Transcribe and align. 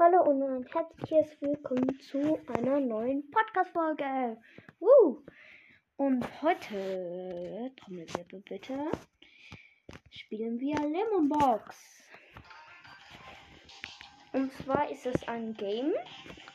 Hallo 0.00 0.22
und 0.22 0.40
ein 0.44 0.64
herzliches 0.66 1.42
Willkommen 1.42 1.98
zu 1.98 2.38
einer 2.54 2.78
neuen 2.78 3.28
Podcast-Folge. 3.32 4.40
Woo! 4.78 5.24
Und 5.96 6.24
heute, 6.40 7.72
Trommelwirbel 7.74 8.40
bitte, 8.48 8.92
spielen 10.08 10.60
wir 10.60 10.76
Lemon 10.76 11.28
Box. 11.28 12.08
Und 14.32 14.52
zwar 14.52 14.88
ist 14.88 15.04
es 15.04 15.26
ein 15.26 15.52
Game. 15.54 15.92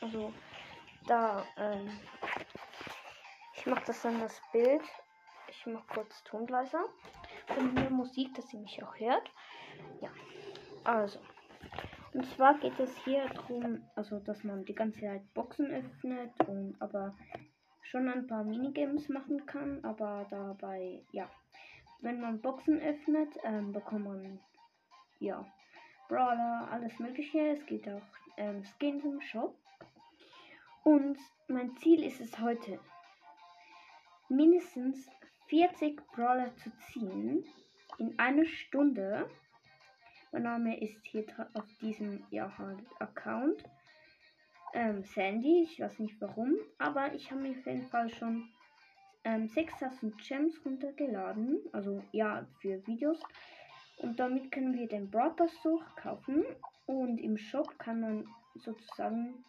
Also, 0.00 0.32
da, 1.06 1.44
ähm, 1.58 1.90
ich 3.56 3.66
mache 3.66 3.84
das 3.88 4.00
dann 4.00 4.20
das 4.20 4.40
Bild. 4.52 4.84
Ich 5.48 5.66
mache 5.66 5.84
kurz 5.92 6.24
Ton 6.24 6.46
leiser. 6.46 6.86
Und 7.58 7.90
Musik, 7.90 8.32
dass 8.36 8.50
ihr 8.54 8.60
mich 8.60 8.82
auch 8.82 8.98
hört. 8.98 9.30
Ja, 10.00 10.08
also. 10.84 11.20
Und 12.14 12.24
zwar 12.26 12.56
geht 12.58 12.78
es 12.78 12.96
hier 13.04 13.28
darum, 13.28 13.82
also 13.96 14.20
dass 14.20 14.44
man 14.44 14.64
die 14.64 14.74
ganze 14.74 15.00
Zeit 15.00 15.34
Boxen 15.34 15.66
öffnet 15.66 16.30
und 16.46 16.76
aber 16.80 17.14
schon 17.82 18.08
ein 18.08 18.28
paar 18.28 18.44
Minigames 18.44 19.08
machen 19.08 19.44
kann, 19.46 19.84
aber 19.84 20.24
dabei, 20.30 21.02
ja. 21.10 21.28
Wenn 22.00 22.20
man 22.20 22.40
Boxen 22.40 22.80
öffnet, 22.80 23.30
ähm, 23.42 23.72
bekommt 23.72 24.04
man 24.04 24.40
ja 25.18 25.44
Brawler, 26.08 26.68
alles 26.70 26.98
mögliche. 27.00 27.48
Es 27.48 27.66
gibt 27.66 27.88
auch 27.88 28.02
ähm, 28.36 28.62
Skins 28.62 29.04
im 29.04 29.20
Shop. 29.20 29.56
Und 30.84 31.18
mein 31.48 31.74
Ziel 31.78 32.04
ist 32.04 32.20
es 32.20 32.38
heute, 32.38 32.78
mindestens 34.28 35.10
40 35.48 36.00
Brawler 36.12 36.54
zu 36.56 36.70
ziehen 36.92 37.44
in 37.98 38.16
einer 38.18 38.44
Stunde. 38.44 39.28
Mein 40.34 40.42
Name 40.42 40.80
ist 40.80 40.98
hier 41.04 41.24
auf 41.54 41.64
diesem 41.80 42.26
ja, 42.30 42.52
Account. 42.98 43.62
Ähm, 44.72 45.04
Sandy, 45.04 45.62
ich 45.62 45.78
weiß 45.78 46.00
nicht 46.00 46.20
warum, 46.20 46.56
aber 46.76 47.14
ich 47.14 47.30
habe 47.30 47.40
mir 47.42 47.52
auf 47.52 47.64
jeden 47.64 47.86
Fall 47.86 48.08
schon 48.08 48.48
ähm, 49.22 49.46
6000 49.46 50.18
Gems 50.18 50.60
runtergeladen. 50.64 51.60
Also 51.70 52.02
ja, 52.10 52.44
für 52.58 52.84
Videos. 52.84 53.22
Und 53.98 54.18
damit 54.18 54.50
können 54.50 54.74
wir 54.74 54.88
den 54.88 55.08
Broadpass 55.08 55.52
kaufen. 55.94 56.44
Und 56.86 57.18
im 57.18 57.36
Shop 57.36 57.78
kann 57.78 58.00
man 58.00 58.28
sozusagen. 58.56 59.44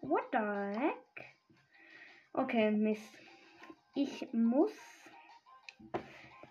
What 0.00 0.24
the 0.32 0.80
heck? 0.80 1.36
Okay, 2.32 2.72
Mist. 2.72 3.16
Ich 3.94 4.32
muss 4.32 4.72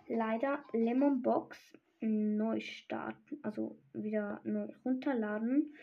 leider 0.07 0.63
Lemon 0.71 1.21
Box 1.21 1.59
neu 2.03 2.59
starten, 2.59 3.39
also 3.43 3.77
wieder 3.93 4.41
neu 4.43 4.67
runterladen, 4.83 5.75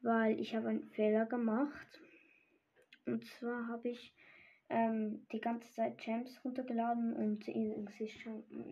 weil 0.00 0.38
ich 0.40 0.54
habe 0.54 0.68
einen 0.68 0.84
Fehler 0.90 1.26
gemacht. 1.26 2.00
Und 3.06 3.24
zwar 3.24 3.68
habe 3.68 3.90
ich 3.90 4.14
ähm, 4.68 5.26
die 5.32 5.40
ganze 5.40 5.72
Zeit 5.72 5.98
Gems 5.98 6.44
runtergeladen 6.44 7.14
und 7.14 7.46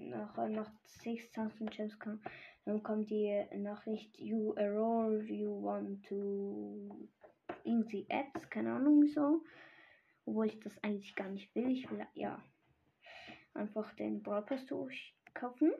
nach, 0.08 0.48
nach 0.48 0.70
6000 0.84 1.70
Gems 1.70 1.98
kam, 1.98 2.20
dann 2.64 2.82
kommt 2.82 3.10
die 3.10 3.44
Nachricht, 3.56 4.18
you 4.18 4.52
error, 4.54 5.22
you 5.22 5.62
want 5.62 6.04
to 6.06 7.08
irgendwie 7.64 8.06
Ads, 8.10 8.50
keine 8.50 8.72
Ahnung 8.72 9.02
wieso. 9.02 9.44
Obwohl 10.24 10.46
ich 10.46 10.58
das 10.60 10.82
eigentlich 10.82 11.14
gar 11.14 11.28
nicht 11.28 11.54
will. 11.54 11.70
Ich 11.70 11.88
will 11.90 12.04
ja 12.14 12.42
einfach 13.54 13.94
den 13.94 14.22
Pass 14.22 14.66
durchkaufen 14.66 15.72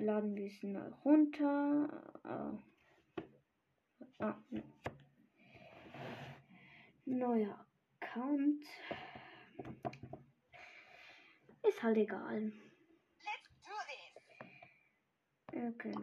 laden 0.00 0.36
wir 0.36 0.46
es 0.46 0.62
neu 0.62 0.88
runter. 1.04 1.88
Äh, 2.24 3.22
ah, 4.22 4.36
ne. 4.50 4.62
Neuer 7.04 7.66
Account. 8.00 8.64
Ist 11.62 11.82
halt 11.82 11.96
egal. 11.96 12.52
Okay. 15.52 15.94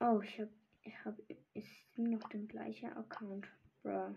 Oh, 0.00 0.20
ich 0.20 0.40
hab, 0.40 0.48
ich 0.82 1.04
hab, 1.04 1.18
ist 1.54 1.98
noch 1.98 2.28
der 2.28 2.40
gleiche 2.42 2.94
Account. 2.96 3.46
Bro. 3.82 4.14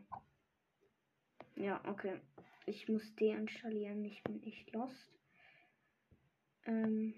Ja, 1.55 1.81
okay. 1.87 2.19
Ich 2.65 2.89
muss 2.89 3.15
deinstallieren. 3.15 4.03
Ich 4.05 4.23
bin 4.23 4.41
echt 4.43 4.73
lost. 4.73 5.13
Ähm. 6.65 7.13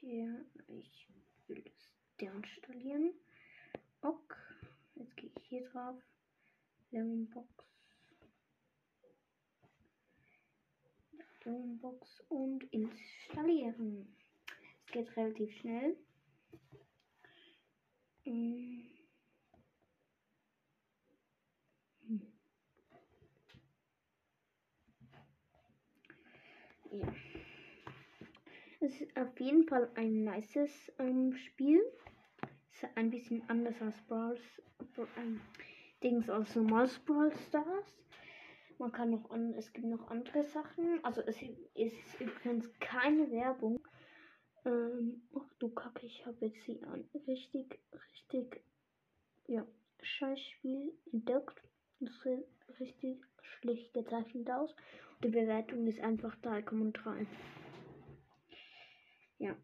Hier, 0.00 0.46
ich 0.66 1.08
will 1.46 1.62
das 1.62 1.90
deinstallieren. 2.18 3.12
Ok. 4.00 4.36
Jetzt 4.94 5.16
gehe 5.16 5.30
ich 5.36 5.44
hier 5.46 5.68
drauf. 5.68 6.02
Lemonbox. 6.90 7.48
Lemonbox 11.44 12.20
und 12.28 12.64
installieren. 12.72 14.16
Es 14.86 14.92
geht 14.92 15.16
relativ 15.16 15.54
schnell. 15.58 15.96
Hm. 18.24 18.86
Ja. 26.90 27.29
Es 28.82 28.98
ist 28.98 29.14
auf 29.14 29.38
jeden 29.38 29.68
Fall 29.68 29.90
ein 29.94 30.24
nices 30.24 30.90
ähm, 30.98 31.34
Spiel. 31.34 31.82
Ist 32.72 32.86
ein 32.94 33.10
bisschen 33.10 33.42
anders 33.48 33.74
als 33.82 34.00
Brawls, 34.06 34.40
ähm, 35.18 35.40
Dings 36.02 36.30
als 36.30 36.56
normales 36.56 36.98
Brawl 37.00 37.30
Stars. 37.48 38.02
Man 38.78 38.90
kann 38.90 39.10
noch 39.10 39.30
an, 39.30 39.52
es 39.52 39.70
gibt 39.74 39.86
noch 39.86 40.08
andere 40.08 40.42
Sachen. 40.44 41.04
Also 41.04 41.20
es 41.20 41.36
ist 41.74 42.20
übrigens 42.20 42.72
keine 42.80 43.30
Werbung. 43.30 43.86
Ähm, 44.64 45.28
ach 45.36 45.52
du 45.58 45.68
Kacke, 45.68 46.06
ich 46.06 46.24
habe 46.24 46.46
jetzt 46.46 46.62
hier 46.64 46.82
ein 46.88 47.06
richtig, 47.26 47.78
richtig, 47.92 48.62
ja, 49.46 49.66
Scheißspiel 50.00 50.90
entdeckt. 51.12 51.60
Das 52.00 52.18
sieht 52.22 52.46
richtig 52.80 53.22
schlecht 53.42 53.92
gezeichnet 53.92 54.50
aus. 54.50 54.74
Die 55.22 55.28
Bewertung 55.28 55.86
ist 55.86 56.00
einfach 56.00 56.34
3,3. 56.36 57.26
Ja. 59.40 59.56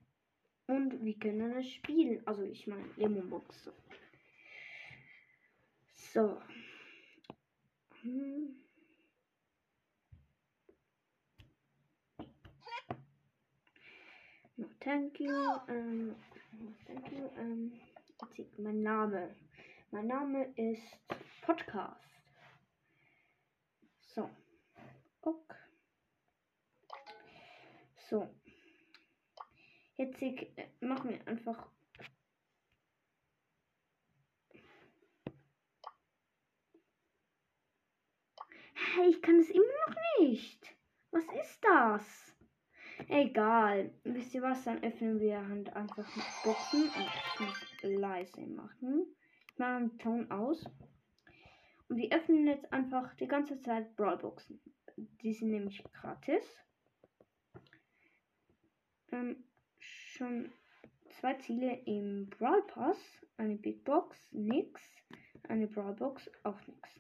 Und 0.69 1.05
wir 1.05 1.19
können 1.19 1.53
es 1.53 1.71
spielen. 1.71 2.27
Also 2.27 2.43
ich 2.43 2.67
meine 2.67 2.89
Lemonbox. 2.97 3.71
So. 5.95 6.41
Hm. 8.01 8.57
No, 14.57 14.67
thank 14.81 15.21
you. 15.21 15.31
Ähm, 15.69 16.17
no, 16.53 16.73
thank 16.87 17.13
you. 17.13 17.29
Ähm, 17.37 17.73
mein 18.57 18.83
Name. 18.83 19.37
Mein 19.91 20.07
Name 20.07 20.55
ist 20.57 20.99
Podcast. 21.43 22.01
So. 24.01 24.31
Ok. 25.21 25.55
So. 28.09 28.27
Jetzt 29.97 30.21
äh, 30.21 30.69
machen 30.81 31.11
wir 31.11 31.27
einfach. 31.27 31.71
Hey, 38.75 39.09
ich 39.09 39.23
kann 39.23 39.39
es 39.39 39.51
immer 39.51 39.65
noch 39.89 39.97
nicht. 40.21 40.77
Was 41.11 41.25
ist 41.25 41.59
das? 41.63 42.37
Egal. 43.09 43.91
Wisst 44.05 44.35
ihr 44.35 44.43
was? 44.43 44.65
Dann 44.65 44.83
öffnen 44.83 45.19
wir 45.19 45.47
halt 45.49 45.75
einfach 45.75 46.07
die 46.15 46.21
Boxen. 46.45 46.83
Und 46.83 47.11
ich 47.35 47.41
muss 47.41 47.83
leise 47.83 48.47
machen. 48.47 49.07
Ich 49.49 49.59
mache 49.59 49.81
den 49.81 49.99
Ton 49.99 50.31
aus. 50.31 50.65
Und 51.89 51.97
wir 51.97 52.13
öffnen 52.13 52.47
jetzt 52.47 52.71
einfach 52.73 53.15
die 53.15 53.29
ganze 53.29 53.61
Zeit 53.61 53.97
Brawlboxen. 53.97 54.61
Die 54.97 55.33
sind 55.33 55.51
nämlich 55.51 55.83
gratis. 55.93 56.45
Ähm, 59.13 59.45
schon 60.17 60.51
zwei 61.21 61.35
Ziele 61.35 61.81
im 61.85 62.29
Brawl 62.31 62.63
Pass. 62.63 62.99
Eine 63.37 63.57
Big 63.57 63.85
Box, 63.85 64.19
nix. 64.33 64.83
Eine 65.49 65.67
Brawl 65.67 65.95
Box, 65.95 66.31
auch 66.43 66.59
nix. 66.67 66.91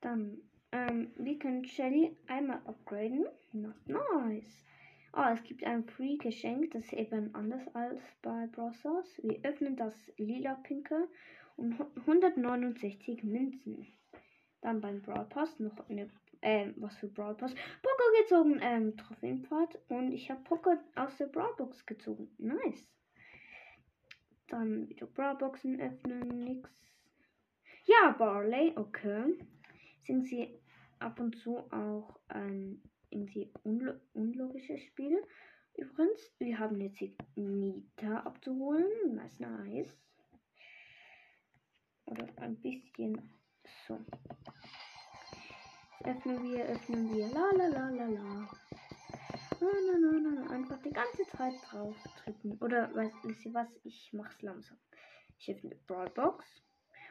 Dann, 0.00 0.38
ähm, 0.72 1.12
wir 1.16 1.38
können 1.38 1.64
Shelly 1.64 2.16
einmal 2.26 2.62
upgraden. 2.64 3.26
Not 3.52 3.74
nice. 3.86 4.64
Ah, 5.12 5.32
es 5.32 5.42
gibt 5.42 5.64
ein 5.64 5.84
Free-Geschenk, 5.84 6.70
das 6.72 6.84
ist 6.84 6.92
eben 6.92 7.34
anders 7.34 7.66
als 7.74 8.00
bei 8.22 8.46
Browsers. 8.46 9.20
Wir 9.22 9.40
öffnen 9.42 9.74
das 9.76 9.94
lila-pinke 10.16 11.08
und 11.56 11.80
169 12.06 13.24
Münzen. 13.24 13.86
Dann 14.60 14.80
beim 14.80 15.02
Brawl 15.02 15.24
Pass 15.24 15.58
noch 15.58 15.88
eine 15.88 16.10
ähm, 16.42 16.74
was 16.76 16.96
für 16.98 17.08
Pass. 17.08 17.54
Poco 17.54 18.22
gezogen, 18.22 18.58
ähm, 18.62 18.96
Trophäenpfad. 18.96 19.78
Und 19.88 20.12
ich 20.12 20.30
habe 20.30 20.42
Poco 20.44 20.76
aus 20.94 21.16
der 21.16 21.26
Brawl 21.26 21.54
Box 21.56 21.84
gezogen. 21.86 22.30
Nice. 22.38 22.86
Dann 24.48 24.88
wieder 24.88 25.06
Brawl 25.06 25.36
Boxen 25.36 25.80
öffnen, 25.80 26.44
nix. 26.44 26.70
Ja, 27.84 28.14
Barley, 28.18 28.72
okay. 28.76 29.38
Sind 30.04 30.24
sie 30.26 30.58
ab 30.98 31.20
und 31.20 31.36
zu 31.36 31.58
auch 31.72 32.18
ähm, 32.34 32.82
irgendwie 33.10 33.50
unlo 33.62 33.94
unlogische 34.14 34.78
Spiele. 34.78 35.22
Übrigens, 35.74 36.34
wir 36.38 36.58
haben 36.58 36.80
jetzt 36.80 37.00
die 37.00 37.16
Nita 37.36 38.20
abzuholen. 38.20 39.14
Nice, 39.14 39.38
nice. 39.38 39.96
Oder 42.06 42.26
ein 42.38 42.56
bisschen 42.56 43.30
so. 43.86 43.98
Öffnen 46.04 46.42
wir, 46.44 46.64
öffnen 46.66 47.12
wir. 47.12 47.28
La 47.28 47.50
la 47.56 47.66
la 47.66 47.90
la 47.90 48.06
la. 48.06 48.48
Na, 49.60 49.68
na, 49.86 49.98
na, 49.98 50.30
na. 50.30 50.50
Einfach 50.50 50.80
die 50.82 50.92
ganze 50.92 51.24
Zeit 51.26 51.54
drauf 51.68 51.96
drücken. 52.24 52.56
Oder 52.60 52.94
weißt 52.94 53.24
du 53.24 53.54
was? 53.54 53.68
Ich 53.84 54.12
mach's 54.12 54.40
langsam. 54.42 54.78
Ich 55.38 55.50
öffne 55.50 55.74
Brawlbox. 55.86 56.44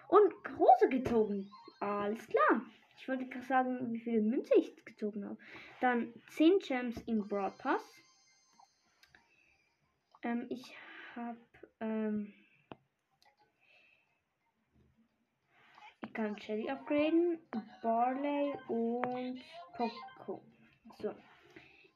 Und 0.07 0.43
große 0.43 0.87
gezogen. 0.89 1.51
Alles 1.81 2.25
klar. 2.27 2.61
Ich 2.97 3.07
wollte 3.07 3.27
gerade 3.27 3.45
sagen, 3.45 3.93
wie 3.93 3.99
viele 3.99 4.21
Münze 4.21 4.53
ich 4.57 4.73
gezogen 4.85 5.25
habe. 5.25 5.37
Dann 5.81 6.13
10 6.31 6.59
Gems 6.59 6.97
im 7.05 7.27
Broad 7.27 7.57
Pass. 7.57 7.83
Ähm, 10.23 10.47
ich 10.49 10.75
habe 11.15 11.37
ähm, 11.81 12.33
kann 16.13 16.37
Shelly 16.39 16.69
upgraden, 16.69 17.39
Barley 17.81 18.53
und 18.67 19.41
Poco. 19.75 20.41
So. 21.01 21.13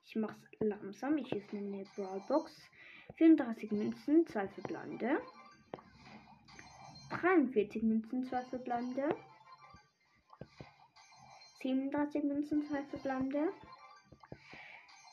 Ich 0.06 0.16
mache 0.16 0.36
es 0.52 0.68
langsam. 0.68 1.18
Ich 1.18 1.34
öffne 1.34 1.60
eine 1.60 1.86
Brawlbox. 1.96 2.52
34 3.16 3.72
Münzen, 3.72 4.28
2 4.28 4.48
verbleibende. 4.48 5.22
43 7.10 7.84
Münzen, 7.84 8.25
2 8.25 8.42
verbleibende. 8.44 9.16
37 11.62 12.24
Münzen, 12.24 12.66
2 12.66 12.84
verbleibende. 12.84 13.54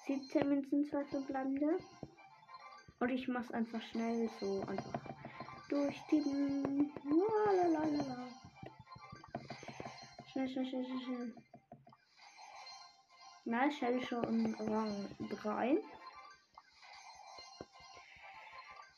17 0.06 0.48
Münzen, 0.48 0.84
2 0.84 1.04
verbleibende. 1.04 1.78
Und 3.00 3.10
ich 3.10 3.28
mach's 3.28 3.52
einfach 3.52 3.82
schnell 3.82 4.28
so 4.40 4.62
einfach 4.62 5.00
durchtippen. 5.68 6.90
Lalalala. 7.04 8.37
Schnell, 10.38 10.48
schnell, 10.50 10.66
schnell, 10.66 10.84
schnell, 10.84 11.00
schnell. 11.00 11.34
Na, 13.44 13.66
ich 13.66 13.76
stelle 13.76 14.00
schon 14.00 14.54
Rang 14.54 15.08
3. 15.30 15.78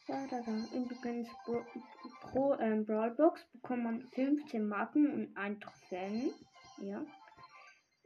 Da, 0.06 0.26
da, 0.26 0.42
da. 0.42 0.52
Übrigens, 0.76 1.28
pro, 1.42 1.64
pro 2.20 2.58
ähm, 2.58 2.84
Brawlbox 2.84 3.42
bekommt 3.54 3.84
man 3.84 4.02
15 4.10 4.68
Marken 4.68 5.14
und 5.14 5.34
ein 5.38 5.58
Trophäen. 5.58 6.30
Ja. 6.76 7.06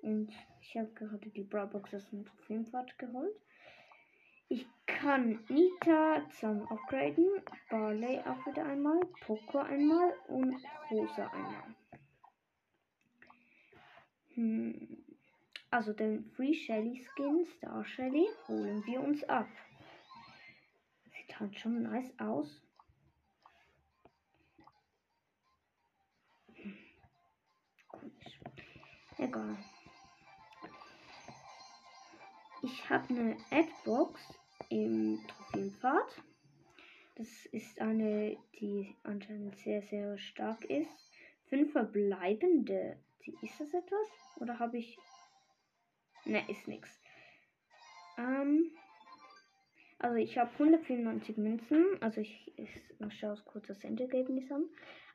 Und 0.03 0.33
ich 0.61 0.77
habe 0.77 0.93
gerade 0.93 1.29
die 1.31 1.43
Brawlbox 1.43 1.93
aus 1.93 2.09
dem 2.11 2.25
Trophäenpfad 2.25 2.97
geholt. 3.01 3.35
Ich 4.47 4.65
kann 4.87 5.45
Nita 5.49 6.23
zum 6.39 6.69
Upgraden, 6.69 7.43
Barley 7.69 8.21
auch 8.21 8.47
wieder 8.47 8.65
einmal, 8.65 9.01
Poco 9.23 9.59
einmal 9.59 10.15
und 10.29 10.63
Rosa 10.89 11.27
einmal. 11.27 11.75
Hm. 14.35 15.05
Also 15.71 15.93
den 15.93 16.25
Free 16.37 16.55
Shelly 16.55 17.05
Skin, 17.05 17.45
Star 17.57 17.85
Shelly, 17.85 18.29
holen 18.47 18.85
wir 18.87 19.01
uns 19.01 19.25
ab. 19.25 19.49
Sieht 21.11 21.41
halt 21.41 21.59
schon 21.59 21.83
nice 21.83 22.13
aus. 22.19 22.63
Hm. 26.55 26.77
Komisch. 27.89 28.41
Egal. 29.19 29.57
Ich 32.63 32.89
habe 32.89 33.09
eine 33.09 33.37
Adbox 33.51 34.21
im 34.71 35.21
Trophäenpfad. 35.29 36.23
Das 37.17 37.47
ist 37.47 37.81
eine, 37.81 38.37
die 38.59 38.97
anscheinend 39.03 39.57
sehr, 39.59 39.83
sehr 39.83 40.19
stark 40.19 40.65
ist. 40.65 41.13
Fünf 41.47 41.73
verbleibende. 41.73 42.97
Ist 43.43 43.61
das 43.61 43.73
etwas? 43.75 44.09
Oder 44.41 44.59
habe 44.59 44.79
ich 44.79 44.99
Ne, 46.27 46.43
ist 46.49 46.67
nix. 46.67 46.89
Ähm, 48.17 48.71
also 49.99 50.17
ich 50.17 50.39
habe 50.39 50.51
194 50.53 51.37
Münzen. 51.37 51.85
Also 52.01 52.21
ich, 52.21 52.53
ich, 52.57 52.71
ich 52.99 53.19
schaue 53.19 53.37
kurz 53.45 53.67
das 53.67 53.85
Endergebnis 53.85 54.51
an. 54.51 54.65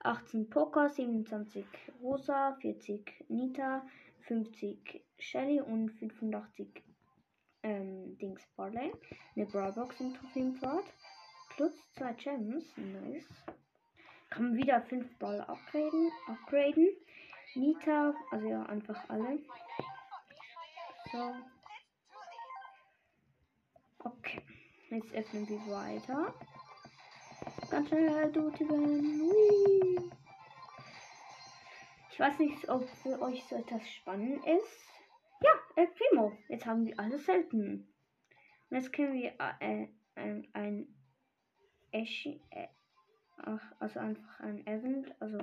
18 0.02 0.50
Poker, 0.50 0.90
27 0.90 1.66
Rosa, 2.02 2.58
40 2.62 3.26
Nita, 3.30 3.86
50 4.22 5.04
Shelly 5.18 5.62
und 5.62 5.90
85 5.90 6.84
ähm, 7.64 8.18
Dings 8.20 8.48
Barley. 8.56 8.92
Eine 9.36 9.46
Brawlbox 9.48 10.00
im 10.00 10.14
Trophäenpfad. 10.14 10.84
Plus 11.56 11.74
2 11.94 12.14
Gems. 12.14 12.78
Nice. 12.78 13.44
Kann 14.30 14.56
wieder 14.56 14.82
5 14.82 15.18
Ball 15.18 15.42
upgraden. 15.42 16.12
upgraden. 16.28 16.88
Nita, 17.56 18.14
also 18.32 18.48
ja, 18.48 18.64
einfach 18.64 19.10
alle. 19.10 19.40
So. 21.12 21.36
Okay. 24.00 24.42
Jetzt 24.90 25.14
öffnen 25.14 25.48
wir 25.48 25.60
weiter. 25.68 26.34
Ganz 27.70 27.90
schnell, 27.90 28.32
du 28.32 28.50
Typen. 28.52 30.12
Ich 32.12 32.20
weiß 32.20 32.40
nicht, 32.40 32.70
ob 32.70 32.88
für 33.02 33.22
euch 33.22 33.44
so 33.46 33.56
etwas 33.56 33.88
spannend 33.90 34.46
ist. 34.46 34.90
Ja, 35.42 35.52
El 35.76 35.88
Primo. 35.88 36.38
Jetzt 36.48 36.66
haben 36.66 36.86
wir 36.86 37.00
alles 37.00 37.26
selten. 37.26 37.94
Und 38.70 38.78
jetzt 38.78 38.92
können 38.94 39.14
wir 39.14 39.34
äh, 39.60 39.88
ein, 40.16 40.48
ein 40.54 40.96
Eshi, 41.92 42.42
äh, 42.52 42.68
ach, 43.38 43.62
also 43.80 44.00
einfach 44.00 44.40
ein 44.42 44.66
Event, 44.68 45.16
also 45.20 45.40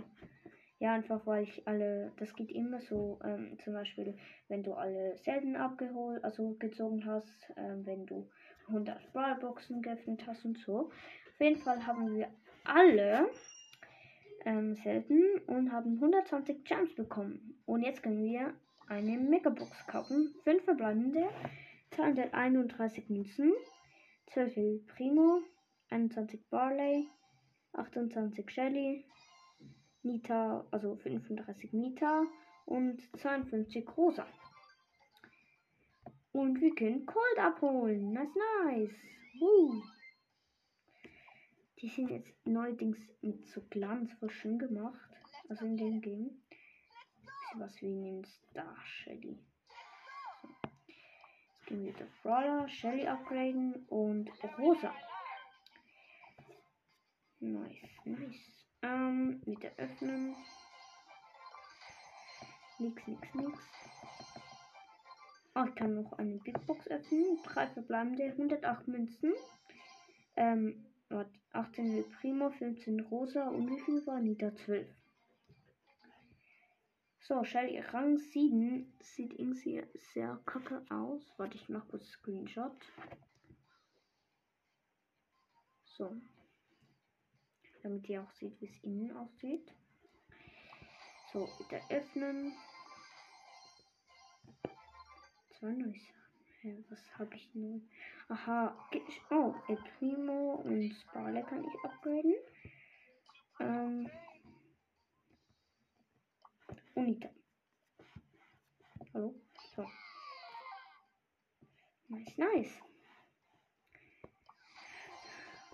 ja, 0.79 0.93
einfach 0.93 1.27
weil 1.27 1.45
ich 1.45 1.67
alle, 1.67 2.13
das 2.19 2.35
geht 2.35 2.51
immer 2.51 2.81
so, 2.81 3.19
ähm, 3.25 3.59
zum 3.65 3.73
Beispiel, 3.73 4.17
wenn 4.49 4.63
du 4.63 4.75
alle 4.75 5.17
selten 5.19 5.57
abgeholt, 5.57 6.23
also 6.23 6.55
gezogen 6.59 7.05
hast, 7.07 7.53
ähm, 7.57 7.87
wenn 7.87 8.07
du 8.07 8.29
100 8.69 9.13
Brawlboxen 9.13 9.81
geöffnet 9.81 10.27
hast 10.27 10.45
und 10.45 10.59
so. 10.59 10.91
Auf 10.91 11.41
jeden 11.41 11.61
Fall 11.61 11.87
haben 11.87 12.15
wir 12.15 12.29
alle 12.65 13.31
ähm, 14.45 14.75
selten 14.77 15.23
und 15.47 15.73
haben 15.73 15.95
120 15.95 16.65
Gems 16.65 16.95
bekommen. 16.95 17.59
Und 17.65 17.83
jetzt 17.83 18.03
können 18.03 18.25
wir 18.25 18.55
eine 18.89 19.19
Megabox 19.19 19.87
kaufen. 19.87 20.35
5 20.45 20.65
verbleibende, 20.65 21.29
231 21.93 23.09
Münzen, 23.09 23.53
12 24.33 24.87
Primo, 24.87 25.41
21 25.91 26.49
Barley, 26.51 27.09
28 27.73 28.51
Shelly, 28.51 29.05
Nita, 30.07 30.65
also 30.71 30.97
35 30.97 31.73
Nita 31.73 32.25
und 32.65 33.01
52 33.19 33.85
Rosa. 33.97 34.27
Und 36.33 36.61
wir 36.61 36.75
können 36.75 37.05
Cold 37.07 37.39
abholen. 37.39 38.13
Nice, 38.13 38.35
nice. 38.65 38.95
Uh. 39.41 39.83
Die 41.81 41.89
sind 41.89 42.11
jetzt 42.11 42.33
neuerdings 42.47 42.99
mit 43.21 43.47
so 43.47 43.63
Glanz 43.69 44.13
voll 44.15 44.31
schön 44.31 44.59
gemacht. 44.59 45.11
Also 45.49 45.67
in 45.67 45.77
dem 45.77 46.01
Game. 46.01 46.43
Bisschen 47.25 47.61
was 47.61 47.83
wie 47.83 48.09
in 48.09 48.25
Star 48.25 48.77
Shelly. 48.85 49.39
Jetzt 51.49 51.67
gehen 51.67 51.85
wir 51.85 51.95
wieder 51.95 52.07
Brawler, 52.23 52.69
Shelly 52.69 53.07
upgraden 53.07 53.87
und 53.89 54.31
Rosa. 54.59 54.95
Nice, 57.41 57.91
nice. 58.05 58.56
Ähm, 58.83 59.41
wieder 59.47 59.71
öffnen. 59.77 60.35
Nix, 62.79 63.07
nix, 63.07 63.35
nix. 63.35 63.59
Oh, 65.55 65.65
ich 65.67 65.75
kann 65.75 65.95
noch 65.95 66.13
eine 66.19 66.37
Big 66.39 66.67
Box 66.67 66.87
öffnen. 66.89 67.39
Drei 67.45 67.67
verbleibende, 67.69 68.25
108 68.25 68.89
Münzen. 68.89 69.33
Ähm, 70.37 70.85
18 71.53 72.05
Primo, 72.21 72.51
15 72.51 73.01
Rosa 73.01 73.49
und 73.49 73.71
wie 73.71 73.81
viel 73.81 74.07
war 74.07 74.21
Nita? 74.21 74.55
12. 74.55 74.87
So, 77.21 77.43
Shelly 77.43 77.81
Rang 77.81 78.19
7 78.19 78.93
sieht 79.01 79.33
irgendwie 79.33 79.83
sehr 80.15 80.39
kacke 80.45 80.85
aus. 80.91 81.23
Warte, 81.39 81.57
ich 81.57 81.69
mach 81.69 81.89
kurz 81.89 82.07
Screenshot. 82.09 82.77
So 85.85 86.15
damit 87.87 88.09
ihr 88.09 88.21
auch 88.21 88.33
seht, 88.33 88.61
wie 88.61 88.67
es 88.67 88.83
innen 88.83 89.17
aussieht. 89.17 89.73
So, 91.33 91.49
wieder 91.59 91.81
öffnen. 91.89 92.53
zwei 95.59 95.71
neue 95.71 95.95
Hä, 96.63 96.85
was 96.89 97.19
habe 97.19 97.37
ich 97.37 97.55
nun? 97.55 97.89
Aha, 98.29 98.75
oh, 99.31 99.55
El 99.69 99.77
Primo 99.77 100.55
und 100.65 100.93
Sparle 100.95 101.45
kann 101.45 101.63
ich 101.63 101.85
upgraden. 101.85 102.35
Ähm, 103.61 104.11
Unita. 106.95 107.29
Hallo? 109.15 109.35
So. 109.77 109.87
Nice, 112.09 112.37
nice. 112.37 112.83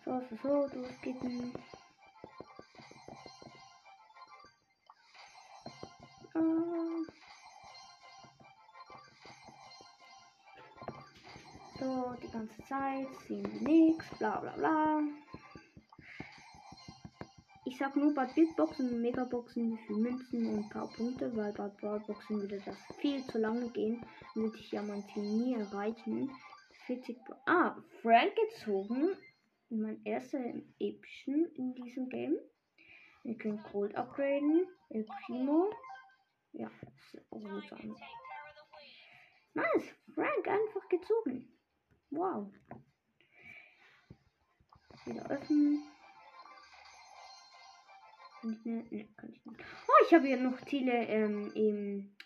So, 0.04 0.20
so, 0.28 0.36
so, 0.42 0.68
durchgehen. 0.68 1.54
So, 11.78 12.14
die 12.22 12.30
ganze 12.30 12.62
Zeit 12.64 13.08
sehen 13.26 13.46
wir 13.52 13.68
nichts, 13.68 14.06
bla 14.18 14.40
bla 14.40 14.52
bla. 14.52 15.02
Ich 17.64 17.78
sag 17.78 17.96
nur 17.96 18.14
bei 18.14 18.26
Bigboxen 18.26 18.90
und 18.90 19.00
Megaboxen 19.00 19.72
wie 19.72 19.86
viel 19.86 19.96
Münzen 19.96 20.46
und 20.46 20.64
ein 20.64 20.68
paar 20.68 20.88
Punkte, 20.88 21.34
weil 21.36 21.52
bei 21.52 21.68
Broadboxen 21.68 22.40
würde 22.40 22.62
das 22.64 22.76
viel 23.00 23.24
zu 23.26 23.38
lange 23.38 23.68
gehen. 23.70 24.04
Würde 24.34 24.56
ich 24.58 24.70
ja 24.72 24.82
mein 24.82 25.04
Ziel 25.12 25.22
nie 25.22 25.54
erreichen. 25.54 26.30
40 26.86 27.16
Ah, 27.46 27.76
Frank 28.02 28.32
gezogen. 28.36 29.16
Mein 29.70 30.00
erster 30.04 30.38
epischen 30.78 31.46
in 31.54 31.74
diesem 31.74 32.08
Game. 32.08 32.36
Wir 33.22 33.36
können 33.38 33.62
Cold 33.70 33.94
upgraden. 33.96 34.66
El 34.90 35.06
Primo. 35.24 35.70
Ja, 36.52 36.70
rosa. 37.30 37.76
Nice. 39.54 39.94
Frank 40.14 40.48
einfach 40.48 40.88
gezogen. 40.88 41.48
Wow. 42.10 42.52
Wieder 45.04 45.30
öffnen. 45.30 45.82
Kann 48.40 48.52
ich 48.52 48.64
nicht? 48.64 48.92
Ne, 48.92 49.08
kann 49.16 49.32
ich 49.32 49.44
nicht. 49.46 49.60
Oh, 49.88 50.04
ich 50.06 50.14
habe 50.14 50.26
hier 50.26 50.36
noch 50.36 50.60
Ziele 50.66 51.06
ähm, 51.06 51.52
im 51.54 52.16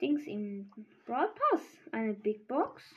Dings 0.00 0.26
im 0.26 0.70
Brawl 1.04 1.34
Pass. 1.34 1.62
Eine 1.92 2.14
Big 2.14 2.46
Box. 2.48 2.94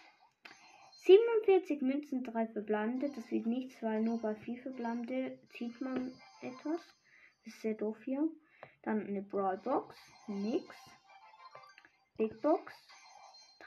47 1.04 1.82
Münzen, 1.82 2.24
3 2.24 2.48
verblande. 2.48 3.10
Das 3.10 3.32
wird 3.32 3.48
nichts, 3.48 3.82
weil 3.82 4.02
nur 4.02 4.22
bei 4.22 4.36
4 4.36 4.62
verblande 4.62 5.40
zieht 5.50 5.82
man 5.82 6.14
etwas. 6.42 6.80
Das 7.44 7.54
ist 7.54 7.62
sehr 7.62 7.74
doof 7.74 7.98
hier. 8.04 8.30
Dann 8.84 9.08
eine 9.08 9.22
Brawl 9.22 9.58
Box. 9.58 9.96
Nix. 10.28 10.76
Big 12.18 12.42
Box. 12.42 12.74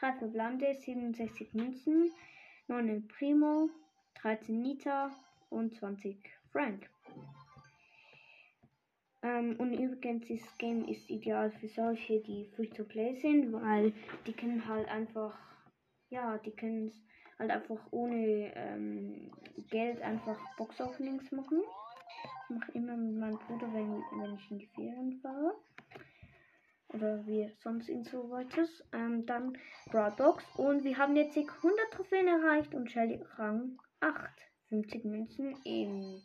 3 0.01 0.13
verblande, 0.15 0.75
67 0.75 1.55
Münzen. 1.55 2.13
9 2.69 3.09
Primo. 3.09 3.71
13 4.23 4.61
Nita 4.61 5.11
und 5.51 5.75
20 5.75 6.19
Frank. 6.51 6.89
Ähm, 9.23 9.57
und 9.59 9.73
übrigens, 9.73 10.29
das 10.29 10.59
Game 10.59 10.87
ist 10.87 11.09
ideal 11.09 11.51
für 11.51 11.69
solche, 11.69 12.21
die 12.21 12.47
Free-to-Play 12.55 13.15
sind, 13.15 13.53
weil 13.53 13.93
die 14.27 14.33
können 14.33 14.67
halt 14.69 14.89
einfach, 14.89 15.39
ja, 16.11 16.39
die 16.39 16.51
können 16.51 16.93
halt 17.39 17.51
einfach 17.51 17.81
ohne 17.91 18.53
ähm, 18.55 19.31
Geld 19.71 20.03
einfach 20.03 20.39
Box-Openings 20.57 21.33
machen. 21.33 21.63
Ich 22.45 22.57
mache 22.57 22.73
immer 22.73 22.97
mit 22.97 23.17
meinem 23.17 23.39
Bruder, 23.39 23.73
wenn, 23.73 24.03
wenn 24.21 24.35
ich 24.35 24.51
in 24.51 24.59
die 24.59 24.67
Ferien 24.67 25.19
fahre. 25.23 25.55
Oder 26.89 27.27
wir 27.27 27.51
sonst 27.59 27.89
in 27.89 28.05
so 28.05 28.31
weiter. 28.31 28.67
Ähm, 28.93 29.25
dann 29.27 29.57
Broadbox. 29.91 30.45
Und 30.57 30.85
wir 30.85 30.99
haben 30.99 31.17
jetzt 31.17 31.37
100 31.37 31.91
Trophäen 31.93 32.29
erreicht 32.29 32.75
und 32.75 32.91
Shelly 32.91 33.25
Rang 33.37 33.79
8. 34.01 34.31
50 34.69 35.05
Münzen 35.05 35.57
im 35.65 36.23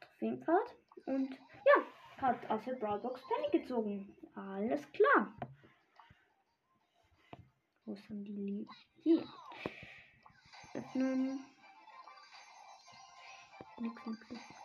Trophäenpfad. 0.00 0.74
Und 1.06 1.30
ja, 1.32 2.22
hat 2.22 2.50
aus 2.50 2.64
der 2.64 2.74
Brawlbox 2.74 3.22
Penny 3.28 3.62
gezogen. 3.62 4.16
Alles 4.34 4.82
klar. 4.92 5.34
Wo 7.84 7.94
sind 7.94 8.24
die 8.24 8.32
Lieben? 8.32 8.68
Hier. 9.02 9.24
Öffnen. 10.74 11.44
Nix, 13.80 14.06
nix, 14.06 14.30
nix. 14.30 14.57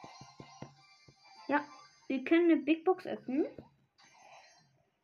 Ja, 1.53 1.63
wir 2.07 2.23
können 2.23 2.49
eine 2.49 2.63
Big 2.63 2.83
Box 2.83 3.05
öffnen. 3.05 3.45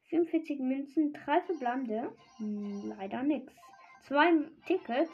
45 0.10 0.60
Münzen, 0.60 1.13
3 1.13 1.41
Verblande. 1.41 2.12
Hm, 2.38 2.86
leider 2.98 3.22
nix. 3.22 3.53
Zwei 4.01 4.34
Tickets. 4.65 5.12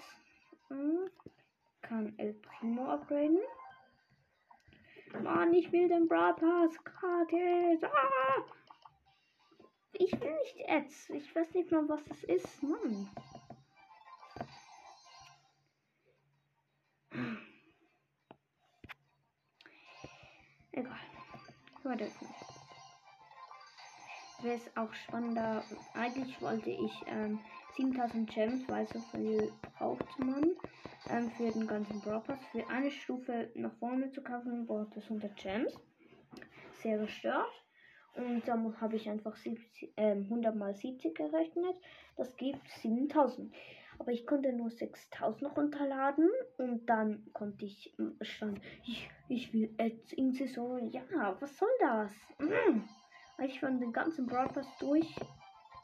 Hm, 0.69 1.09
kann 1.81 2.17
El 2.17 2.35
Primo 2.35 2.89
upgraden. 2.89 3.41
Mann, 5.23 5.53
ich 5.53 5.69
will 5.73 5.89
den 5.89 6.07
Brawl 6.07 6.35
Pass 6.35 6.81
gratis. 6.85 7.83
Ah! 7.83 8.45
Ich 9.91 10.13
will 10.13 10.31
nicht 10.31 10.69
Ads. 10.69 11.09
Ich 11.09 11.35
weiß 11.35 11.53
nicht 11.53 11.69
mal, 11.69 11.89
was 11.89 12.05
das 12.05 12.23
ist. 12.23 12.63
Mann. 12.63 13.09
Warte. 21.85 22.09
Wäre 24.41 24.55
es 24.55 24.75
auch 24.75 24.91
spannender. 24.93 25.63
Eigentlich 25.93 26.41
wollte 26.41 26.71
ich 26.71 26.91
ähm, 27.05 27.39
7000 27.77 28.27
Gems, 28.27 28.67
weil 28.67 28.87
so 28.87 28.99
viel 29.11 29.51
braucht 29.77 30.19
man 30.19 30.55
ähm, 31.11 31.29
für 31.29 31.51
den 31.51 31.67
ganzen 31.67 32.01
Broadcast. 32.01 32.43
Für 32.45 32.67
eine 32.69 32.89
Stufe 32.89 33.51
nach 33.53 33.73
vorne 33.77 34.11
zu 34.11 34.23
kaufen, 34.23 34.65
braucht 34.65 34.97
es 34.97 35.03
100 35.03 35.35
Gems. 35.35 35.79
Sehr 36.81 36.97
gestört. 36.97 37.51
Und 38.15 38.47
da 38.47 38.57
habe 38.81 38.95
ich 38.95 39.07
einfach 39.07 39.35
70, 39.35 39.93
äh, 39.95 40.13
100 40.13 40.55
mal 40.55 40.73
70 40.73 41.13
gerechnet. 41.13 41.75
Das 42.17 42.35
gibt 42.35 42.67
7000. 42.81 43.53
Aber 43.99 44.11
ich 44.11 44.25
konnte 44.25 44.51
nur 44.53 44.69
6000 44.69 45.55
runterladen 45.55 46.29
und 46.57 46.85
dann 46.87 47.27
konnte 47.33 47.65
ich 47.65 47.95
schon, 48.21 48.59
ich, 48.85 49.09
ich 49.29 49.53
will 49.53 49.73
jetzt 49.79 50.13
in 50.13 50.33
Saison, 50.33 50.89
ja, 50.91 51.01
was 51.39 51.57
soll 51.57 51.69
das? 51.79 52.11
Mm. 52.39 52.81
Ich 53.43 53.59
von 53.59 53.79
den 53.79 53.91
ganzen 53.91 54.25
Broadcast 54.27 54.69
durch 54.79 55.15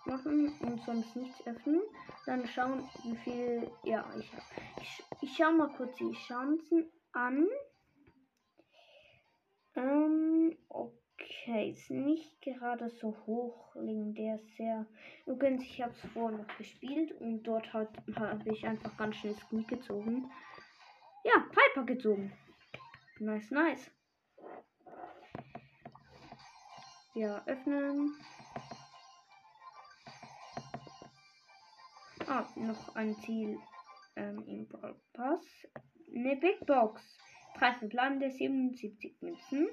machen 0.06 0.54
und 0.62 0.82
sonst 0.82 1.16
nichts 1.16 1.46
öffnen. 1.46 1.82
Dann 2.26 2.46
schauen, 2.48 2.88
wie 3.04 3.16
viel. 3.18 3.70
Ja, 3.84 4.06
ich 4.18 4.32
habe. 4.32 4.44
Ich, 4.82 5.04
ich 5.22 5.38
schau 5.38 5.52
mal 5.52 5.70
kurz 5.76 5.96
die 5.98 6.12
Chancen 6.14 6.92
an. 7.14 7.48
Ähm, 9.76 10.58
okay, 10.70 11.01
ist 11.70 11.90
nicht 11.90 12.42
gerade 12.42 12.90
so 12.90 13.16
hoch, 13.26 13.76
der 13.76 14.36
ist 14.36 14.56
sehr. 14.56 14.86
Übrigens, 15.26 15.64
ich 15.64 15.82
habe 15.82 15.92
es 15.92 16.12
vorher 16.12 16.38
noch 16.38 16.58
gespielt 16.58 17.12
und 17.20 17.44
dort 17.44 17.72
habe 17.74 17.90
ich 18.46 18.66
einfach 18.66 18.96
ganz 18.98 19.16
schnell 19.16 19.36
Squeak 19.36 19.68
gezogen. 19.68 20.30
Ja, 21.24 21.46
Piper 21.52 21.86
gezogen. 21.86 22.34
Nice, 23.20 23.52
nice. 23.52 23.92
Ja, 27.14 27.44
öffnen. 27.46 28.16
Ah, 32.28 32.48
noch 32.56 32.96
ein 32.96 33.16
Ziel 33.18 33.60
ähm, 34.16 34.44
im 34.48 34.68
Pass. 35.14 35.46
Eine 36.16 36.36
Big 36.38 36.66
Box. 36.66 37.02
3 37.60 37.74
verblande, 37.74 38.32
77 38.32 39.22
Münzen. 39.22 39.68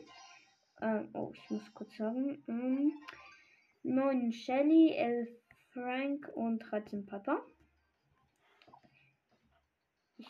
Ähm, 0.80 1.08
oh, 1.12 1.30
ich 1.34 1.50
muss 1.50 1.74
kurz 1.74 1.96
sagen. 1.96 2.42
Ähm, 2.48 2.92
9 3.82 4.32
Shelly, 4.32 4.94
11 4.94 5.28
Frank 5.72 6.30
und 6.34 6.58
13 6.60 7.06
Papa. 7.06 7.42
Ich 10.16 10.28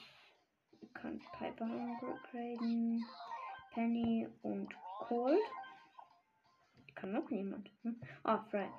kann 0.95 1.21
Piper 1.39 1.99
upgraden. 2.03 3.05
Penny 3.73 4.27
und 4.43 4.75
Cold. 5.01 5.39
Kann 6.95 7.13
noch 7.13 7.31
niemand. 7.31 7.71
Hm? 7.83 8.01
Ah, 8.25 8.45
Frank. 8.51 8.75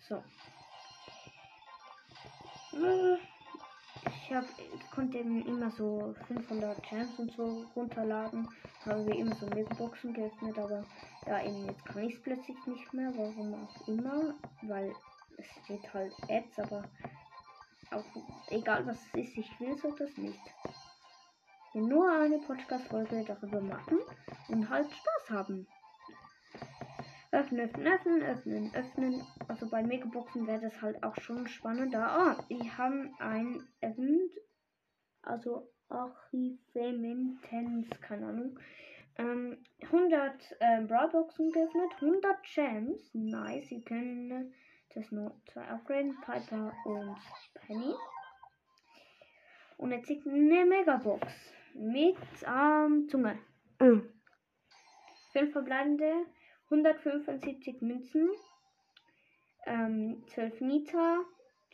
So. 0.00 0.22
Ich, 2.72 3.33
hab, 4.34 4.44
ich 4.58 4.90
konnte 4.90 5.18
eben 5.18 5.44
immer 5.46 5.70
so 5.70 6.14
500 6.26 6.82
Gems 6.82 7.18
und 7.18 7.32
so 7.32 7.64
runterladen. 7.76 8.48
Haben 8.84 9.06
wir 9.06 9.16
immer 9.16 9.34
so 9.34 9.46
Boxen 9.76 10.12
geöffnet, 10.12 10.58
aber 10.58 10.84
ja, 11.26 11.42
eben 11.42 11.66
jetzt 11.66 11.84
kann 11.84 12.04
ich 12.04 12.14
es 12.14 12.22
plötzlich 12.22 12.56
nicht 12.66 12.92
mehr. 12.92 13.12
Warum 13.16 13.54
auch 13.54 13.88
immer, 13.88 14.34
weil 14.62 14.94
es 15.38 15.46
steht 15.64 15.92
halt 15.94 16.12
Ads, 16.28 16.58
aber 16.58 16.84
auch 17.90 18.04
egal 18.50 18.86
was 18.86 18.98
es 19.06 19.28
ist, 19.28 19.38
ich 19.38 19.60
will 19.60 19.76
so 19.78 19.90
das 19.92 20.16
nicht. 20.16 20.40
Nur 21.74 22.10
eine 22.10 22.38
Podcast-Folge 22.38 23.24
darüber 23.24 23.60
machen 23.60 23.98
und 24.48 24.68
halt 24.68 24.86
Spaß 24.86 25.30
haben. 25.30 25.66
Öffnen, 27.34 27.68
öffnen, 27.68 27.86
öffnen, 27.88 28.22
öffnen, 28.22 28.70
öffnen. 28.74 29.26
Also 29.48 29.68
bei 29.68 29.82
Megaboxen 29.82 30.46
wäre 30.46 30.60
das 30.60 30.80
halt 30.80 31.02
auch 31.02 31.16
schon 31.20 31.48
spannender. 31.48 32.06
Ah, 32.06 32.36
wir 32.46 32.78
haben 32.78 33.12
ein 33.18 33.66
Event. 33.80 34.30
Also 35.22 35.68
Archivemintens, 35.88 37.90
keine 38.00 38.28
Ahnung. 38.28 38.56
Ähm, 39.18 39.64
100 39.82 40.56
ähm, 40.60 40.86
Brawlboxen 40.86 41.50
geöffnet, 41.50 41.90
100 41.96 42.36
Gems. 42.54 43.10
Nice, 43.14 43.66
sie 43.66 43.82
können 43.82 44.54
das 44.94 45.10
nur 45.10 45.34
zwei 45.52 45.66
upgraden. 45.66 46.16
Piper 46.20 46.72
und 46.84 47.16
Penny. 47.54 47.94
Und 49.76 49.90
jetzt 49.90 50.06
kriegt 50.06 50.24
eine 50.24 50.64
Megabox 50.64 51.26
mit 51.74 52.16
ähm, 52.46 53.08
Zunge. 53.08 53.40
Mhm. 53.80 54.08
5 55.32 55.50
verbleibende, 55.50 56.26
175 56.70 57.80
Münzen, 57.82 58.28
ähm, 59.66 60.24
12 60.28 60.60
Nita, 60.60 61.24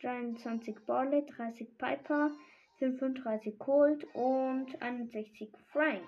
23 0.02 0.84
Barley, 0.86 1.24
30 1.26 1.76
Piper, 1.78 2.30
35 2.78 3.58
Colt 3.58 4.04
und 4.14 4.80
61 4.80 5.52
Frank. 5.72 6.04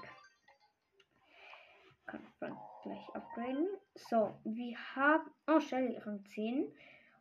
Kann 2.07 2.27
Frank 2.39 2.59
gleich 2.83 3.09
upgraden. 3.15 3.69
So, 3.95 4.35
wir 4.45 4.77
haben. 4.97 5.31
Oh, 5.47 5.61
Shelly 5.61 5.97
Rang 5.99 6.25
10. 6.25 6.73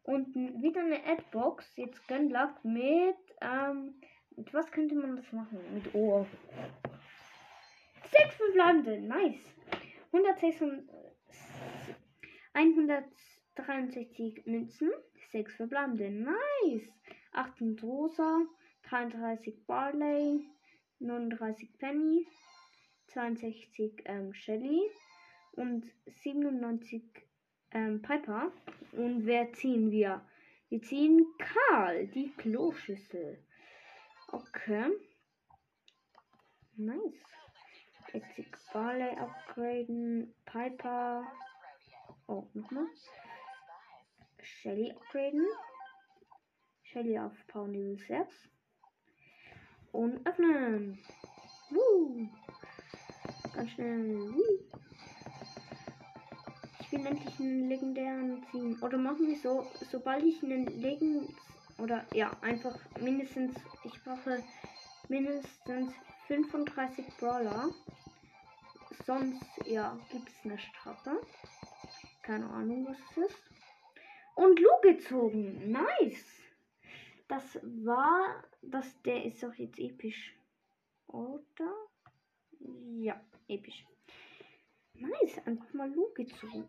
Und 0.03 0.33
wieder 0.35 0.81
eine 0.81 1.05
Adbox. 1.05 1.75
Jetzt 1.75 2.07
Gunlock 2.07 2.63
mit. 2.63 3.17
Ähm, 3.41 4.01
mit 4.35 4.53
was 4.53 4.71
könnte 4.71 4.95
man 4.95 5.15
das 5.15 5.31
machen? 5.31 5.59
Mit 5.73 5.93
Ohr. 5.93 6.25
Sechs 8.09 8.35
verbleibende. 8.35 8.99
Nice. 9.01 9.55
166, 10.11 10.83
163 12.53 14.45
Münzen. 14.45 14.91
6 15.31 15.55
verbleibende. 15.55 16.09
Nice. 16.09 16.91
8 17.33 17.83
Rosa. 17.83 18.41
33 18.83 19.65
Barley. 19.65 20.45
39 20.99 21.77
Penny. 21.77 22.27
62 23.07 24.01
ähm, 24.05 24.33
Shelly. 24.33 24.81
Und 25.53 25.85
97 26.05 27.03
ähm, 27.71 28.01
Piper. 28.01 28.51
Und 28.91 29.25
wer 29.25 29.51
ziehen 29.53 29.91
wir? 29.91 30.25
Wir 30.69 30.81
ziehen 30.81 31.25
Karl, 31.37 32.07
die 32.07 32.31
Kloschüssel. 32.37 33.43
Okay. 34.29 34.91
Nice. 36.77 37.35
Jetzt 38.13 38.71
Barley 38.73 39.17
upgraden. 39.17 40.33
Piper. 40.45 41.29
Oh, 42.31 42.47
nochmal. 42.53 42.87
Shelly 44.41 44.89
upgraden. 44.89 45.45
Shelly 46.81 47.19
auf 47.19 47.33
Power 47.47 47.67
Level 47.67 47.97
6. 47.97 48.33
Und 49.91 50.25
öffnen. 50.25 50.97
Woo. 51.71 52.29
Ganz 53.53 53.71
schnell. 53.71 54.33
Woo. 54.33 54.45
Ich 56.79 56.91
will 56.93 57.05
endlich 57.05 57.37
einen 57.37 57.67
legendären 57.67 58.45
ziehen. 58.49 58.81
Oder 58.81 58.97
machen 58.97 59.27
wir 59.27 59.37
so, 59.37 59.69
sobald 59.91 60.23
ich 60.23 60.41
einen 60.41 60.67
Legend 60.67 61.35
oder 61.79 62.05
ja, 62.13 62.31
einfach 62.39 62.79
mindestens, 63.01 63.57
ich 63.83 64.01
brauche 64.05 64.41
mindestens 65.09 65.91
35 66.27 67.05
Brawler. 67.19 67.71
Sonst, 69.05 69.43
ja, 69.65 69.99
gibt 70.09 70.29
es 70.29 70.45
eine 70.45 70.57
Strafe. 70.57 71.19
Keine 72.21 72.49
Ahnung, 72.49 72.87
was 72.87 72.97
es 73.11 73.31
ist. 73.31 73.49
Und 74.35 74.59
Lu 74.59 74.69
gezogen. 74.81 75.71
Nice. 75.71 76.41
Das 77.27 77.59
war, 77.63 78.43
das, 78.61 79.01
der 79.03 79.25
ist 79.25 79.41
doch 79.41 79.53
jetzt 79.55 79.79
episch. 79.79 80.35
Oder? 81.07 81.73
Ja, 82.99 83.19
episch. 83.47 83.85
Nice, 84.93 85.39
einfach 85.45 85.73
mal 85.73 85.91
Lu 85.91 86.13
gezogen. 86.13 86.67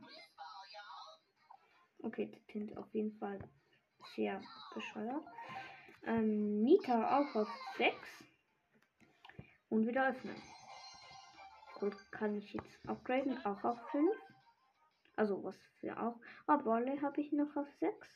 Okay, 2.03 2.31
das 2.33 2.47
klingt 2.47 2.77
auf 2.77 2.93
jeden 2.95 3.13
Fall 3.19 3.39
sehr 4.17 4.41
bescheuert. 4.75 5.25
Ähm, 6.05 6.63
Nita 6.63 7.19
auch 7.19 7.35
auf 7.37 7.49
6. 7.77 7.97
Und 9.69 9.87
wieder 9.87 10.09
öffnen. 10.09 10.37
Gut, 11.79 11.97
kann 12.11 12.37
ich 12.37 12.53
jetzt 12.53 12.89
upgraden, 12.89 13.45
auch 13.45 13.63
auf 13.65 13.79
5. 13.91 14.11
Also 15.17 15.43
was 15.45 15.57
für 15.81 16.01
auch. 16.01 16.19
Aber 16.47 16.65
Barley 16.65 16.99
habe 16.99 17.21
ich 17.21 17.33
noch 17.33 17.55
auf 17.57 17.69
6. 17.81 18.09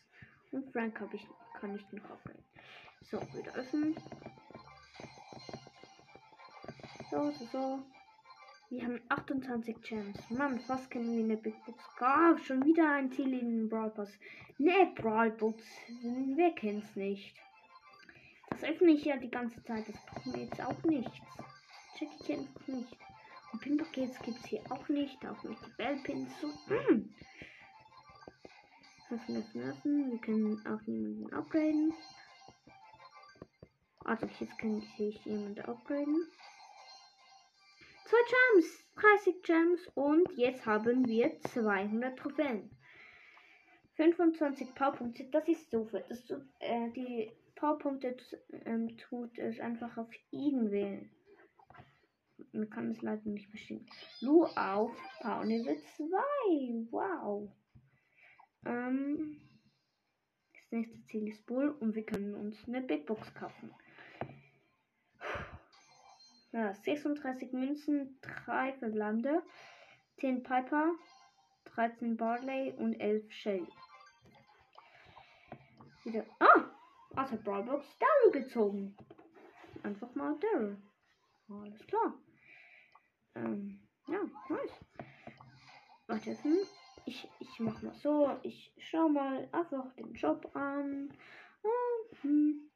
Und 0.53 0.71
Frank 0.73 1.01
habe 1.01 1.17
ich, 1.17 1.27
kann 1.61 1.75
ich 1.75 1.93
noch 1.93 2.11
upgraden. 2.11 2.45
So, 3.03 3.21
wieder 3.35 3.55
öffnen. 3.55 3.95
So, 7.11 7.31
so, 7.31 7.45
so. 7.47 7.83
Wir 8.69 8.83
haben 8.83 9.01
28 9.09 9.81
Gems. 9.83 10.31
Mann, 10.31 10.59
fast 10.59 10.91
kennen 10.91 11.17
wir 11.17 11.23
eine 11.23 11.37
Big 11.37 11.55
Box. 11.65 11.85
Ah, 12.01 12.37
schon 12.39 12.65
wieder 12.65 12.91
ein 12.91 13.13
Ziel 13.13 13.33
in 13.33 13.59
den 13.59 13.69
Brawl 13.69 13.91
Pass. 13.91 14.19
Ne, 14.59 14.93
Brawl 14.97 15.31
Box. 15.31 15.63
Wer 16.03 16.51
kennt's 16.53 16.97
nicht? 16.97 17.37
Das 18.51 18.65
öffne 18.65 18.91
ich 18.91 19.05
ja 19.05 19.17
die 19.19 19.31
ganze 19.31 19.63
Zeit. 19.63 19.89
Das 19.89 19.97
brauchen 20.07 20.35
wir 20.35 20.43
jetzt 20.43 20.61
auch 20.61 20.83
nichts. 20.83 21.17
Check 21.97 22.09
ich 22.21 22.33
einfach 22.33 22.67
nicht. 22.67 23.06
Pin-Pakets 23.59 24.19
gibt's 24.21 24.47
hier 24.47 24.63
auch 24.71 24.89
nicht. 24.89 25.25
Auch 25.27 25.43
nicht 25.45 25.65
die 25.67 25.71
Bellpins. 25.77 26.31
So. 26.41 26.49
Mm. 26.49 27.15
Öffnen, 29.11 29.43
öffnen, 29.43 29.71
öffnen. 29.71 30.11
Wir 30.13 30.19
können 30.21 30.67
auch 30.67 30.81
niemanden 30.87 31.33
upgraden. 31.35 31.93
Also 34.05 34.27
jetzt 34.41 34.59
kann 34.59 34.83
ich 34.99 35.25
jemanden 35.25 35.61
upgraden. 35.63 36.27
Zwei 38.05 38.19
Gems, 38.55 38.85
30 38.95 39.43
Gems 39.43 39.81
und 39.95 40.31
jetzt 40.37 40.65
haben 40.65 41.07
wir 41.09 41.41
200 41.41 42.17
Trophäen. 42.19 42.71
25 43.97 44.75
Powerpunkte, 44.75 45.25
das 45.33 45.49
ist 45.49 45.71
so 45.71 45.87
viel. 45.87 46.05
Das, 46.09 46.25
tut- 46.25 46.45
äh, 46.61 46.91
die 46.91 47.33
Powerpunkte 47.57 48.17
ähm, 48.65 48.97
tut 48.99 49.37
es 49.39 49.59
einfach 49.59 49.97
auf 49.97 50.11
ihn 50.31 50.71
wählen. 50.71 51.11
Man 52.57 52.71
kann 52.71 52.91
es 52.91 53.03
leider 53.03 53.29
nicht 53.29 53.51
bestimmen. 53.51 53.87
Lu 54.21 54.45
auf 54.45 54.91
Power 55.21 55.45
Level 55.45 55.77
2. 55.77 56.07
Wow. 56.91 57.51
Ähm, 58.65 59.41
das 60.55 60.73
nächste 60.73 61.05
Ziel 61.05 61.29
ist 61.29 61.45
Bull 61.47 61.71
und 61.81 61.95
wir 61.95 62.05
können 62.05 62.35
uns 62.35 62.57
eine 62.67 62.81
Big 62.81 63.07
Box 63.07 63.33
kaufen. 63.35 63.71
Ja, 66.53 66.73
36 66.73 67.53
Münzen, 67.53 68.19
3 68.23 68.73
verbleibende, 68.73 69.43
10 70.21 70.43
Piper, 70.43 70.93
13 71.67 72.17
Barley 72.17 72.73
und 72.79 72.95
11 72.95 73.31
Shelly. 73.31 73.69
Wieder. 76.05 76.25
Ah! 76.39 76.71
Aus 77.17 77.31
der 77.31 77.37
Brawlbox 77.37 77.87
Daryl 77.99 78.43
gezogen. 78.43 78.97
Einfach 79.83 80.15
mal 80.15 80.39
Daryl. 80.39 80.79
Alles 81.49 81.87
klar. 81.87 82.15
Ähm, 83.37 83.81
ja, 84.09 84.19
nice. 84.49 84.81
Warte, 86.07 86.43
hm, 86.43 86.59
ich, 87.05 87.29
ich 87.39 87.61
mach 87.61 87.83
mal 87.83 87.95
so. 87.95 88.37
Ich 88.43 88.73
schau 88.79 89.09
mal 89.09 89.49
einfach 89.53 89.93
den 89.95 90.15
Job 90.15 90.51
an. 90.55 91.13
Ah, 91.63 92.17
hm. 92.23 92.71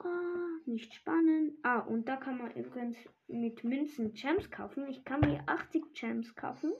Ah, 0.00 0.60
nicht 0.66 0.92
spannend. 0.94 1.58
Ah, 1.62 1.78
und 1.78 2.06
da 2.06 2.16
kann 2.16 2.38
man 2.38 2.52
übrigens 2.52 2.96
mit 3.28 3.64
Münzen 3.64 4.12
Gems 4.14 4.50
kaufen. 4.50 4.86
Ich 4.88 5.04
kann 5.04 5.20
mir 5.20 5.42
80 5.46 5.94
Gems 5.94 6.34
kaufen. 6.34 6.72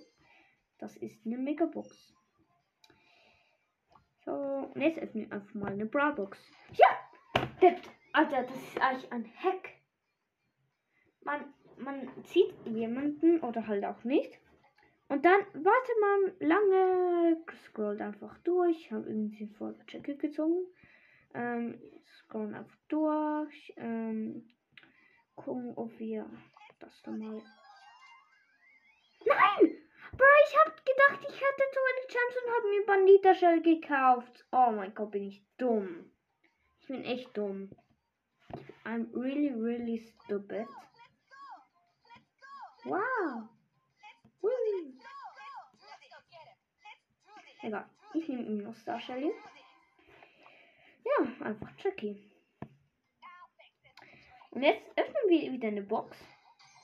Das 0.79 0.97
ist 0.97 1.25
eine 1.25 1.39
Megabox. 1.39 2.12
So, 4.25 4.73
jetzt 4.75 4.99
öffnen 4.99 5.31
wir 5.31 5.37
einfach 5.37 5.55
mal 5.55 5.73
eine 5.73 5.87
Brawlbox. 5.87 6.39
Ja! 6.75 6.87
Alter, 8.12 8.43
das 8.43 8.57
ist 8.57 8.81
eigentlich 8.81 9.12
ein 9.12 9.25
Hack. 9.43 9.71
Man, 11.23 11.55
man 11.79 12.09
sieht 12.25 12.55
jemanden 12.65 13.41
oder 13.41 13.67
halt 13.67 13.85
auch 13.85 14.05
nicht. 14.05 14.39
Und 15.09 15.25
dann 15.25 15.41
wartet 15.53 15.97
man 16.01 16.49
lange, 16.49 17.37
scrollt 17.65 18.01
einfach 18.01 18.37
durch. 18.39 18.77
Ich 18.77 18.93
habe 18.93 19.09
irgendwie 19.09 19.47
vor 19.47 19.75
Jacket 19.89 20.19
gezogen. 20.19 20.67
Ähm, 21.35 21.81
scrollen 22.07 22.55
einfach 22.55 22.77
durch. 22.89 23.73
Ähm, 23.77 24.49
gucken, 25.37 25.75
ob 25.77 25.97
wir 25.99 26.29
das 26.81 27.03
dann 27.03 27.19
mal. 27.19 27.43
Nein! 29.25 29.77
Bro, 30.17 30.25
ich 30.49 30.57
hab 30.57 30.77
gedacht, 30.77 31.27
ich 31.29 31.41
hätte 31.41 31.62
so 31.73 31.81
eine 31.91 32.07
Chance 32.09 32.39
und 32.45 32.55
habe 32.55 32.69
mir 32.69 32.87
Bandita 32.87 33.35
Shell 33.35 33.62
gekauft. 33.62 34.47
Oh 34.51 34.71
mein 34.71 34.95
Gott, 34.95 35.11
bin 35.11 35.25
ich 35.25 35.45
dumm. 35.59 36.11
Ich 36.81 36.87
bin 36.87 37.05
echt 37.05 37.37
dumm. 37.37 37.71
I'm 38.85 39.12
really, 39.12 39.51
really 39.51 39.99
stupid. 39.99 40.67
Wow. 42.87 43.49
Woo. 44.40 44.51
Egal. 47.62 47.85
Ich 48.14 48.29
nehme 48.29 48.44
immer 48.44 48.62
noch 48.62 48.77
Star 48.77 49.01
Shelly. 49.01 49.33
Ja, 51.05 51.46
einfach 51.46 51.72
Jackie. 51.79 52.31
Und 54.51 54.62
jetzt 54.62 54.87
öffnen 54.96 55.29
wir 55.29 55.53
wieder 55.53 55.68
eine 55.68 55.83
Box. 55.83 56.16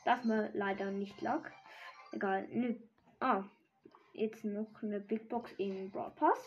Das 0.04 0.24
mal 0.24 0.50
leider 0.54 0.90
nicht 0.90 1.20
lag. 1.20 1.48
Egal. 2.10 2.48
Ne, 2.48 2.82
ah, 3.20 3.44
jetzt 4.12 4.44
noch 4.44 4.82
eine 4.82 4.98
Big 4.98 5.28
Box 5.28 5.52
im 5.52 5.90
Broad 5.92 6.16
Pass. 6.16 6.38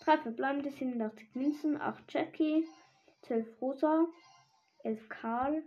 Drei 0.00 0.16
verbleibende 0.16 0.70
87 0.70 1.34
Münzen, 1.34 1.80
8 1.80 2.12
Jackie, 2.12 2.66
12 3.22 3.60
Rosa, 3.60 4.06
11 4.84 5.08
Karl. 5.10 5.62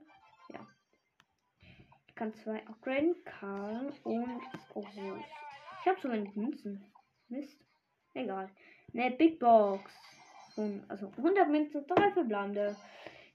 Ich 2.15 2.19
kann 2.19 2.33
zwei 2.33 2.65
upgraden. 2.65 3.13
Karl 3.25 3.91
und 4.05 4.41
Rose. 4.73 5.19
Ich 5.81 5.85
habe 5.85 5.99
sogar 5.99 6.15
nicht 6.15 6.37
Münzen. 6.37 6.81
Mist. 7.27 7.59
Egal. 8.13 8.49
Ne, 8.93 9.11
Big 9.11 9.37
Box. 9.37 9.91
Von, 10.55 10.81
also 10.87 11.11
100 11.17 11.49
Münzen, 11.49 11.85
3 11.85 12.13
verbleibende. 12.13 12.77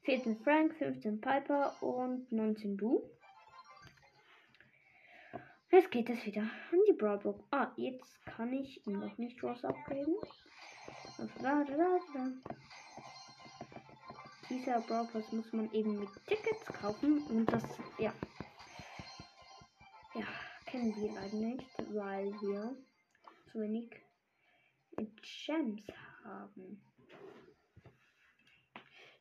14 0.04 0.38
Frank, 0.38 0.74
15 0.76 1.20
Piper 1.20 1.76
und 1.82 2.32
19 2.32 2.78
Du. 2.78 3.02
Jetzt 5.70 5.90
geht 5.90 6.08
es 6.08 6.24
wieder 6.24 6.40
an 6.40 6.78
die 6.88 6.94
Brawlbox. 6.94 7.44
Ah, 7.50 7.72
jetzt 7.76 8.24
kann 8.24 8.50
ich 8.54 8.80
noch 8.86 9.18
nicht 9.18 9.42
Ross 9.42 9.62
upgraden. 9.62 10.16
Da, 11.42 11.64
da, 11.64 11.64
da, 11.64 11.98
da. 12.14 12.32
Dieser 14.48 14.80
Brawlpass 14.80 15.30
muss 15.32 15.52
man 15.52 15.70
eben 15.72 16.00
mit 16.00 16.08
Tickets 16.26 16.64
kaufen 16.64 17.22
und 17.26 17.44
das, 17.52 17.62
ja. 17.98 18.14
Ja, 20.14 20.26
kennen 20.66 20.94
wir 20.96 21.12
leider 21.12 21.36
nicht, 21.36 21.94
weil 21.94 22.32
wir 22.40 22.76
zu 23.46 23.60
wenig 23.60 23.90
Gems 25.46 25.86
haben. 26.24 26.82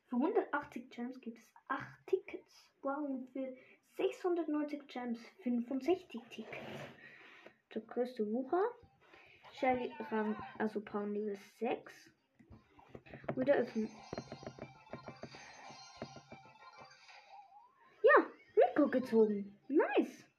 Für 0.08 0.16
180 0.16 0.90
Gems 0.90 1.20
gibt 1.20 1.38
es 1.38 1.44
8 1.68 1.86
Tickets. 2.06 2.68
Wow, 2.82 3.08
und 3.08 3.28
für 3.32 3.56
690 3.96 4.88
Gems 4.88 5.20
65 5.44 6.20
Tickets. 6.28 6.56
Der 7.72 7.82
größte 7.82 8.26
Wucher. 8.32 8.64
Shelly 9.52 9.92
Rang, 10.10 10.36
also 10.58 10.80
Pound 10.80 11.14
Level 11.14 11.38
6. 11.60 12.10
Wieder 13.36 13.54
öffnen. 13.54 13.88
Ja, 18.02 18.26
Rico 18.56 18.88
gezogen. 18.88 19.56
Nice. 19.68 20.29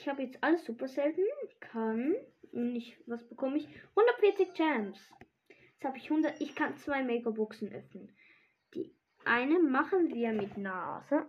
Ich 0.00 0.08
habe 0.08 0.22
jetzt 0.22 0.42
alles 0.42 0.64
super 0.64 0.88
selten. 0.88 1.22
Kann. 1.60 2.14
Und 2.52 2.76
ich, 2.76 2.96
was 3.06 3.26
bekomme 3.28 3.58
ich? 3.58 3.68
140 3.96 4.54
Gems. 4.54 4.98
Jetzt 5.48 5.84
habe 5.84 5.98
ich 5.98 6.10
100. 6.10 6.40
Ich 6.40 6.54
kann 6.54 6.76
zwei 6.76 7.02
Megaboxen 7.02 7.72
öffnen. 7.72 8.14
Die 8.74 8.94
eine 9.24 9.58
machen 9.58 10.14
wir 10.14 10.32
mit 10.32 10.56
Nase. 10.56 11.26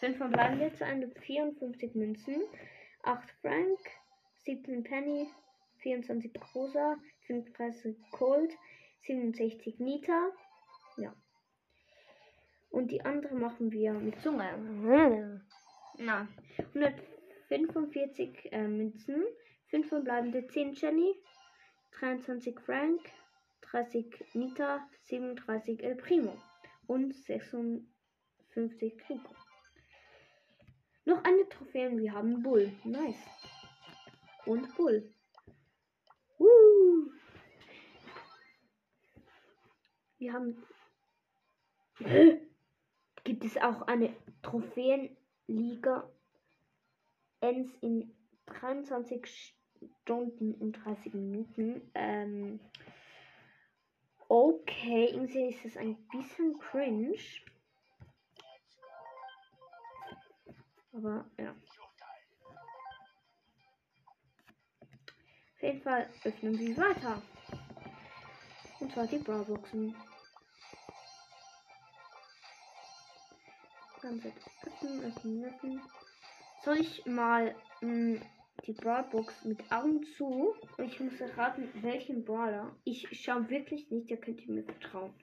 5 0.00 0.16
verbleiben 0.16 0.60
jetzt 0.60 0.82
54 0.82 1.94
Münzen, 1.94 2.42
8 3.04 3.30
Frank, 3.40 3.78
17 4.44 4.82
Penny, 4.82 5.28
24 5.78 6.32
Rosa, 6.56 6.96
35 7.28 7.96
Cold, 8.10 8.52
67 9.02 9.78
Nita. 9.78 10.30
Ja. 10.96 11.14
Und 12.70 12.90
die 12.90 13.04
andere 13.04 13.36
machen 13.36 13.70
wir 13.70 13.92
mit 13.92 14.20
Zunge. 14.22 15.40
Na, 16.04 16.26
145 16.74 18.50
äh, 18.50 18.66
Münzen, 18.66 19.22
5 19.68 19.88
verbleibende 19.88 20.44
10 20.48 20.74
Jenny, 20.74 21.14
23 22.00 22.58
Frank, 22.58 23.00
30 23.60 24.34
Nita, 24.34 24.84
37 25.04 25.84
El 25.84 25.94
Primo 25.94 26.36
und 26.88 27.14
56 27.14 27.86
Rico. 29.08 29.32
Noch 31.04 31.22
eine 31.22 31.48
Trophäe 31.48 31.96
wir 31.96 32.12
haben 32.12 32.42
Bull. 32.42 32.72
Nice. 32.82 33.24
Und 34.44 34.74
Bull. 34.76 35.08
Woo. 36.38 37.12
Wir 40.18 40.32
haben. 40.32 40.66
Gibt 43.22 43.44
es 43.44 43.56
auch 43.56 43.82
eine 43.82 44.12
Trophäenliga 45.46 46.08
Ends 47.40 47.72
in 47.80 48.14
23 48.46 49.54
Stunden 50.02 50.54
und 50.54 50.72
30 50.84 51.14
Minuten? 51.14 51.90
Ähm, 51.94 52.60
okay, 54.28 55.08
irgendwie 55.12 55.48
ist 55.48 55.64
es 55.64 55.76
ein 55.76 55.96
bisschen 56.08 56.58
cringe. 56.58 57.18
Aber 60.92 61.24
ja. 61.38 61.54
Auf 65.54 65.62
jeden 65.62 65.82
Fall 65.82 66.08
öffnen 66.24 66.58
wir 66.58 66.76
weiter. 66.76 67.22
Und 68.80 68.92
zwar 68.92 69.06
die 69.06 69.18
Brawlboxen. 74.02 74.32
Ganze 74.62 75.06
öffnen, 75.06 75.44
öffnen. 75.44 75.80
Soll 76.64 76.78
ich 76.78 77.06
mal 77.06 77.54
mh, 77.80 78.18
hm, 78.18 78.22
die 78.66 78.72
Brawlbox 78.72 79.44
mit 79.44 79.72
Augen 79.72 80.04
zu? 80.16 80.54
Und 80.76 80.84
ich 80.84 81.00
muss 81.00 81.20
erraten, 81.20 81.68
welchen 81.82 82.24
Brawler. 82.24 82.74
Ich 82.84 83.08
schaue 83.12 83.48
wirklich 83.48 83.90
nicht, 83.90 84.10
da 84.10 84.16
könnt 84.16 84.40
ihr 84.42 84.52
mir 84.52 84.64
vertrauen. 84.64 85.14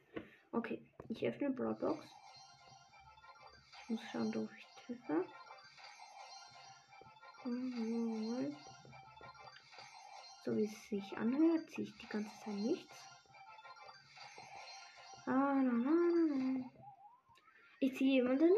Okay, 0.51 0.81
ich 1.09 1.25
öffne 1.25 1.49
Brawlbox. 1.51 2.05
Ich 3.83 3.89
muss 3.89 4.01
schauen, 4.11 4.35
ob 4.35 4.49
ich 4.57 4.67
treffe. 4.85 5.25
So 10.45 10.57
wie 10.57 10.65
es 10.65 10.89
sich 10.89 11.17
anhört, 11.17 11.69
ziehe 11.69 11.87
ich 11.87 11.97
die 11.97 12.07
ganze 12.07 12.31
Zeit 12.43 12.55
nichts. 12.55 12.95
Ah, 15.25 15.61
ich 17.81 17.95
ziehe 17.95 18.21
jemanden. 18.21 18.51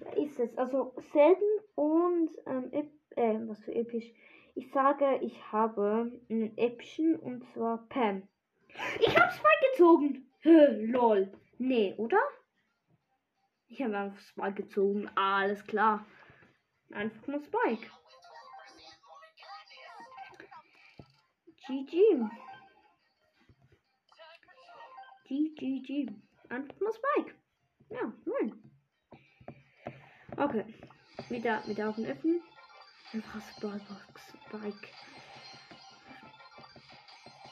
Wer 0.00 0.16
ist 0.16 0.38
es? 0.40 0.56
Also 0.56 0.94
selten 1.12 1.44
und 1.74 2.30
ähm, 2.46 2.72
äh, 2.72 3.38
was 3.48 3.62
für 3.64 3.74
episch. 3.74 4.12
Ich 4.54 4.70
sage, 4.72 5.18
ich 5.22 5.52
habe 5.52 6.10
ein 6.28 6.56
Äppchen 6.56 7.16
und 7.16 7.44
zwar 7.52 7.86
Pam. 7.88 8.26
Ich 9.00 9.16
habe 9.16 9.32
Spike 9.32 9.70
gezogen. 9.72 10.30
lol. 10.42 11.32
Nee, 11.58 11.94
oder? 11.96 12.20
Ich 13.68 13.82
habe 13.82 13.96
einfach 13.96 14.20
Spike 14.20 14.62
gezogen. 14.62 15.10
Alles 15.14 15.64
klar. 15.66 16.04
Einfach 16.90 17.26
nur 17.26 17.40
Spike. 17.40 17.86
GG. 21.66 22.24
GGG. 25.24 26.08
Einfach 26.48 26.80
nur 26.80 26.92
Spike. 26.92 27.34
Ja. 27.90 28.12
Okay. 30.38 30.64
Wieder 31.28 31.62
mit 31.66 31.80
Augen 31.80 32.06
öffnen. 32.06 32.40
Einfach 33.12 33.42
Ballbox. 33.60 34.34
Spike. 34.46 34.88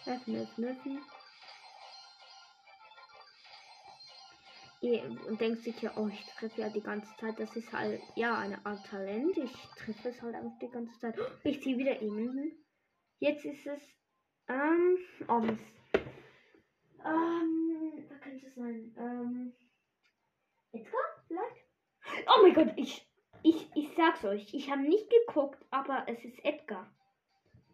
Öffnen, 0.06 0.42
öffnen, 0.42 0.68
öffnen. 0.70 1.00
und 5.28 5.40
denkt 5.40 5.62
sich 5.62 5.80
ja, 5.82 5.92
oh, 5.96 6.08
ich 6.08 6.24
treffe 6.38 6.60
ja 6.60 6.68
die 6.68 6.80
ganze 6.80 7.08
Zeit. 7.16 7.38
Das 7.40 7.54
ist 7.56 7.72
halt, 7.72 8.00
ja, 8.14 8.38
eine 8.38 8.64
Art 8.64 8.86
Talent. 8.86 9.36
Ich 9.36 9.52
treffe 9.76 10.10
es 10.10 10.22
halt 10.22 10.34
einfach 10.34 10.58
die 10.60 10.68
ganze 10.68 10.98
Zeit. 11.00 11.18
Ich 11.42 11.60
ziehe 11.62 11.76
wieder 11.76 12.00
jemanden. 12.00 12.52
Jetzt 13.18 13.44
ist 13.44 13.66
es, 13.66 13.80
ähm, 14.48 14.98
oh 15.28 15.40
Mist. 15.40 15.60
Ähm, 17.04 18.06
da 18.08 18.14
könnte 18.16 18.46
es 18.46 18.54
sein, 18.54 18.94
ähm, 18.98 19.52
vielleicht? 19.56 19.65
Oh 22.26 22.42
mein 22.42 22.54
Gott, 22.54 22.72
ich, 22.76 23.06
ich, 23.42 23.70
ich 23.74 23.88
sag's 23.96 24.24
euch, 24.24 24.52
ich 24.52 24.70
habe 24.70 24.82
nicht 24.82 25.08
geguckt, 25.08 25.64
aber 25.70 26.04
es 26.08 26.22
ist 26.24 26.44
Edgar. 26.44 26.90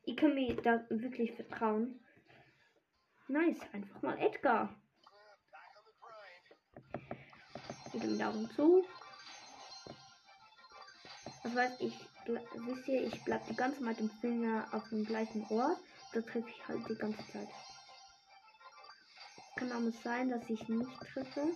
Ihr 0.04 0.16
könnt 0.16 0.34
mir 0.34 0.54
da 0.56 0.84
wirklich 0.90 1.32
vertrauen. 1.32 2.00
Nice, 3.28 3.60
einfach 3.72 4.02
mal 4.02 4.18
Edgar. 4.18 4.74
Mit 7.92 8.02
dem 8.02 8.18
Daumen 8.18 8.50
zu. 8.50 8.84
Das 11.42 11.54
heißt, 11.56 11.80
ich 11.80 11.98
wisst 12.26 12.88
ihr, 12.88 13.06
ich 13.06 13.24
bleib 13.24 13.46
die 13.46 13.56
ganze 13.56 13.78
Zeit 13.78 13.88
mit 13.88 13.98
dem 13.98 14.10
Finger 14.20 14.66
auf 14.72 14.88
dem 14.90 15.04
gleichen 15.04 15.44
Ort. 15.50 15.78
Da 16.12 16.20
treffe 16.20 16.48
ich 16.48 16.68
halt 16.68 16.88
die 16.88 16.94
ganze 16.94 17.26
Zeit. 17.32 17.48
Kann 19.56 19.72
aber 19.72 19.90
sein, 19.90 20.28
dass 20.28 20.48
ich 20.48 20.68
nicht 20.68 21.00
treffe. 21.00 21.52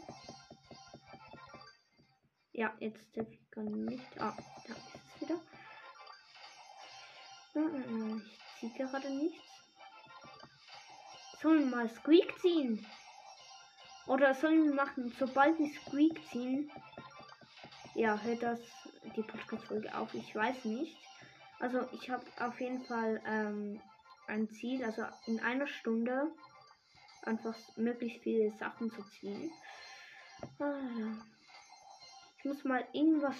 Ja, 2.56 2.72
jetzt 2.80 3.12
treffe 3.12 3.34
ich 3.34 3.50
gar 3.50 3.64
nicht. 3.64 4.18
Ah, 4.18 4.34
da 4.66 4.72
ist 4.72 4.94
es 4.94 5.20
wieder. 5.20 5.38
Ich 7.54 8.60
zieht 8.60 8.74
gerade 8.76 9.10
nichts. 9.10 9.44
Sollen 11.42 11.68
wir 11.68 11.76
mal 11.76 11.88
Squeak 11.90 12.38
ziehen? 12.40 12.86
Oder 14.06 14.32
sollen 14.32 14.64
wir 14.64 14.74
machen, 14.74 15.14
sobald 15.18 15.58
wir 15.58 15.68
Squeak 15.68 16.18
ziehen? 16.28 16.72
Ja, 17.94 18.18
hört 18.22 18.42
das 18.42 18.60
die 19.14 19.22
Podcast-Folge 19.22 19.94
auf? 19.94 20.14
Ich 20.14 20.34
weiß 20.34 20.64
nicht. 20.64 20.96
Also 21.60 21.86
ich 21.92 22.08
habe 22.08 22.24
auf 22.40 22.58
jeden 22.58 22.82
Fall 22.86 23.20
ähm, 23.26 23.82
ein 24.28 24.48
Ziel, 24.48 24.82
also 24.82 25.04
in 25.26 25.40
einer 25.40 25.66
Stunde 25.66 26.32
einfach 27.22 27.54
möglichst 27.76 28.22
viele 28.22 28.50
Sachen 28.52 28.90
zu 28.90 29.02
ziehen. 29.10 29.52
Ah, 30.58 30.78
ich 31.30 31.35
muss 32.46 32.64
mal 32.64 32.86
irgendwas 32.92 33.36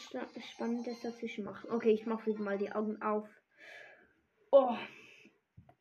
Spannendes 0.53 1.01
dazwischen 1.01 1.45
machen. 1.45 1.71
Okay, 1.71 1.92
ich 1.92 2.07
mache 2.07 2.27
wieder 2.27 2.42
mal 2.42 2.59
die 2.59 2.73
Augen 2.73 3.01
auf. 3.01 3.29
Oh. 4.51 4.77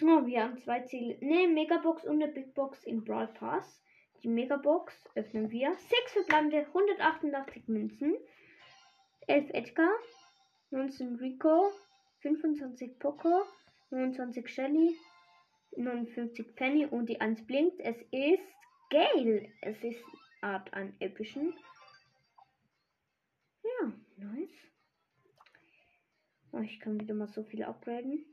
oh 0.03 0.25
wir 0.25 0.43
haben 0.43 0.57
zwei 0.59 0.81
Ziele. 0.81 1.17
Ne, 1.21 1.47
Megabox 1.47 2.05
und 2.05 2.21
eine 2.21 2.31
Big 2.31 2.53
Box 2.53 2.83
im 2.83 3.03
Brawl 3.03 3.27
Pass. 3.27 3.81
Die 4.23 4.27
Megabox 4.27 4.93
öffnen 5.15 5.49
wir. 5.51 5.75
Sechs 5.75 6.13
verbleibende 6.13 6.67
188 6.67 7.67
Münzen. 7.67 8.15
11 9.27 9.49
Edgar. 9.53 9.91
19 10.71 11.15
Rico. 11.15 11.71
25 12.21 12.99
Poco. 12.99 13.43
29 13.89 14.47
Shelly. 14.47 14.95
59 15.77 16.55
Penny 16.55 16.85
und 16.85 17.07
die 17.07 17.19
1 17.19 17.45
blinkt. 17.45 17.79
Es 17.79 17.97
ist 18.11 18.43
Gale. 18.89 19.49
Es 19.61 19.83
ist 19.83 20.03
Art 20.41 20.73
an 20.73 20.95
epischen. 20.99 21.53
Nice. 24.33 24.71
Oh, 26.51 26.59
ich 26.59 26.79
kann 26.79 26.99
wieder 26.99 27.13
mal 27.13 27.27
so 27.27 27.43
viel 27.43 27.63
upgraden. 27.63 28.25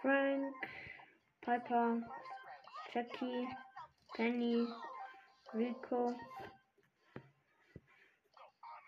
Frank, 0.00 0.54
Piper, 1.40 2.02
Jackie, 2.92 3.48
Penny, 4.14 4.64
Rico, 5.54 6.14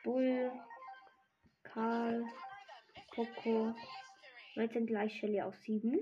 Bull, 0.04 0.52
Karl, 1.64 2.24
Poco. 3.14 3.74
Jetzt 4.54 4.74
sind 4.74 4.86
gleich 4.86 5.18
Shelly 5.18 5.42
auf 5.42 5.56
7. 5.56 6.00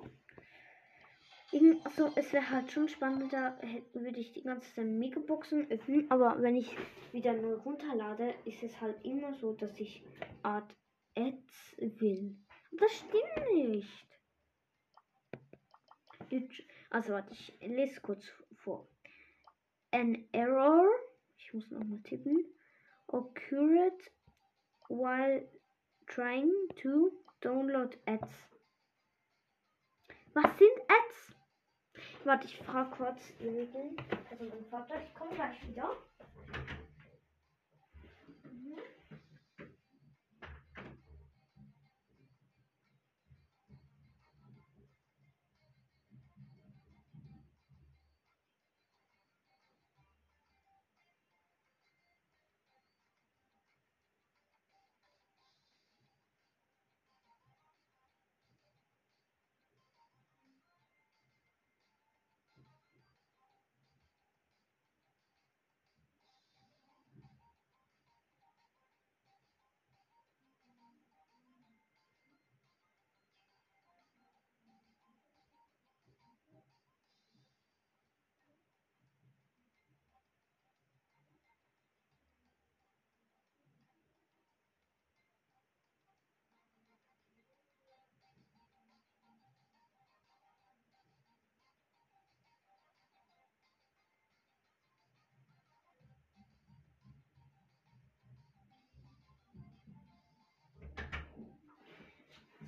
Also 1.84 2.12
es 2.14 2.32
wäre 2.34 2.50
halt 2.50 2.70
schon 2.70 2.88
spannender, 2.88 3.58
würde 3.94 4.20
ich 4.20 4.32
die 4.32 4.42
ganze 4.42 4.74
Zeit 4.74 4.84
Megaboxen 4.84 5.70
öffnen, 5.70 6.11
aber 6.11 6.42
wenn 6.42 6.56
ich 6.56 6.76
wieder 7.12 7.32
neu 7.32 7.54
runterlade, 7.54 8.34
ist 8.44 8.62
es 8.62 8.78
halt 8.82 9.02
immer 9.02 9.32
so, 9.34 9.54
dass 9.54 9.80
ich 9.80 10.04
Art 10.42 10.76
Ads 11.16 11.76
will. 11.78 12.37
Das 12.72 12.92
stimmt 12.92 13.54
nicht. 13.54 14.06
Also 16.90 17.14
warte, 17.14 17.32
ich 17.32 17.58
lese 17.61 18.00
kurz 18.02 18.30
vor. 18.52 18.87
An 19.90 20.28
error, 20.32 20.87
ich 21.38 21.54
muss 21.54 21.70
nochmal 21.70 22.00
tippen, 22.02 22.44
occurred 23.06 24.12
while 24.90 25.48
trying 26.06 26.52
to 26.82 27.11
download 27.40 27.96
ads. 28.06 28.37
Was 30.34 30.58
sind 30.58 30.78
Ads? 30.88 31.38
Warte, 32.24 32.46
ich 32.46 32.58
frage 32.58 32.90
kurz 32.96 33.20
Regeln. 33.40 33.96
Also 34.30 34.44
ich 34.44 35.14
komme 35.14 35.34
gleich 35.34 35.68
wieder. 35.68 35.90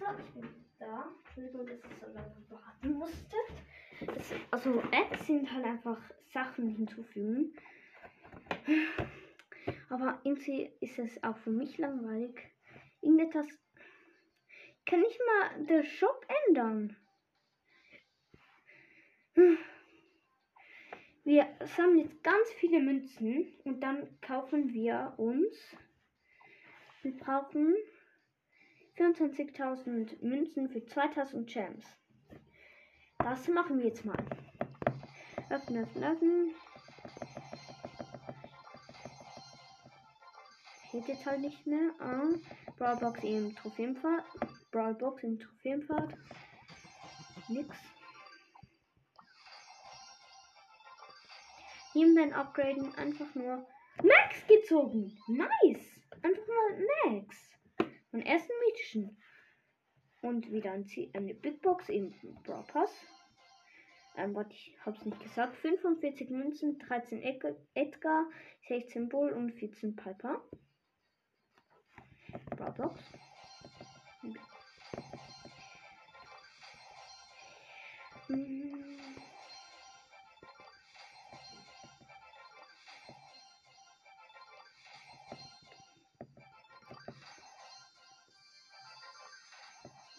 So, 0.00 0.06
ich 0.18 0.32
bin 0.32 0.48
da. 0.78 1.14
Entschuldigung, 1.26 1.66
dass 1.66 1.76
ich 1.76 1.98
so 2.00 2.06
lange 2.06 2.34
warten 2.48 2.94
musste. 2.94 3.36
Das, 4.06 4.32
also 4.50 4.82
Ads 4.90 5.26
sind 5.26 5.52
halt 5.52 5.66
einfach 5.66 5.98
Sachen 6.32 6.70
hinzufügen. 6.70 7.54
Aber 9.90 10.18
irgendwie 10.24 10.72
ist 10.80 10.98
es 10.98 11.22
auch 11.22 11.36
für 11.36 11.50
mich 11.50 11.76
langweilig. 11.76 12.40
Irgendetwas. 13.02 13.46
Kann 14.86 15.02
ich 15.02 15.18
mal 15.26 15.64
den 15.66 15.84
Shop 15.84 16.26
ändern? 16.48 16.96
Wir 21.24 21.46
sammeln 21.76 21.98
jetzt 21.98 22.24
ganz 22.24 22.50
viele 22.56 22.80
Münzen 22.80 23.52
und 23.64 23.82
dann 23.82 24.18
kaufen 24.22 24.72
wir 24.72 25.12
uns. 25.18 25.76
Wir 27.02 27.14
brauchen 27.18 27.76
24.000 29.00 30.22
Münzen 30.22 30.68
für 30.68 30.84
2000 30.84 31.48
Gems. 31.48 31.86
Das 33.16 33.48
machen 33.48 33.78
wir 33.78 33.86
jetzt 33.86 34.04
mal. 34.04 34.22
Öffnen, 35.48 35.84
öffnen, 35.84 36.04
öffnen. 36.04 36.54
Geht 40.92 41.08
jetzt 41.08 41.24
halt 41.24 41.40
nicht 41.40 41.66
mehr. 41.66 41.94
Ah, 41.98 42.28
Brawlbox 42.76 43.24
im 43.24 43.56
Trophäenpfad. 43.56 44.22
Brawlbox 44.70 45.22
im 45.24 45.38
Trophäenpfad. 45.38 46.14
Nix. 47.48 47.74
Nebenbei 51.94 52.34
upgraden. 52.36 52.94
Einfach 52.96 53.34
nur 53.34 53.66
Max 54.02 54.46
gezogen. 54.46 55.16
Nice. 55.26 56.02
Einfach 56.22 56.46
mal 56.46 57.14
Max. 57.14 57.59
Mein 58.12 58.26
ersten 58.26 58.52
mythischen. 58.66 59.16
Und 60.22 60.52
wieder 60.52 60.72
ein 60.72 60.84
Ziel, 60.84 61.10
eine 61.14 61.34
Big 61.34 61.62
Box 61.62 61.88
im 61.88 62.12
Brawl 62.42 62.64
Pass. 62.64 62.92
Ähm, 64.16 64.34
warte, 64.34 64.52
ich 64.52 64.76
hab's 64.84 65.04
nicht 65.04 65.20
gesagt. 65.20 65.56
45 65.56 66.28
Münzen, 66.30 66.78
13 66.78 67.22
Edgar, 67.74 68.26
16 68.68 69.08
Bull 69.08 69.32
und 69.32 69.52
14 69.52 69.96
Piper. 69.96 70.42
Brawl 72.56 72.72
Box. 72.72 73.00
Mhm. 78.28 78.99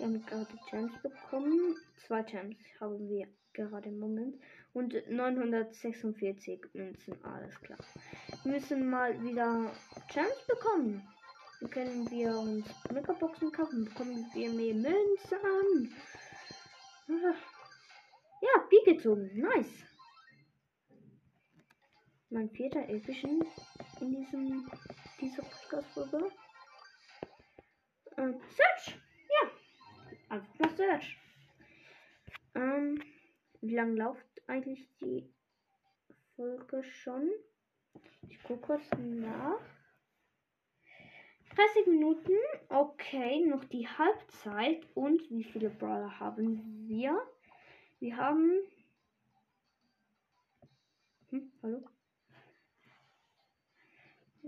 Wir 0.01 0.07
haben 0.07 0.25
gerade 0.25 0.47
Gems 0.71 0.91
bekommen. 1.03 1.75
Zwei 2.07 2.23
Gems 2.23 2.57
haben 2.79 3.07
wir 3.07 3.27
gerade 3.53 3.89
im 3.89 3.99
Moment. 3.99 4.35
Und 4.73 4.95
946 5.07 6.73
Münzen. 6.73 7.23
Alles 7.23 7.61
klar. 7.61 7.77
Wir 8.41 8.53
müssen 8.53 8.89
mal 8.89 9.21
wieder 9.21 9.71
Gems 10.11 10.47
bekommen. 10.47 11.07
Dann 11.59 11.69
können 11.69 12.09
wir 12.09 12.35
uns 12.35 12.65
Megaboxen 12.91 13.51
kaufen. 13.51 13.85
Bekommen 13.85 14.25
wir 14.33 14.49
mehr 14.49 14.73
Münzen. 14.73 15.95
Ja, 18.41 18.67
Bi 18.71 18.77
gezogen. 18.83 19.29
Nice. 19.35 19.85
Mein 22.31 22.49
vierter 22.49 22.89
epischen 22.89 23.45
in 23.99 24.11
diesem 24.15 24.67
dieser 25.19 25.43
Podcast-Folge. 25.43 26.31
Äh, 28.17 28.33
Search! 28.49 28.99
Einfach 30.31 30.59
nur 30.59 30.69
Search. 30.69 31.17
Ähm, 32.55 33.03
wie 33.59 33.75
lange 33.75 33.95
läuft 33.95 34.25
eigentlich 34.47 34.87
die 35.01 35.29
Folge 36.37 36.85
schon? 36.85 37.29
Ich 38.29 38.41
gucke 38.43 38.61
kurz 38.61 38.89
nach. 38.97 39.59
30 41.53 41.87
Minuten. 41.87 42.31
Okay, 42.69 43.45
noch 43.45 43.65
die 43.65 43.85
Halbzeit. 43.85 44.87
Und 44.95 45.21
wie 45.29 45.43
viele 45.43 45.69
Brawler 45.69 46.17
haben 46.17 46.87
wir? 46.87 47.21
Wir 47.99 48.15
haben. 48.15 48.53
Hm, 51.31 51.51
hallo? 51.61 51.83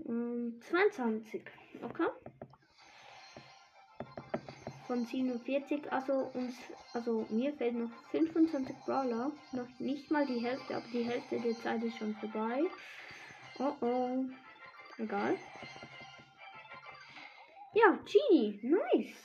Ähm, 0.08 0.58
22. 0.62 1.44
Okay. 1.82 2.08
Von 4.86 5.06
47, 5.06 5.90
also 5.90 6.30
uns, 6.34 6.54
also 6.92 7.26
mir 7.30 7.54
fehlen 7.54 7.84
noch 7.84 8.10
25 8.10 8.76
Brawler. 8.84 9.32
Noch 9.52 9.68
nicht 9.78 10.10
mal 10.10 10.26
die 10.26 10.40
Hälfte, 10.40 10.76
aber 10.76 10.86
die 10.92 11.04
Hälfte 11.04 11.40
der 11.40 11.54
Zeit 11.54 11.82
ist 11.82 11.96
schon 11.96 12.14
vorbei. 12.16 12.62
Oh 13.58 13.72
oh. 13.80 14.24
Egal. 14.98 15.36
Ja, 17.74 17.98
Genie. 18.04 18.60
Nice. 18.62 19.16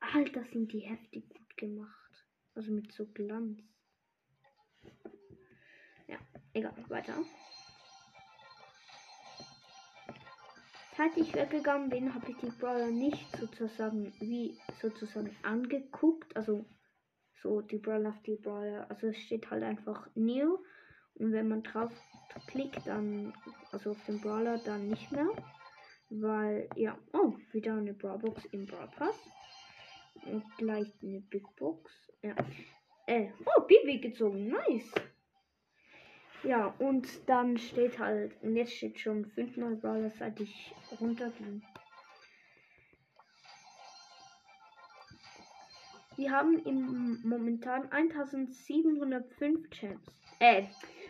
Alter, 0.00 0.44
sind 0.44 0.72
die 0.72 0.80
heftig 0.80 1.28
gut 1.28 1.56
gemacht. 1.56 2.26
Also 2.54 2.72
mit 2.72 2.90
so 2.92 3.06
Glanz. 3.06 3.60
Ja, 6.08 6.18
egal. 6.52 6.74
Weiter. 6.88 7.14
Seit 11.00 11.16
ich 11.16 11.34
weggegangen 11.34 11.88
bin, 11.88 12.14
habe 12.14 12.30
ich 12.30 12.36
die 12.36 12.50
Brawler 12.50 12.90
nicht 12.90 13.34
sozusagen 13.38 14.12
wie 14.20 14.58
sozusagen 14.82 15.34
angeguckt. 15.42 16.36
Also 16.36 16.66
so 17.42 17.62
die 17.62 17.78
Brawler 17.78 18.10
auf 18.10 18.20
die 18.20 18.36
Brawler. 18.36 18.84
Also 18.90 19.06
es 19.06 19.16
steht 19.16 19.50
halt 19.50 19.62
einfach 19.62 20.10
New. 20.14 20.58
Und 21.14 21.32
wenn 21.32 21.48
man 21.48 21.62
drauf 21.62 21.90
klickt, 22.48 22.86
dann, 22.86 23.32
also 23.72 23.92
auf 23.92 24.04
den 24.04 24.20
Brawler, 24.20 24.58
dann 24.58 24.88
nicht 24.88 25.10
mehr. 25.10 25.30
Weil, 26.10 26.68
ja, 26.76 26.98
oh, 27.14 27.32
wieder 27.52 27.76
eine 27.76 27.94
Brawlbox 27.94 28.44
im 28.52 28.66
Brawl 28.66 28.90
Pass. 28.98 29.16
Und 30.26 30.44
gleich 30.58 30.92
eine 31.02 31.22
Big 31.22 31.46
Box. 31.56 31.90
Ja. 32.20 32.34
Äh, 33.06 33.30
oh, 33.46 33.62
Bibi 33.62 34.00
gezogen, 34.00 34.48
nice. 34.48 34.92
Ja, 36.42 36.74
und 36.78 37.06
dann 37.26 37.58
steht 37.58 37.98
halt, 37.98 38.32
und 38.42 38.56
jetzt 38.56 38.72
steht 38.72 38.98
schon 38.98 39.26
fünfmal 39.26 39.76
Brawler, 39.76 40.10
seit 40.10 40.40
ich 40.40 40.74
runterging. 41.00 41.62
Wir 46.16 46.30
haben 46.30 46.58
im 46.64 47.20
momentan 47.22 47.90
1705 47.90 49.70
Champs. 49.70 50.12
Äh, 50.38 50.64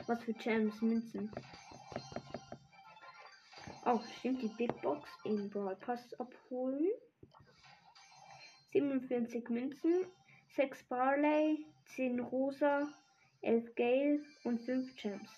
was 0.07 0.23
für 0.23 0.37
Champs 0.37 0.81
Münzen. 0.83 1.31
Oh, 3.87 4.01
stimmt, 4.19 4.43
die 4.43 4.49
Big 4.49 4.81
Box 4.83 5.09
im 5.25 5.49
Brawl 5.51 5.77
Pass 5.77 6.13
abholen. 6.21 6.89
47 8.73 9.49
Münzen, 9.49 10.07
6 10.55 10.85
Barley, 10.85 11.65
10 11.97 12.21
Rosa, 12.21 12.89
11 13.43 13.75
Gale 13.75 14.21
und 14.45 14.61
5 14.61 14.95
Champs. 14.97 15.31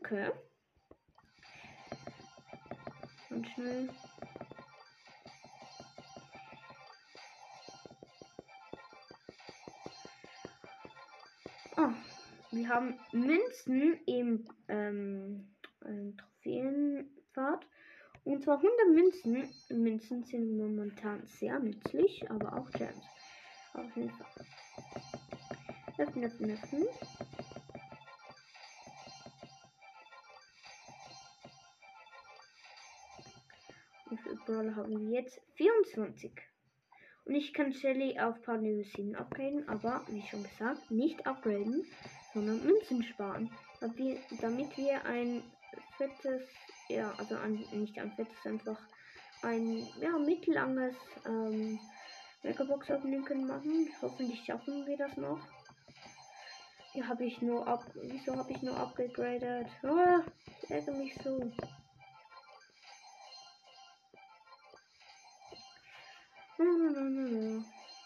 Okay. 0.00 0.30
Und 3.30 3.48
schnell. 3.48 3.88
Oh, 11.76 11.88
wir 12.50 12.68
haben 12.68 12.98
Münzen 13.12 14.00
im 14.06 14.44
ähm, 14.68 15.48
Trophäenpfad. 16.42 17.66
Und 18.24 18.42
zwar 18.42 18.56
100 18.56 18.88
Münzen. 18.92 19.82
Münzen 19.82 20.24
sind 20.24 20.56
momentan 20.56 21.26
sehr 21.26 21.58
nützlich, 21.58 22.28
aber 22.30 22.56
auch 22.56 22.70
Gems. 22.70 23.04
Auf 23.74 23.96
jeden 23.96 24.10
Fall. 24.10 25.21
Öffnen, 25.98 26.24
öffnen. 26.24 26.86
Wie 34.10 34.16
viele 34.16 34.36
Brawler 34.46 34.76
haben 34.76 34.98
wir 35.10 35.20
jetzt? 35.20 35.40
24. 35.56 36.32
Und 37.24 37.34
ich 37.34 37.52
kann 37.52 37.72
Shelly 37.72 38.18
auf 38.18 38.42
Partner 38.42 38.82
7 38.82 39.14
upgraden, 39.14 39.68
aber 39.68 40.04
wie 40.08 40.22
schon 40.22 40.42
gesagt, 40.42 40.90
nicht 40.90 41.26
upgraden, 41.26 41.84
sondern 42.34 42.64
Münzen 42.64 43.02
sparen. 43.02 43.50
Damit 43.80 44.76
wir 44.76 45.04
ein 45.04 45.42
fettes, 45.96 46.42
ja, 46.88 47.12
also 47.18 47.36
ein, 47.36 47.64
nicht 47.72 47.98
ein 47.98 48.12
fettes, 48.12 48.44
einfach 48.44 48.78
ein 49.42 49.86
ja, 50.00 50.18
mittellanges 50.18 50.96
ähm, 51.26 51.78
Megabox 52.42 52.90
Opening 52.90 53.24
können 53.24 53.46
machen. 53.46 53.88
Hoffentlich 54.00 54.44
schaffen 54.44 54.86
wir 54.86 54.96
das 54.96 55.16
noch. 55.16 55.40
Hier 56.92 57.08
habe 57.08 57.24
ich 57.24 57.40
nur 57.40 57.66
ab. 57.66 57.90
Wieso 57.94 58.36
habe 58.36 58.52
ich 58.52 58.60
nur 58.60 58.76
abgegradet? 58.76 59.66
Oh, 59.82 60.20
ich 60.62 60.70
ärgere 60.70 60.94
mich 60.94 61.14
so. 61.24 61.50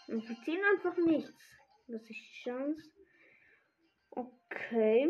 Und 0.07 0.29
wir 0.29 0.41
ziehen 0.45 0.61
einfach 0.73 0.95
nichts. 1.05 1.33
Das 1.87 2.01
ist 2.01 2.09
die 2.09 2.43
Chance. 2.43 2.91
Okay. 4.11 5.09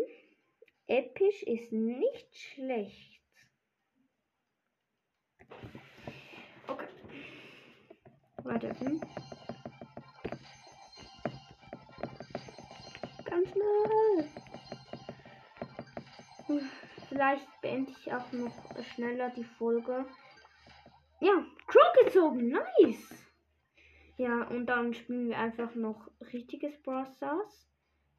Episch 0.88 1.44
ist 1.44 1.72
nicht 1.72 2.36
schlecht. 2.36 3.22
Okay. 6.68 6.88
Warte. 8.44 8.80
Hm? 8.80 9.02
Schnell. 13.52 14.30
Vielleicht 17.10 17.62
beende 17.62 17.92
ich 17.92 18.14
auch 18.14 18.32
noch 18.32 18.54
schneller 18.94 19.30
die 19.30 19.44
Folge. 19.44 20.06
Ja, 21.20 21.46
Crow 21.68 22.04
gezogen. 22.04 22.50
Nice. 22.50 23.14
Ja, 24.18 24.44
und 24.44 24.66
dann 24.66 24.94
spielen 24.94 25.30
wir 25.30 25.38
einfach 25.38 25.74
noch 25.76 26.10
richtiges 26.34 26.82
Brawl 26.84 27.08
Stars. 27.16 27.68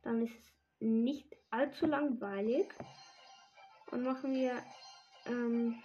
Dann 0.02 0.22
ist 0.22 0.38
es 0.38 0.52
nicht 0.80 1.36
allzu 1.50 1.86
langweilig. 1.86 2.68
Und 3.90 4.04
machen 4.04 4.34
wir 4.34 4.62
ähm, 5.26 5.82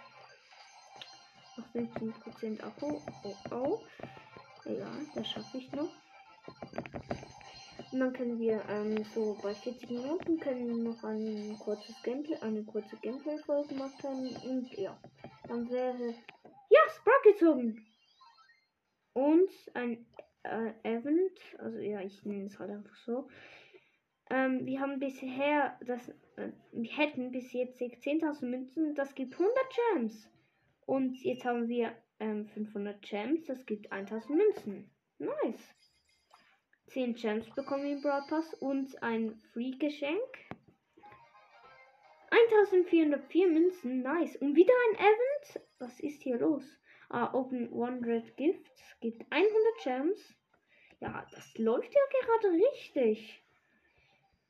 noch 1.56 1.66
15% 1.74 2.62
Akku. 2.62 3.00
Oh, 3.22 3.34
oh. 3.50 3.80
Egal, 4.64 5.06
das 5.14 5.28
schaffe 5.28 5.58
ich 5.58 5.70
noch. 5.72 5.90
Und 7.94 8.00
dann 8.00 8.12
können 8.12 8.40
wir 8.40 8.60
ähm, 8.68 9.04
so 9.14 9.38
bei 9.40 9.54
40 9.54 9.88
Minuten 9.88 10.40
können 10.40 10.82
noch 10.82 11.04
ein 11.04 11.56
kurzes 11.60 11.94
Gameplay, 12.02 12.34
eine 12.40 12.64
kurze 12.64 12.96
Gameplay-Folge 12.96 13.72
machen. 13.76 14.36
Und 14.44 14.68
ja, 14.76 15.00
dann 15.46 15.70
wäre 15.70 16.12
ja 16.70 16.80
Sprout 16.88 17.22
gezogen. 17.22 17.86
Und 19.12 19.48
ein 19.74 20.04
äh, 20.42 20.72
Event, 20.82 21.38
also 21.58 21.78
ja, 21.78 22.00
ich 22.00 22.24
nenne 22.24 22.46
es 22.46 22.58
halt 22.58 22.72
einfach 22.72 22.96
so. 22.96 23.28
Ähm, 24.28 24.66
wir 24.66 24.80
haben 24.80 24.98
bisher, 24.98 25.78
das, 25.86 26.08
äh, 26.34 26.50
wir 26.72 26.90
hätten 26.90 27.30
bis 27.30 27.52
jetzt 27.52 27.80
10.000 27.80 28.44
Münzen, 28.44 28.96
das 28.96 29.14
gibt 29.14 29.34
100 29.34 29.54
Gems. 29.92 30.28
Und 30.84 31.22
jetzt 31.22 31.44
haben 31.44 31.68
wir 31.68 31.92
ähm, 32.18 32.48
500 32.48 33.00
Gems, 33.02 33.44
das 33.44 33.64
gibt 33.64 33.92
1.000 33.92 34.32
Münzen. 34.32 34.90
Nice. 35.20 35.83
10 36.88 37.14
Gems 37.14 37.50
bekommen 37.54 37.86
im 37.86 38.02
Broad 38.02 38.26
Pass 38.28 38.54
und 38.54 39.02
ein 39.02 39.40
Free-Geschenk. 39.52 40.20
1404 42.30 43.48
Münzen, 43.48 44.02
nice. 44.02 44.36
Und 44.36 44.56
wieder 44.56 44.72
ein 44.90 44.98
Event. 44.98 45.66
Was 45.78 46.00
ist 46.00 46.22
hier 46.22 46.38
los? 46.38 46.64
Ah, 47.08 47.32
Open 47.32 47.68
100 47.68 48.36
Gifts, 48.36 48.96
gibt 49.00 49.24
100 49.30 49.52
Gems. 49.82 50.34
Ja, 51.00 51.26
das 51.32 51.56
läuft 51.58 51.92
ja 51.92 52.00
gerade 52.20 52.54
richtig. 52.54 53.42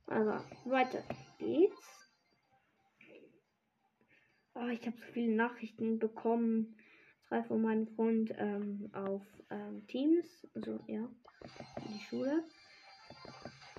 Also, 0.07 0.45
weiter 0.65 1.03
geht's. 1.39 2.11
Oh, 4.55 4.69
ich 4.69 4.87
habe 4.87 4.97
so 4.97 5.13
viele 5.13 5.35
Nachrichten 5.35 5.99
bekommen. 5.99 6.77
Drei 7.29 7.43
von 7.43 7.61
meinem 7.61 7.89
Freund 7.89 8.33
ähm, 8.39 8.91
auf 8.93 9.23
ähm, 9.51 9.87
Teams. 9.89 10.47
Also, 10.55 10.79
ja, 10.87 11.09
die 11.89 12.01
Schule. 12.01 12.45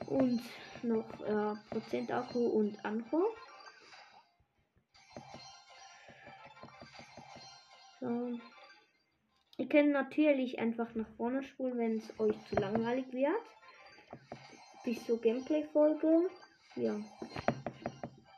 Und 0.07 0.41
noch 0.83 1.21
äh, 1.21 1.55
Prozent 1.69 2.11
Akku 2.11 2.45
und 2.45 2.83
Anhor. 2.85 3.25
So. 7.99 8.39
Ihr 9.57 9.69
könnt 9.69 9.91
natürlich 9.91 10.59
einfach 10.59 10.93
nach 10.95 11.09
vorne 11.15 11.41
spulen, 11.43 11.77
wenn 11.77 11.97
es 11.97 12.19
euch 12.19 12.35
zu 12.49 12.55
langweilig 12.55 13.11
wird 13.13 13.41
bis 14.85 15.03
zur 15.05 15.19
Gameplay-Folge. 15.19 16.29
Ja. 16.75 16.95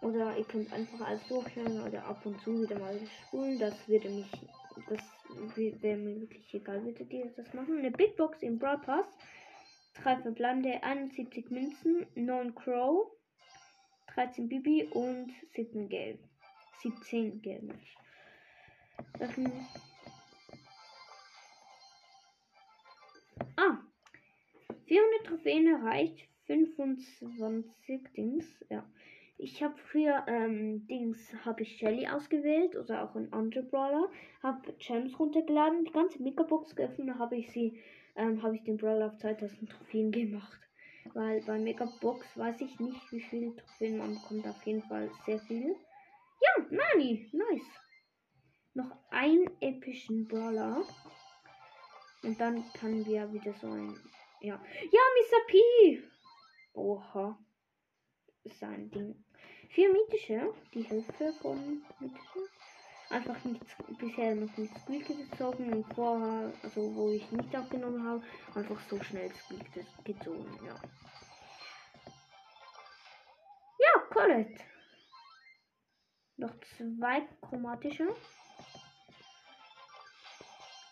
Oder 0.02 0.38
ihr 0.38 0.46
könnt 0.46 0.72
einfach 0.72 1.06
alles 1.06 1.28
durchhören 1.28 1.82
oder 1.82 2.06
ab 2.06 2.26
und 2.26 2.40
zu 2.42 2.62
wieder 2.62 2.80
mal 2.80 2.98
spulen. 3.28 3.60
Das 3.60 3.88
würde 3.88 4.10
mich, 4.10 4.32
das 4.90 5.00
wäre 5.56 5.98
mir 5.98 6.22
wirklich 6.22 6.54
egal, 6.54 6.84
würdet 6.84 7.12
ihr 7.12 7.32
das 7.36 7.54
machen. 7.54 7.78
Eine 7.78 7.92
Big 7.92 8.16
Box 8.16 8.42
im 8.42 8.60
Brawl 8.60 8.80
Pass. 8.80 9.08
Drei 9.96 10.16
verbleibende, 10.18 10.84
71 10.84 11.50
Münzen, 11.50 12.06
9 12.16 12.54
Crow, 12.54 13.12
13 14.14 14.48
Bibi 14.48 14.84
und 14.92 15.32
17 15.56 15.90
Gelb. 15.90 16.20
17 16.82 17.42
Gelb. 17.42 17.74
Öffnen. 19.20 19.52
Ah. 23.56 23.78
400 24.86 25.26
Trophäen 25.26 25.68
erreicht. 25.68 26.28
25 26.46 28.14
Dings. 28.16 28.46
Ja. 28.70 28.88
Ich 29.40 29.62
habe 29.62 29.78
früher 29.78 30.26
ähm, 30.28 30.88
Dings, 30.88 31.32
habe 31.46 31.62
ich 31.62 31.78
Shelly 31.78 32.08
ausgewählt 32.08 32.76
oder 32.76 33.04
auch 33.04 33.16
ein 33.16 33.32
andere 33.32 33.62
Brawler. 33.62 34.10
Habe 34.42 34.74
Gems 34.80 35.20
runtergeladen, 35.20 35.86
die 35.86 35.92
ganze 35.92 36.22
Megabox 36.24 36.76
geöffnet, 36.76 37.20
habe 37.20 37.38
ich 37.38 37.52
sie, 37.52 37.80
ähm, 38.16 38.42
habe 38.42 38.56
ich 38.56 38.64
den 38.64 38.78
Brawler 38.78 39.08
auf 39.08 39.18
2000 39.18 39.70
Trophäen 39.70 40.12
gemacht. 40.12 40.60
Weil 41.14 41.42
bei 41.42 41.60
Megabox 41.60 42.36
weiß 42.36 42.62
ich 42.62 42.80
nicht, 42.80 43.12
wie 43.12 43.22
viele 43.22 43.56
Trophäen 43.56 44.00
man 44.00 44.16
bekommt. 44.16 44.48
Auf 44.48 44.66
jeden 44.66 44.82
Fall 44.82 45.12
sehr 45.26 45.40
viel. 45.40 45.76
Ja, 46.42 46.66
Nani, 46.72 47.30
nice. 47.32 47.80
Noch 48.74 48.98
ein 49.12 49.50
epischen 49.62 50.28
Brawler. 50.28 50.84
Und 52.24 52.40
dann 52.40 52.64
kann 52.74 53.06
wir 53.06 53.32
wieder 53.32 53.54
so 53.54 53.68
ein. 53.68 53.96
Ja. 54.42 54.60
Ja, 54.92 55.02
Mr. 55.16 55.48
P! 55.48 56.04
Oha. 56.74 57.40
Sein 58.60 58.90
Ding. 58.90 59.24
Vier 59.70 59.92
mythische. 59.92 60.54
Die 60.74 60.82
Hilfe 60.82 61.34
von 61.42 61.82
mythischen. 62.00 62.42
Einfach 63.10 63.42
nichts, 63.46 63.74
bisher 63.98 64.36
noch 64.36 64.58
nicht 64.58 64.78
Squeaky 64.80 65.14
gezogen 65.30 65.72
und 65.72 65.94
vorher, 65.94 66.52
also 66.62 66.94
wo 66.94 67.10
ich 67.10 67.32
nicht 67.32 67.56
aufgenommen 67.56 68.06
habe, 68.06 68.22
einfach 68.54 68.78
so 68.90 69.02
schnell 69.02 69.32
Squeaky 69.34 69.86
gezogen, 70.04 70.60
ja. 70.66 70.76
Ja, 73.80 74.00
Colette. 74.10 74.62
Noch 76.36 76.54
zwei 76.78 77.22
chromatische. 77.42 78.14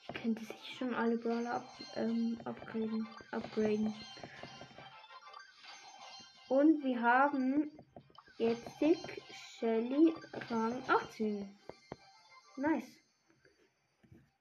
Ich 0.02 0.22
könnte 0.22 0.46
sich 0.46 0.78
schon 0.78 0.96
alle 0.96 1.18
Brawler 1.18 1.56
ab, 1.56 1.68
ähm, 1.96 2.40
upgraden, 2.46 3.06
upgraden. 3.32 3.94
Und 6.48 6.84
wir 6.84 7.02
haben 7.02 7.72
jetzt 8.38 8.68
Shelly 9.60 10.14
Rang 10.50 10.82
18. 10.88 11.50
Nice. 12.58 13.02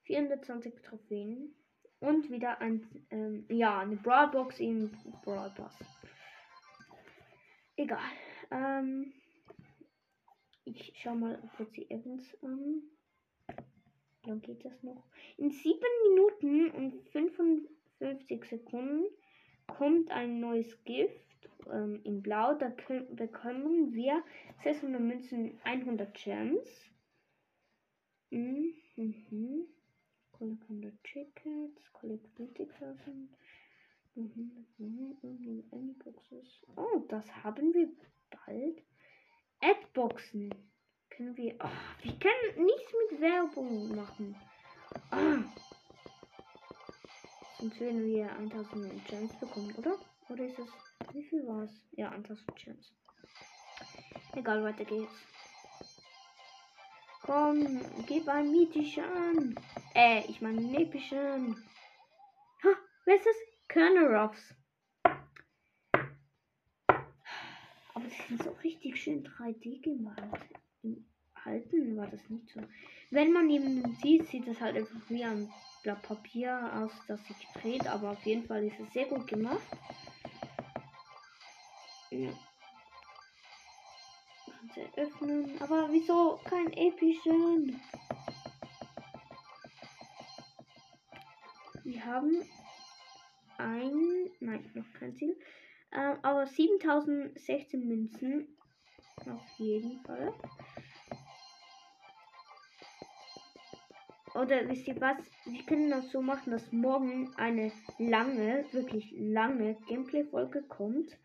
420 0.03 0.81
Trophäen. 0.81 1.55
Und 1.99 2.29
wieder 2.29 2.59
ein, 2.59 3.07
ähm, 3.09 3.45
ja, 3.49 3.79
eine 3.79 3.95
Brawlbox 3.95 4.59
im 4.59 4.91
Brawl 5.23 5.49
Pass. 5.55 5.73
Egal. 7.77 7.99
Ähm, 8.51 9.13
ich 10.65 10.93
schau 10.97 11.15
mal 11.15 11.41
kurz 11.55 11.71
die 11.71 11.89
Events 11.89 12.37
an. 12.43 12.83
Dann 14.23 14.41
geht 14.41 14.65
das 14.65 14.83
noch. 14.83 15.03
In 15.37 15.51
7 15.51 15.79
Minuten 16.09 16.71
und 16.71 17.09
55 17.09 18.45
Sekunden 18.45 19.05
kommt 19.67 20.11
ein 20.11 20.39
neues 20.39 20.83
Gift 20.83 21.24
ähm, 21.71 22.01
in 22.03 22.21
Blau. 22.21 22.53
Da 22.55 22.69
können, 22.69 23.15
bekommen 23.15 23.93
wir 23.93 24.23
600 24.63 25.01
Münzen, 25.01 25.59
100 25.63 26.13
Gems. 26.13 26.91
Mhm. 28.29 28.73
mhm. 28.95 29.67
Collect 30.31 30.63
100 30.63 31.03
Tickets, 31.03 31.93
Collect 31.93 32.27
50.000. 32.37 33.29
Mhm, 34.15 34.65
mhm, 34.77 35.17
mhm, 35.21 35.95
oh, 36.75 37.05
das 37.09 37.25
haben 37.43 37.73
wir 37.73 37.89
bald. 38.29 38.81
Adboxen. 39.61 40.53
Können 41.09 41.37
wir. 41.37 41.55
Oh, 41.61 42.03
wir 42.03 42.19
können 42.19 42.65
nichts 42.65 42.93
mit 43.11 43.21
Werbung 43.21 43.95
machen. 43.95 44.35
Oh. 45.11 45.43
Sonst 47.59 47.79
werden 47.79 48.05
wir 48.05 48.31
1000 48.35 49.05
Gems 49.07 49.39
bekommen, 49.39 49.73
oder? 49.77 49.97
Oder 50.29 50.45
ist 50.45 50.59
es. 50.59 50.84
Wie 51.11 51.23
viel 51.23 51.45
war 51.47 51.63
es? 51.63 51.71
Ja, 51.91 52.09
1000 52.09 52.55
Gems. 52.55 52.93
Egal, 54.35 54.63
weiter 54.63 54.85
geht's. 54.85 55.25
Komm, 57.21 57.81
gib 58.05 58.27
ein 58.27 58.51
mythischen. 58.51 59.55
Äh, 59.95 60.23
ich 60.27 60.41
meine 60.41 60.61
epischen. 60.79 61.55
Ha, 62.63 62.69
wer 63.05 63.15
ist 63.15 63.25
das? 63.25 63.35
Kerneroffs. 63.67 64.53
Aber 67.93 68.05
die 68.05 68.27
sind 68.27 68.43
so 68.43 68.51
richtig 68.63 69.01
schön 69.01 69.25
3D 69.25 69.81
gemalt. 69.81 70.19
Im 70.83 71.05
Halten 71.43 71.97
war 71.97 72.07
das 72.07 72.29
nicht 72.29 72.49
so. 72.49 72.61
Wenn 73.09 73.31
man 73.31 73.49
ihn 73.49 73.95
sieht, 74.01 74.27
sieht 74.27 74.47
es 74.47 74.61
halt 74.61 74.75
einfach 74.75 75.09
wie 75.09 75.23
ein 75.23 75.49
Blatt 75.81 76.03
Papier 76.03 76.71
aus, 76.75 76.91
das 77.07 77.25
sich 77.25 77.47
dreht. 77.53 77.87
Aber 77.87 78.11
auf 78.11 78.23
jeden 78.25 78.45
Fall 78.45 78.65
ist 78.65 78.79
es 78.79 78.93
sehr 78.93 79.05
gut 79.05 79.25
gemacht. 79.25 79.65
Ja. 82.15 82.31
Ganze 84.47 84.87
öffnen. 84.95 85.61
Aber 85.61 85.89
wieso 85.91 86.39
kein 86.45 86.71
epischen? 86.71 87.81
Wir 91.83 92.05
haben 92.05 92.41
ein. 93.57 94.29
Nein, 94.39 94.71
noch 94.73 94.85
kein 94.97 95.13
Ziel. 95.17 95.37
Ähm, 95.91 96.17
aber 96.21 96.47
7016 96.47 97.85
Münzen. 97.85 98.47
Auf 99.29 99.45
jeden 99.57 99.99
Fall. 100.05 100.33
Oder 104.35 104.69
wisst 104.69 104.87
ihr 104.87 104.99
was? 105.01 105.17
Wir 105.45 105.63
können 105.63 105.89
das 105.89 106.11
so 106.11 106.21
machen, 106.21 106.51
dass 106.51 106.71
morgen 106.71 107.33
eine 107.35 107.73
lange, 107.97 108.65
wirklich 108.71 109.13
lange 109.17 109.75
Gameplay-Folge 109.87 110.63
kommt. 110.63 111.17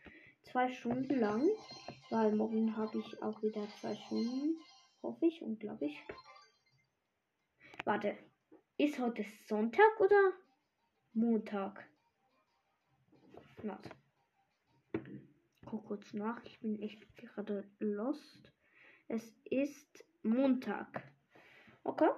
Zwei 0.51 0.68
Stunden 0.68 1.20
lang. 1.20 1.48
Weil 2.11 2.34
morgen 2.34 2.76
habe 2.76 2.98
ich 2.98 3.22
auch 3.22 3.40
wieder 3.40 3.68
zwei 3.80 3.94
Stunden. 3.94 4.59
Hoffe 5.01 5.26
ich 5.26 5.40
und 5.42 5.61
glaube 5.61 5.86
ich. 5.86 5.96
Warte. 7.84 8.18
Ist 8.76 8.98
heute 8.98 9.24
Sonntag 9.46 10.01
oder 10.01 10.32
Montag? 11.12 11.88
Warte. 13.62 13.90
Guck 15.66 15.86
kurz 15.86 16.12
nach. 16.14 16.42
Ich 16.44 16.59
bin 16.61 16.82
echt 16.82 17.16
gerade 17.16 17.70
lost. 17.78 18.53
Es 19.07 19.32
ist 19.44 20.05
Montag. 20.22 21.12
Okay. 21.84 22.11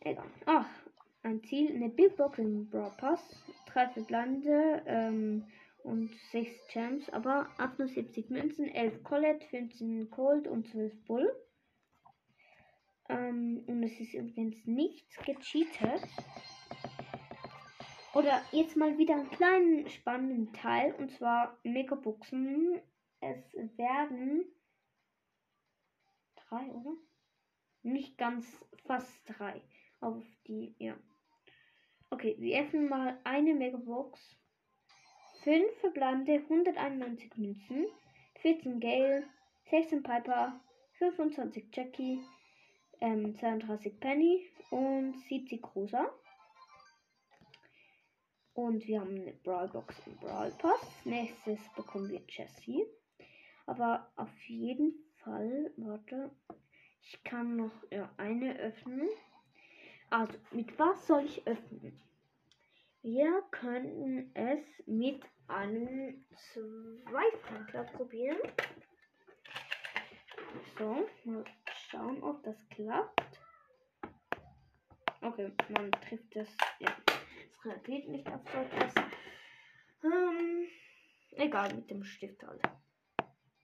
Egal. 0.00 0.30
Ach, 0.46 0.68
ein 1.22 1.42
Ziel. 1.42 1.74
Eine 1.74 1.90
Big 1.90 2.16
Box 2.16 2.38
im 2.38 2.70
Brawl 2.70 2.92
Pass. 2.96 3.20
Drei 3.72 3.88
verbleibende 3.88 4.82
ähm, 4.86 5.46
und 5.82 6.10
6 6.32 6.50
Gems. 6.72 7.10
Aber 7.10 7.48
78 7.58 8.30
Münzen, 8.30 8.66
11 8.66 9.02
Colette, 9.04 9.46
15 9.46 10.10
Cold 10.10 10.48
und 10.48 10.66
12 10.68 11.04
Bull. 11.04 11.30
Ähm, 13.08 13.64
und 13.66 13.82
es 13.82 13.98
ist 14.00 14.14
übrigens 14.14 14.66
nichts 14.66 15.16
gecheatet. 15.18 16.02
Oder 18.14 18.42
jetzt 18.52 18.76
mal 18.76 18.96
wieder 18.98 19.14
einen 19.14 19.30
kleinen 19.30 19.88
spannenden 19.88 20.52
Teil. 20.52 20.94
Und 20.94 21.10
zwar 21.12 21.58
Megaboxen. 21.62 22.80
Es 23.20 23.54
werden 23.76 24.44
drei, 26.36 26.66
oder? 26.70 26.96
Nicht 27.82 28.16
ganz, 28.18 28.46
fast 28.86 29.22
drei. 29.26 29.60
Auf 30.00 30.24
die, 30.46 30.74
ja. 30.78 30.96
Okay, 32.10 32.36
wir 32.38 32.62
öffnen 32.62 32.88
mal 32.88 33.18
eine 33.24 33.54
Megabox. 33.54 34.18
5 35.44 35.80
verbleibende 35.80 36.34
191 36.34 37.36
Münzen, 37.36 37.86
14 38.40 38.80
Gale, 38.80 39.24
16 39.70 40.02
Piper, 40.02 40.58
25 40.98 41.66
Jackie, 41.72 42.20
ähm, 43.00 43.36
32 43.36 44.00
Penny 44.00 44.42
und 44.70 45.20
70 45.28 45.62
Rosa. 45.74 46.10
Und 48.54 48.86
wir 48.88 49.00
haben 49.00 49.14
eine 49.20 49.32
Brawlbox 49.32 49.94
im 50.06 50.16
Brawl 50.16 50.50
Pass. 50.58 51.04
Nächstes 51.04 51.60
bekommen 51.76 52.08
wir 52.08 52.22
Jessie. 52.26 52.84
Aber 53.66 54.10
auf 54.16 54.42
jeden 54.48 54.94
Fall, 55.22 55.72
warte, 55.76 56.30
ich 57.02 57.22
kann 57.22 57.56
noch 57.56 57.72
ja, 57.90 58.10
eine 58.16 58.56
öffnen. 58.56 59.08
Also, 60.10 60.34
mit 60.52 60.78
was 60.78 61.06
soll 61.06 61.24
ich 61.24 61.46
öffnen? 61.46 62.00
Wir 63.02 63.42
könnten 63.50 64.30
es 64.34 64.64
mit 64.86 65.22
einem 65.48 66.24
Zweifachler 66.34 67.84
probieren. 67.84 68.38
So, 70.78 71.08
mal 71.24 71.44
schauen, 71.90 72.22
ob 72.22 72.42
das 72.42 72.56
klappt. 72.70 73.40
Okay, 75.20 75.52
man 75.68 75.90
trifft 75.92 76.34
das. 76.34 76.48
Ja, 76.78 76.96
es 77.08 77.64
reagiert 77.64 78.08
nicht 78.08 78.26
auf 78.28 78.40
so 78.50 78.58
etwas. 78.58 78.94
Ähm, 80.04 80.66
egal, 81.32 81.74
mit 81.74 81.90
dem 81.90 82.02
Stift 82.02 82.42
halt. 82.42 82.62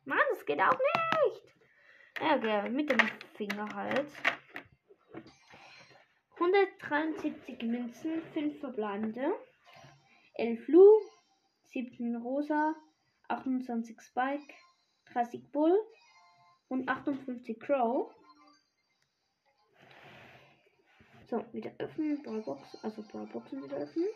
Mann, 0.04 0.18
das 0.30 0.44
geht 0.44 0.60
auch 0.60 0.78
nicht. 0.78 1.42
Okay, 2.20 2.68
mit 2.68 2.90
dem 2.90 3.00
Finger 3.34 3.68
halt. 3.74 4.06
173 6.38 7.62
Münzen, 7.62 8.22
5 8.32 8.60
verbleibende. 8.60 9.34
11 10.34 10.68
Lu, 10.68 11.00
17 11.72 12.16
Rosa, 12.16 12.74
28 13.28 14.00
Spike, 14.00 14.54
30 15.12 15.50
Bull 15.52 15.78
und 16.68 16.88
58 16.88 17.58
Crow. 17.60 18.12
So, 21.30 21.44
wieder 21.52 21.72
öffnen, 21.78 22.22
Brawlbox, 22.22 22.78
also 22.82 23.02
Brawlboxen 23.02 23.62
wieder 23.62 23.76
öffnen. 23.76 24.08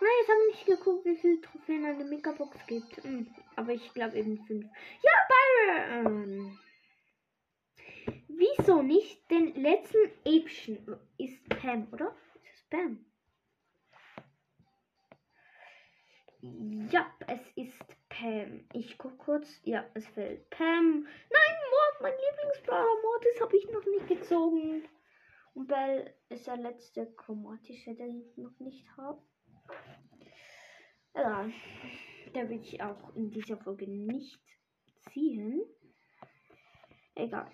Nein, 0.00 0.10
jetzt 0.20 0.28
haben 0.28 0.38
wir 0.38 0.52
nicht 0.52 0.66
geguckt, 0.66 1.04
wie 1.04 1.16
viele 1.16 1.40
Trophäen 1.40 1.84
eine 1.84 2.04
Megabox 2.04 2.66
gibt. 2.66 2.96
Hm, 3.04 3.32
aber 3.54 3.72
ich 3.72 3.92
glaube 3.94 4.18
eben 4.18 4.44
5. 4.44 4.66
Ja, 5.02 6.02
Byron! 6.02 6.58
Wieso 8.42 8.82
nicht 8.82 9.30
den 9.30 9.54
letzten 9.54 10.10
Äpchen? 10.24 10.98
Ist 11.16 11.48
Pam, 11.48 11.86
oder? 11.92 12.16
Ist 12.42 12.54
es 12.54 12.62
Pam? 12.70 13.04
Ja, 16.90 17.06
es 17.28 17.40
ist 17.54 18.08
Pam. 18.08 18.64
Ich 18.72 18.98
guck 18.98 19.16
kurz. 19.18 19.60
Ja, 19.62 19.84
es 19.94 20.04
fällt 20.08 20.50
Pam. 20.50 21.06
Nein, 21.30 21.56
Mord, 21.70 22.00
mein 22.00 22.14
Lieblingsbrawler. 22.14 23.02
Mortis 23.02 23.40
habe 23.40 23.56
ich 23.56 23.70
noch 23.70 23.86
nicht 23.86 24.08
gezogen. 24.08 24.88
Und 25.54 25.68
Bell 25.68 26.12
ist 26.28 26.48
der 26.48 26.56
letzte 26.56 27.14
chromatische, 27.14 27.94
den 27.94 28.22
ich 28.22 28.36
noch 28.36 28.58
nicht 28.58 28.84
habe. 28.96 29.22
Ja, 31.14 31.48
der 32.34 32.50
will 32.50 32.60
ich 32.60 32.82
auch 32.82 33.14
in 33.14 33.30
dieser 33.30 33.58
Folge 33.58 33.88
nicht 33.88 34.42
ziehen. 35.12 35.62
Egal. 37.14 37.48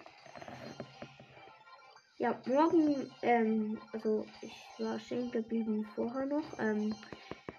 Ja, 2.20 2.36
morgen, 2.46 3.14
ähm, 3.22 3.78
also 3.92 4.26
ich 4.40 4.74
war 4.78 4.98
stehen 4.98 5.30
geblieben 5.30 5.86
vorher 5.94 6.26
noch. 6.26 6.42
Ähm, 6.58 6.92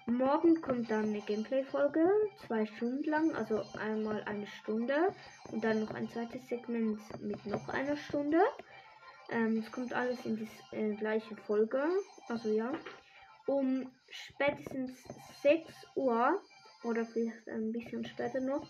morgen 0.04 0.60
kommt 0.60 0.90
dann 0.90 1.06
eine 1.06 1.22
Gameplay-Folge, 1.22 2.06
zwei 2.46 2.66
Stunden 2.66 3.04
lang, 3.04 3.34
also 3.34 3.64
einmal 3.78 4.22
eine 4.24 4.46
Stunde 4.46 5.14
und 5.50 5.64
dann 5.64 5.80
noch 5.80 5.94
ein 5.94 6.10
zweites 6.10 6.46
Segment 6.50 7.00
mit 7.22 7.46
noch 7.46 7.70
einer 7.70 7.96
Stunde. 7.96 8.38
Ähm, 9.30 9.56
es 9.56 9.72
kommt 9.72 9.94
alles 9.94 10.26
in 10.26 10.36
die 10.36 10.48
äh, 10.72 10.94
gleiche 10.94 11.36
Folge, 11.36 11.82
also 12.28 12.50
ja. 12.50 12.70
Um 13.46 13.90
spätestens 14.10 14.92
6 15.40 15.72
Uhr 15.94 16.38
oder 16.84 17.06
vielleicht 17.06 17.48
ein 17.48 17.72
bisschen 17.72 18.04
später 18.04 18.40
noch 18.40 18.66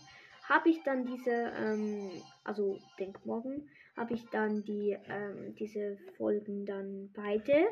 habe 0.47 0.69
ich 0.69 0.83
dann 0.83 1.05
diese, 1.05 1.31
ähm, 1.31 2.23
also 2.45 2.81
denk 2.97 3.25
morgen, 3.25 3.69
habe 3.97 4.13
ich 4.13 4.25
dann 4.29 4.63
die, 4.63 4.97
ähm, 5.07 5.55
diese 5.55 5.97
Folgen 6.17 6.65
dann 6.65 7.11
beide 7.13 7.67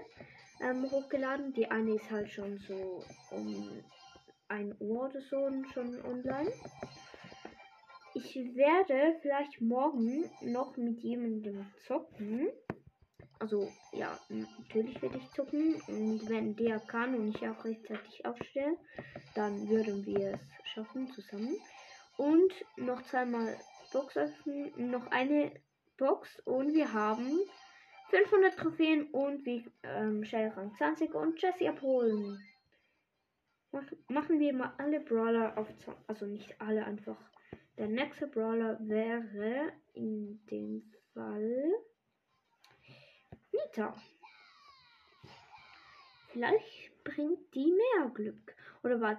ähm, 0.61 0.89
hochgeladen. 0.89 1.53
Die 1.53 1.67
eine 1.67 1.95
ist 1.95 2.11
halt 2.11 2.29
schon 2.29 2.57
so 2.59 3.03
um 3.31 3.83
1 4.49 4.75
Uhr 4.79 5.05
oder 5.05 5.21
so 5.21 5.49
schon 5.73 6.03
online. 6.03 6.51
Ich 8.15 8.35
werde 8.55 9.17
vielleicht 9.21 9.61
morgen 9.61 10.29
noch 10.41 10.75
mit 10.77 10.99
jemandem 11.01 11.65
zocken. 11.85 12.49
Also 13.39 13.71
ja, 13.93 14.19
natürlich 14.27 15.01
werde 15.01 15.17
ich 15.17 15.31
zocken. 15.31 15.75
Und 15.87 16.27
wenn 16.29 16.55
der 16.55 16.79
kann 16.79 17.15
und 17.15 17.35
ich 17.35 17.47
auch 17.47 17.63
rechtzeitig 17.63 18.25
aufstelle, 18.25 18.75
dann 19.35 19.69
würden 19.69 20.05
wir 20.05 20.33
es 20.33 20.69
schaffen 20.71 21.09
zusammen. 21.11 21.55
Und 22.17 22.53
noch 22.75 23.01
zweimal 23.03 23.57
Box 23.93 24.17
öffnen, 24.17 24.91
noch 24.91 25.07
eine 25.11 25.51
Box 25.99 26.39
und 26.45 26.73
wir 26.73 26.91
haben 26.93 27.39
500 28.09 28.57
Trophäen 28.57 29.11
und 29.11 29.45
wie 29.45 29.69
ähm, 29.83 30.23
Shell 30.23 30.49
Rang 30.49 30.73
20 30.73 31.13
und 31.13 31.39
Jesse 31.41 31.69
abholen. 31.69 32.41
Mach, 33.71 33.83
machen 34.07 34.39
wir 34.39 34.53
mal 34.53 34.73
alle 34.77 35.01
Brawler 35.01 35.57
auf 35.57 35.67
20, 35.77 36.03
also 36.07 36.25
nicht 36.25 36.59
alle 36.59 36.85
einfach. 36.85 37.17
Der 37.77 37.87
nächste 37.87 38.27
Brawler 38.27 38.77
wäre 38.79 39.73
in 39.93 40.43
dem 40.47 40.91
Fall 41.13 41.73
Nita. 43.51 43.95
Vielleicht 46.29 47.03
bringt 47.03 47.53
die 47.53 47.73
mehr 47.73 48.09
Glück. 48.09 48.55
Oder 48.83 49.01
was? 49.01 49.17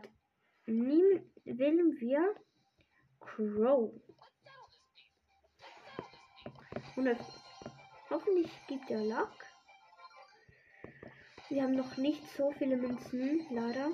wählen 0.66 2.01
wir 2.01 2.35
Crow. 3.20 3.93
Und 7.01 7.16
hoffentlich 8.11 8.51
gibt 8.68 8.90
er 8.90 9.03
Luck. 9.03 9.34
Wir 11.48 11.62
haben 11.62 11.74
noch 11.74 11.96
nicht 11.96 12.22
so 12.36 12.53
viele 12.53 12.76
Münzen, 12.76 13.46
leider. 13.51 13.90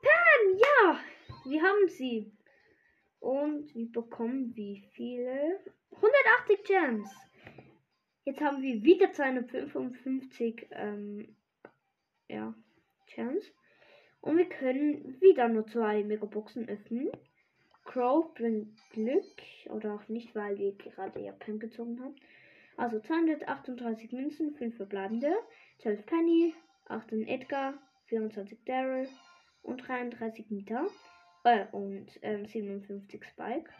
Pam, 0.00 0.58
ja! 0.58 1.00
Wir 1.44 1.60
haben 1.60 1.88
sie. 1.88 2.32
Und 3.18 3.74
wir 3.74 3.90
bekommen 3.90 4.54
wie 4.54 4.88
viele? 4.92 5.58
180 5.90 6.62
Gems. 6.62 7.10
Jetzt 8.24 8.40
haben 8.40 8.62
wir 8.62 8.80
wieder 8.84 9.12
255 9.12 10.68
ähm, 10.70 11.36
ja, 12.28 12.54
Chance. 13.08 13.50
Und 14.26 14.38
wir 14.38 14.48
können 14.48 15.20
wieder 15.20 15.46
nur 15.46 15.68
zwei 15.68 16.02
Megaboxen 16.02 16.68
öffnen. 16.68 17.12
Crow 17.84 18.34
bringt 18.34 18.76
Glück. 18.90 19.40
Oder 19.70 19.94
auch 19.94 20.08
nicht, 20.08 20.34
weil 20.34 20.58
wir 20.58 20.72
gerade 20.72 21.20
ja 21.20 21.30
Pen 21.30 21.60
gezogen 21.60 22.02
haben. 22.02 22.16
Also 22.76 22.98
238 22.98 24.10
Münzen, 24.10 24.52
5 24.56 24.76
verbleibende, 24.78 25.32
12 25.78 26.04
Penny, 26.06 26.54
18 26.88 27.28
Edgar, 27.28 27.74
24 28.06 28.58
Daryl 28.64 29.08
und 29.62 29.86
33 29.86 30.50
Nita. 30.50 30.88
Äh, 31.44 31.66
und 31.70 32.08
ähm, 32.22 32.46
57 32.46 33.24
Spike. 33.24 33.70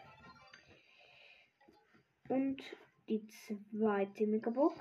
Und 2.29 2.63
die 3.09 3.27
zweite 3.27 4.25
Megabox. 4.25 4.79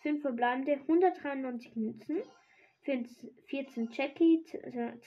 5 0.00 0.22
verbleibende, 0.22 0.80
193 0.88 1.76
Münzen, 1.76 2.22
14 2.86 3.90
Jackie, 3.90 4.44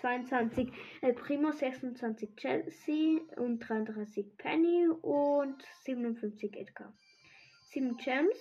22 0.01 0.71
El 1.01 1.13
Primo, 1.13 1.51
26 1.51 2.35
Chelsea 2.35 3.21
und 3.37 3.59
33 3.59 4.37
Penny 4.37 4.87
und 5.01 5.63
57 5.83 6.57
Edgar. 6.57 6.93
7 7.69 7.95
Gems. 7.97 8.37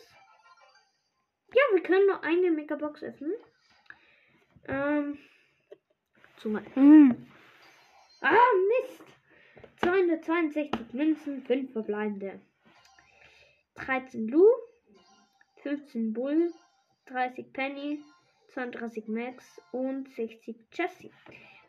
Ja, 1.55 1.63
wir 1.73 1.83
können 1.83 2.07
nur 2.07 2.23
eine 2.25 2.51
Megabox 2.51 3.03
öffnen. 3.03 3.33
Ähm. 4.67 5.19
Zumal. 6.39 6.65
Hm. 6.75 7.27
Ah, 8.21 8.35
Mist! 8.83 9.05
262 9.77 10.93
Münzen, 10.93 11.43
5 11.43 11.73
verbleibende. 11.73 12.41
13 13.77 14.27
Lu, 14.27 14.45
15 15.63 16.13
Bull, 16.13 16.53
30 17.07 17.53
Penny, 17.53 18.03
32 18.49 19.09
Max 19.09 19.61
und 19.73 20.09
60 20.11 20.57
Jesse. 20.73 21.11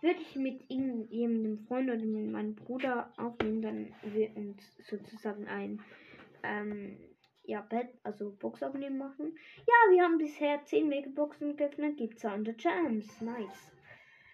Würde 0.01 0.21
ich 0.21 0.35
mit 0.35 0.63
irgendeinem 0.69 1.59
Freund 1.67 1.89
oder 1.89 2.05
mit 2.05 2.31
meinem 2.31 2.55
Bruder 2.55 3.11
aufnehmen, 3.17 3.61
dann 3.61 3.93
wir 4.13 4.35
uns 4.35 4.77
sozusagen 4.87 5.47
ein 5.47 5.81
ähm, 6.43 6.97
ja, 7.43 7.61
Bett, 7.61 7.89
also 8.03 8.31
Box 8.39 8.63
aufnehmen 8.63 8.97
machen. 8.97 9.37
Ja, 9.57 9.93
wir 9.93 10.03
haben 10.03 10.17
bisher 10.17 10.63
10 10.63 10.87
Megaboxen 10.87 11.57
geöffnet, 11.57 11.97
gibt 11.97 12.19
200 12.19 12.57
Gems. 12.57 13.21
Nice. 13.21 13.71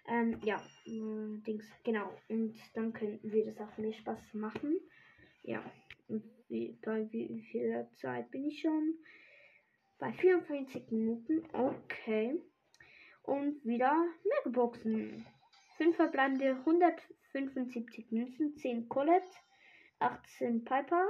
Ähm, 0.08 0.38
ja, 0.44 0.56
äh, 0.84 1.40
Dings, 1.46 1.66
genau. 1.82 2.12
Und 2.28 2.54
dann 2.74 2.92
könnten 2.92 3.32
wir 3.32 3.46
das 3.46 3.60
auch 3.60 3.76
mehr 3.78 3.92
Spaß 3.92 4.34
machen. 4.34 4.78
Ja, 5.42 5.64
und 6.08 6.22
wie, 6.48 6.78
bei 6.84 7.10
wie 7.10 7.40
viel 7.50 7.88
Zeit 7.94 8.30
bin 8.30 8.44
ich 8.44 8.60
schon? 8.60 8.94
Bei 9.98 10.12
54 10.12 10.90
Minuten. 10.90 11.48
Okay. 11.52 12.40
Und 13.22 13.64
wieder 13.64 13.94
Megaboxen. 14.24 15.26
5 15.78 15.96
verbleibende 15.96 16.56
175 16.56 18.10
Münzen, 18.10 18.56
10 18.56 18.88
Colette, 18.88 19.26
18 19.98 20.64
Piper, 20.64 21.06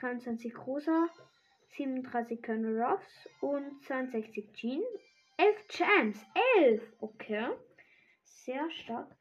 23 0.00 0.66
Rosa, 0.66 1.08
37 1.76 2.42
Colonel 2.42 2.80
Ruffs 2.80 3.28
und 3.40 3.82
62 3.84 4.52
Jean. 4.52 4.82
11 5.38 5.68
Champs, 5.68 6.26
11! 6.56 6.82
Okay. 7.00 7.48
Sehr 8.22 8.70
stark. 8.70 9.14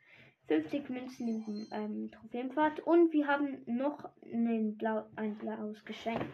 50 0.47 0.89
Münzen 0.89 1.43
im 1.47 1.67
ähm, 1.71 2.11
Trophäenpfad 2.11 2.79
und 2.81 3.11
wir 3.11 3.27
haben 3.27 3.63
noch 3.65 4.09
einen 4.21 4.77
Blau, 4.77 5.05
ein 5.15 5.35
blaues 5.37 5.83
Geschenk. 5.83 6.25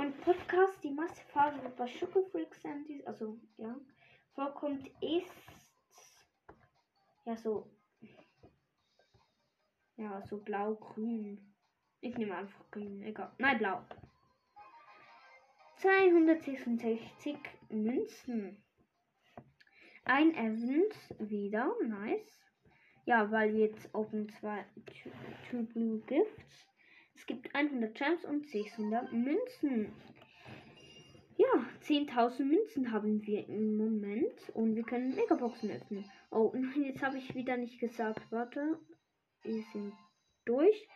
Mein 0.00 0.16
Podcast, 0.16 0.82
die 0.82 0.92
Massephase 0.92 1.60
bei 1.76 1.86
Sugar 1.86 2.22
Freaks 2.30 2.62
Sandy, 2.62 3.04
also 3.04 3.38
ja, 3.58 3.76
vorkommt, 4.32 4.90
ist 5.02 5.30
ja 7.26 7.36
so 7.36 7.70
ja 9.98 10.22
so 10.22 10.38
blau-grün. 10.38 11.54
Ich 12.00 12.16
nehme 12.16 12.34
einfach 12.34 12.64
grün, 12.70 13.02
egal. 13.02 13.30
Nein, 13.36 13.58
blau. 13.58 13.84
266 15.76 17.36
Münzen. 17.68 18.64
Ein 20.06 20.34
Event 20.34 20.94
wieder, 21.18 21.74
nice. 21.86 22.40
Ja, 23.04 23.30
weil 23.30 23.54
jetzt 23.54 23.94
open 23.94 24.30
zwei 24.30 24.64
Two 25.50 25.64
Blue 25.64 26.00
Gifts. 26.06 26.69
Es 27.20 27.26
gibt 27.26 27.54
100 27.54 27.94
Gems 27.94 28.24
und 28.24 28.46
600 28.46 29.12
Münzen. 29.12 29.92
Ja, 31.36 31.66
10.000 31.82 32.44
Münzen 32.44 32.92
haben 32.92 33.26
wir 33.26 33.46
im 33.46 33.76
Moment 33.76 34.48
und 34.54 34.74
wir 34.74 34.84
können 34.84 35.14
Megaboxen 35.14 35.70
öffnen. 35.70 36.06
Oh, 36.30 36.50
nein, 36.54 36.82
jetzt 36.84 37.02
habe 37.02 37.18
ich 37.18 37.34
wieder 37.34 37.58
nicht 37.58 37.78
gesagt. 37.78 38.22
Warte, 38.30 38.78
wir 39.42 39.62
sind 39.70 39.92
durch. 40.46 40.88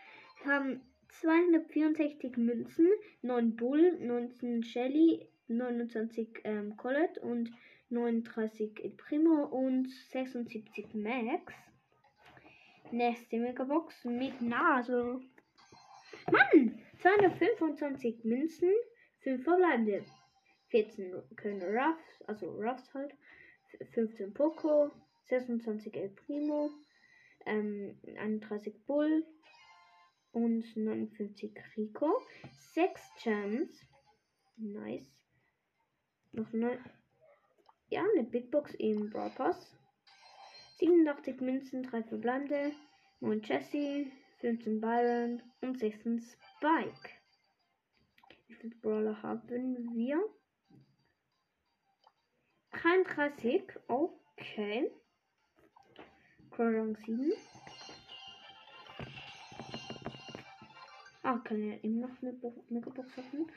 Wir 0.43 0.53
haben 0.53 0.81
264 1.09 2.39
Münzen, 2.39 2.89
9 3.21 3.55
Bull, 3.55 3.99
19 4.01 4.63
Shelly, 4.63 5.29
29 5.49 6.41
ähm, 6.45 6.75
Colette 6.79 7.21
und 7.21 7.53
39 7.91 8.83
El 8.83 8.91
Primo 8.93 9.45
und 9.45 9.91
76 9.91 10.95
Max. 10.95 11.53
Nächste 12.91 13.37
Megabox 13.39 14.07
mit 14.07 14.41
Nase. 14.41 15.21
Mann! 16.31 16.81
225 17.01 18.25
Münzen, 18.25 18.73
5 19.21 19.45
verbleibende. 19.45 20.05
14 20.69 21.23
können 21.37 21.63
Ruffs, 21.63 22.23
also 22.27 22.51
Ruffs 22.51 22.93
halt. 22.95 23.15
15 23.93 24.33
Poco, 24.33 24.91
26 25.25 25.95
El 25.95 26.09
Primo, 26.11 26.71
ähm, 27.47 27.99
31 28.17 28.85
Bull 28.87 29.25
und 30.33 30.65
59 30.77 31.53
Rico. 31.77 32.21
6 32.75 33.03
Gems. 33.23 33.87
Nice. 34.57 35.11
Noch 36.33 36.53
9. 36.53 36.79
Ja, 37.89 38.05
eine 38.13 38.25
Big 38.25 38.51
Box 38.51 38.75
im 38.75 39.11
Brawl 39.11 39.31
Pass. 39.31 39.77
87 40.79 41.41
Münzen, 41.41 41.83
3 41.83 42.03
verbleibende. 42.03 42.73
9 43.21 43.43
Jesse, 43.43 44.11
15 44.45 44.79
Byron 44.79 45.43
und 45.63 45.79
16 45.79 46.21
Spike. 46.21 47.09
Wie 48.47 48.55
viele 48.57 48.75
Brawler 48.75 49.23
haben 49.23 49.95
wir? 49.95 50.23
33. 52.73 53.63
Okay. 53.89 54.91
Rang 56.59 56.95
7. 57.07 57.33
Ah, 61.23 61.39
kann 61.39 61.67
ja 61.67 61.77
eben 61.77 62.01
noch 62.01 62.11
eine 62.21 62.39
Megabox 62.69 63.19
öffnen. 63.19 63.51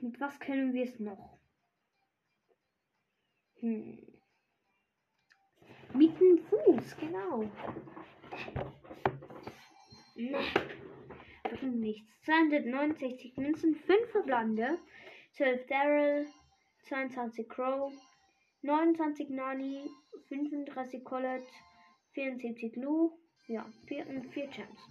Mit 0.00 0.20
was 0.20 0.38
können 0.38 0.72
wir 0.74 0.84
es 0.84 1.00
noch? 1.00 1.40
Hm. 3.56 3.98
Mit 5.92 6.20
dem 6.20 6.38
Fuß, 6.38 6.96
genau. 6.98 7.50
Ne. 10.22 10.38
Warum 11.42 11.80
nichts? 11.80 12.08
269 12.24 13.36
Münzen, 13.36 13.74
5 13.74 14.10
Verblande, 14.12 14.78
12 15.32 15.66
Daryl, 15.66 16.28
22 16.84 17.48
Crow, 17.48 17.92
29 18.62 19.30
Nani, 19.30 19.90
35 20.28 21.04
Colette, 21.04 21.46
74 22.12 22.76
Lou, 22.76 23.18
ja, 23.48 23.66
4 23.88 24.06
und 24.06 24.32
4 24.32 24.50
Champs. 24.52 24.88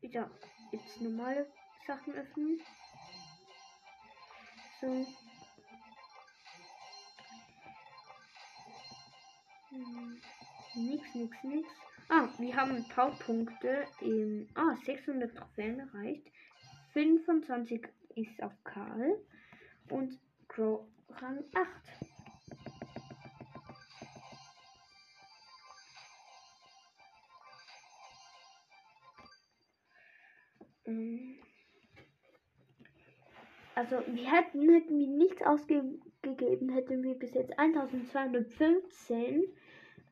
Ja, 0.00 0.30
jetzt 0.72 1.00
normale 1.02 1.52
Sachen 1.86 2.14
öffnen. 2.14 2.60
So. 4.80 5.06
Hm, 9.68 10.20
nix, 10.76 11.14
nix, 11.14 11.44
nix. 11.44 11.85
Ah, 12.08 12.28
wir 12.38 12.54
haben 12.54 12.76
ein 12.76 12.88
paar 12.88 13.10
Punkte 13.18 13.84
im. 14.00 14.48
Ah, 14.54 14.76
600 14.84 15.36
Trophäen 15.36 15.80
erreicht. 15.80 16.30
25 16.92 17.86
ist 18.14 18.42
auf 18.42 18.52
Karl. 18.62 19.18
Und 19.90 20.18
Crow 20.48 20.86
Rang 21.20 21.44
8. 21.54 21.66
Ähm. 30.86 31.36
Also 33.74 33.96
wir 34.06 34.30
hätten, 34.30 34.72
hätten 34.72 34.98
wir 34.98 35.08
nichts 35.08 35.42
ausgegeben, 35.42 36.00
hätten 36.70 37.02
wir 37.02 37.14
bis 37.18 37.34
jetzt 37.34 37.58
1215 37.58 39.44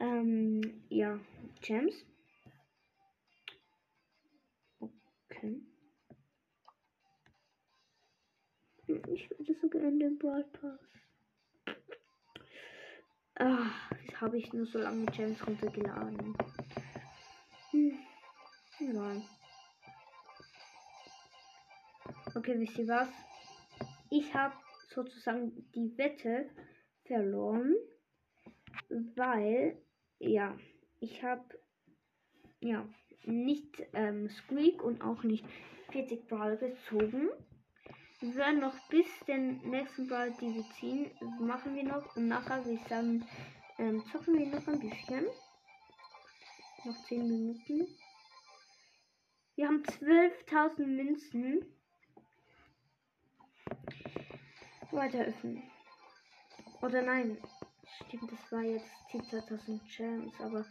ähm, 0.01 0.85
ja, 0.89 1.19
Gems. 1.61 1.95
Okay. 4.79 5.61
Ich 8.87 9.31
würde 9.31 9.55
so 9.61 9.69
gerne 9.69 9.99
den 9.99 10.19
Brawl 10.19 10.45
Pass. 10.45 10.81
Ach, 13.37 13.91
jetzt 14.03 14.21
habe 14.21 14.39
ich 14.39 14.53
nur 14.53 14.67
so 14.67 14.79
lange 14.79 15.07
Gems 15.07 15.45
runtergeladen. 15.47 16.37
Hm. 17.71 17.99
Egal. 18.79 19.23
Okay, 22.35 22.61
wisst 22.61 22.79
ihr 22.79 22.89
was? 22.89 23.09
Ich 24.11 24.35
habe 24.35 24.55
sozusagen 24.95 25.69
die 25.75 25.97
Wette 25.97 26.51
verloren, 27.05 27.75
weil, 28.89 29.77
ja, 30.19 30.57
ich 31.01 31.23
habe, 31.23 31.45
ja, 32.61 32.87
nicht 33.25 33.83
ähm, 33.93 34.29
Squeak 34.29 34.83
und 34.83 35.03
auch 35.03 35.23
nicht 35.23 35.45
40 35.91 36.27
Brawl 36.29 36.57
gezogen. 36.57 37.29
Wir 38.21 38.35
werden 38.37 38.61
noch 38.61 38.75
bis 38.89 39.07
den 39.27 39.59
nächsten 39.69 40.09
Brawl, 40.09 40.33
die 40.41 40.55
wir 40.55 40.65
ziehen, 40.79 41.11
machen 41.41 41.75
wir 41.75 41.85
noch 41.85 42.17
und 42.17 42.29
nachher 42.29 42.65
ich 42.67 42.81
sagen, 42.89 43.27
ähm, 43.79 44.05
zocken 44.11 44.39
wir 44.39 44.47
noch 44.47 44.67
ein 44.67 44.81
bisschen. 44.81 45.27
Noch 46.85 47.05
10 47.07 47.29
Minuten. 47.29 47.87
Wir 49.57 49.69
haben 49.69 49.83
12.000 49.83 50.87
Münzen. 50.87 51.67
Weiter 54.91 55.27
öffnen. 55.27 55.63
Oder 56.83 57.03
nein. 57.03 57.39
Stimmt, 57.97 58.33
das 58.33 58.53
war 58.53 58.63
jetzt 58.63 58.91
die 59.13 59.23
2000 59.23 59.83
Gems, 59.89 60.41
aber 60.41 60.65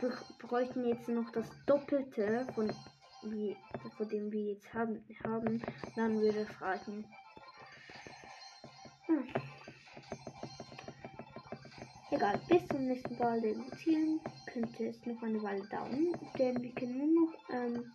wir 0.00 0.12
bräuchten 0.38 0.84
jetzt 0.86 1.08
noch 1.08 1.30
das 1.30 1.48
Doppelte 1.66 2.46
von, 2.54 2.72
wie, 3.22 3.56
von 3.96 4.08
dem 4.08 4.32
wir 4.32 4.52
jetzt 4.52 4.72
haben, 4.74 5.04
haben 5.24 5.62
dann 5.94 6.20
würde 6.20 6.40
es 6.40 6.60
reichen. 6.60 7.04
Hm. 9.06 9.24
Egal, 12.10 12.40
bis 12.48 12.66
zum 12.68 12.86
nächsten 12.86 13.18
Mal 13.18 13.40
den 13.40 13.64
zielen 13.72 14.20
könnte 14.46 14.86
es 14.86 15.04
noch 15.06 15.22
eine 15.22 15.42
Weile 15.42 15.66
dauern, 15.68 16.12
denn 16.38 16.62
wir 16.62 16.72
können 16.72 16.98
nur 16.98 17.26
noch 17.26 17.38
ähm, 17.50 17.92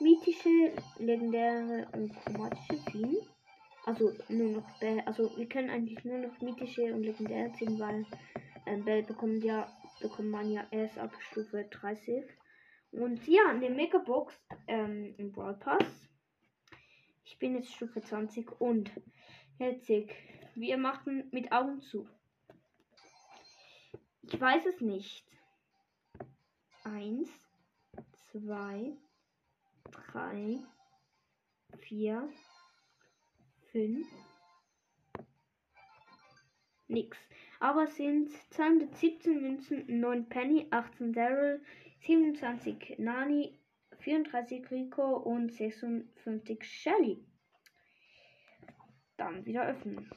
mythische, 0.00 0.72
legendäre 0.98 1.86
und 1.92 2.14
chromatische 2.22 2.84
ziehen. 2.90 3.16
Also 3.86 4.12
nur 4.28 4.48
noch 4.48 4.78
Bell. 4.80 5.00
Also 5.06 5.34
wir 5.36 5.48
können 5.48 5.70
eigentlich 5.70 6.04
nur 6.04 6.18
noch 6.18 6.40
mythische 6.40 6.92
und 6.92 7.04
legendäre 7.04 7.52
ziehen, 7.52 7.78
weil 7.78 8.04
ähm, 8.66 8.84
Bell 8.84 9.04
bekommt 9.04 9.44
ja, 9.44 9.72
bekommt 10.00 10.28
man 10.28 10.50
ja 10.50 10.66
erst 10.72 10.98
ab 10.98 11.14
Stufe 11.20 11.64
30. 11.70 12.24
Und 12.90 13.26
ja, 13.28 13.42
eine 13.48 13.70
Megabox 13.70 14.34
ähm, 14.66 15.14
im 15.18 15.30
Brawl 15.30 15.54
Pass. 15.54 15.84
Ich 17.24 17.38
bin 17.38 17.54
jetzt 17.54 17.72
Stufe 17.72 18.02
20 18.02 18.60
und 18.60 18.90
jetzt 19.60 19.88
wir 20.56 20.78
machen 20.78 21.28
mit 21.30 21.52
Augen 21.52 21.80
zu. 21.80 22.08
Ich 24.22 24.40
weiß 24.40 24.66
es 24.66 24.80
nicht. 24.80 25.24
Eins, 26.82 27.28
zwei, 28.32 28.96
drei, 29.92 30.58
vier, 31.78 32.28
fünf. 33.72 34.06
Nix. 36.88 37.18
Aber 37.58 37.84
es 37.84 37.96
sind 37.96 38.30
217 38.50 39.40
Münzen, 39.40 40.00
9 40.00 40.28
Penny, 40.28 40.66
18 40.70 41.12
Daryl, 41.12 41.64
27 42.00 42.98
Nani, 42.98 43.58
34 43.98 44.70
Rico 44.70 45.16
und 45.16 45.52
56 45.52 46.62
Shelly. 46.64 47.24
Dann 49.16 49.44
wieder 49.46 49.66
öffnen. 49.66 50.10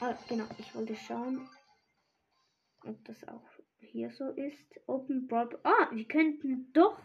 Ah, 0.00 0.16
genau, 0.28 0.46
ich 0.56 0.74
wollte 0.74 0.96
schauen, 0.96 1.46
ob 2.86 3.04
das 3.04 3.28
auch 3.28 3.46
hier 3.80 4.10
so 4.10 4.30
ist. 4.30 4.80
Open 4.86 5.28
Bob. 5.28 5.60
Ah, 5.62 5.90
wir 5.92 6.08
könnten 6.08 6.72
doch 6.72 6.98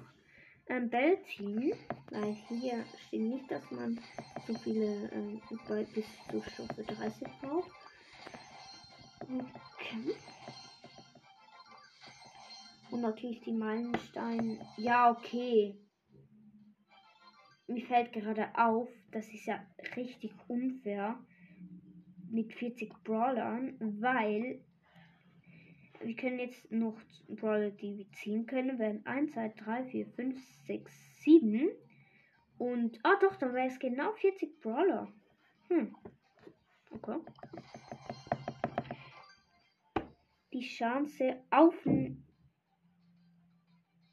Bell 0.68 1.18
ziehen, 1.26 1.74
weil 2.10 2.34
hier 2.48 2.86
steht 3.08 3.22
nicht, 3.22 3.52
dass 3.52 3.70
man 3.72 4.00
so 4.48 4.54
viele 4.56 5.10
ähm, 5.12 5.42
bis 5.94 6.06
zu 6.30 6.42
Stufe 6.42 6.84
30 6.84 7.28
braucht. 7.42 7.72
Okay. 9.22 10.16
Und 12.92 13.02
natürlich 13.02 13.42
die 13.42 13.54
Meilensteine. 13.54 14.60
Ja, 14.78 15.12
okay. 15.12 15.78
Mir 17.68 17.86
fällt 17.86 18.14
gerade 18.14 18.48
auf, 18.58 18.90
das 19.12 19.28
ist 19.28 19.46
ja 19.46 19.66
richtig 19.96 20.34
unfair 20.48 21.20
mit 22.30 22.54
40 22.54 23.04
Brawlern, 23.04 23.76
weil 24.02 24.65
wir 26.06 26.16
können 26.16 26.40
jetzt 26.40 26.72
noch 26.72 27.00
Brawler, 27.28 27.72
die 27.72 27.98
wir 27.98 28.12
ziehen 28.12 28.46
können, 28.46 28.78
werden 28.78 29.06
1, 29.06 29.34
2, 29.34 29.50
3, 29.50 29.84
4, 29.86 30.08
5, 30.08 30.40
6, 30.68 31.24
7. 31.24 31.70
Und, 32.58 33.00
ah 33.04 33.16
doch, 33.20 33.36
dann 33.38 33.54
wäre 33.54 33.68
es 33.68 33.80
genau 33.80 34.14
40 34.14 34.62
Brawler. 34.62 35.12
Hm. 35.70 35.96
Okay. 36.92 37.18
Die 40.54 40.62
Chance 40.62 41.44
auf 41.50 41.74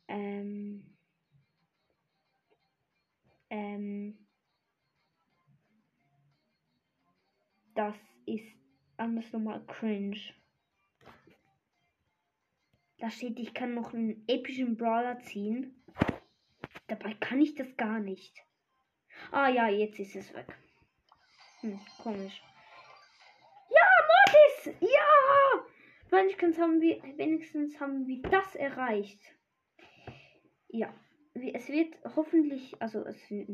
ähm, 0.08 0.82
ähm, 3.50 4.26
das 7.74 7.96
ist 8.26 8.56
anders 8.96 9.32
nochmal 9.32 9.64
cringe. 9.66 10.18
Da 13.02 13.10
steht, 13.10 13.40
ich 13.40 13.52
kann 13.52 13.74
noch 13.74 13.92
einen 13.92 14.22
epischen 14.28 14.76
Brawler 14.76 15.18
ziehen. 15.18 15.74
Dabei 16.86 17.14
kann 17.14 17.40
ich 17.40 17.56
das 17.56 17.76
gar 17.76 17.98
nicht. 17.98 18.32
Ah 19.32 19.48
ja, 19.48 19.68
jetzt 19.68 19.98
ist 19.98 20.14
es 20.14 20.32
weg. 20.32 20.56
Hm, 21.62 21.80
komisch. 22.00 22.40
Ja, 23.70 23.86
Mortis! 24.06 24.80
Ja! 24.80 26.16
Wenigstens 26.16 26.60
haben 26.60 26.80
wir, 26.80 27.02
wenigstens 27.16 27.80
haben 27.80 28.06
wir 28.06 28.22
das 28.22 28.54
erreicht. 28.54 29.20
Ja, 30.68 30.94
es 31.34 31.68
wird 31.70 31.96
hoffentlich, 32.14 32.80
also 32.80 33.04
es 33.04 33.18
wird 33.32 33.48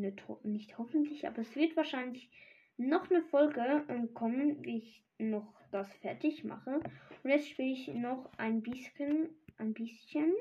nicht 0.44 0.76
hoffentlich, 0.76 1.26
aber 1.26 1.38
es 1.38 1.56
wird 1.56 1.74
wahrscheinlich 1.74 2.30
noch 2.78 3.10
eine 3.10 3.22
Folge 3.22 3.84
ähm, 3.88 4.14
kommen, 4.14 4.64
wie 4.64 4.78
ich 4.78 5.04
noch 5.18 5.52
das 5.70 5.92
fertig 5.96 6.44
mache. 6.44 6.80
Und 7.22 7.30
jetzt 7.30 7.48
spiele 7.48 7.72
ich 7.72 7.88
noch 7.88 8.30
ein 8.38 8.62
bisschen, 8.62 9.34
ein 9.58 9.74
bisschen. 9.74 10.34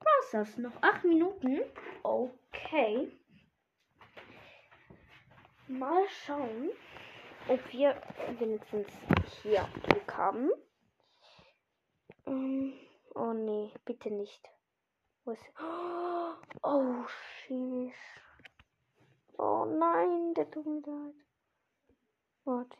Was 0.00 0.30
das? 0.32 0.58
Noch 0.58 0.82
acht 0.82 1.04
Minuten. 1.04 1.60
Okay. 2.02 3.12
Mal 5.68 6.04
schauen, 6.24 6.70
ob 7.48 7.72
wir 7.72 8.00
wenigstens 8.38 8.86
hier 9.42 9.68
Glück 9.82 10.16
haben. 10.16 10.50
Ähm, 12.26 12.72
oh 13.14 13.32
nee, 13.32 13.72
bitte 13.84 14.10
nicht. 14.10 14.48
Wo 15.24 15.32
ist. 15.32 15.44
Oh, 16.62 17.04
sheesh. 17.08 17.94
Oh 19.38 19.64
nein, 19.64 20.34
der 20.34 20.50
tut 20.50 20.66
mir 20.66 20.80
leid. 20.80 21.25
Warte. 22.46 22.76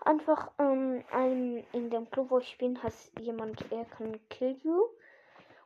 Einfach 0.00 0.50
ähm, 0.58 1.04
ein, 1.10 1.64
in 1.72 1.90
dem 1.90 2.10
Club, 2.10 2.30
wo 2.30 2.38
ich 2.38 2.56
bin, 2.56 2.82
hat 2.82 2.94
jemand, 3.20 3.70
er 3.70 3.84
kann 3.84 4.18
kill 4.30 4.56
you. 4.62 4.86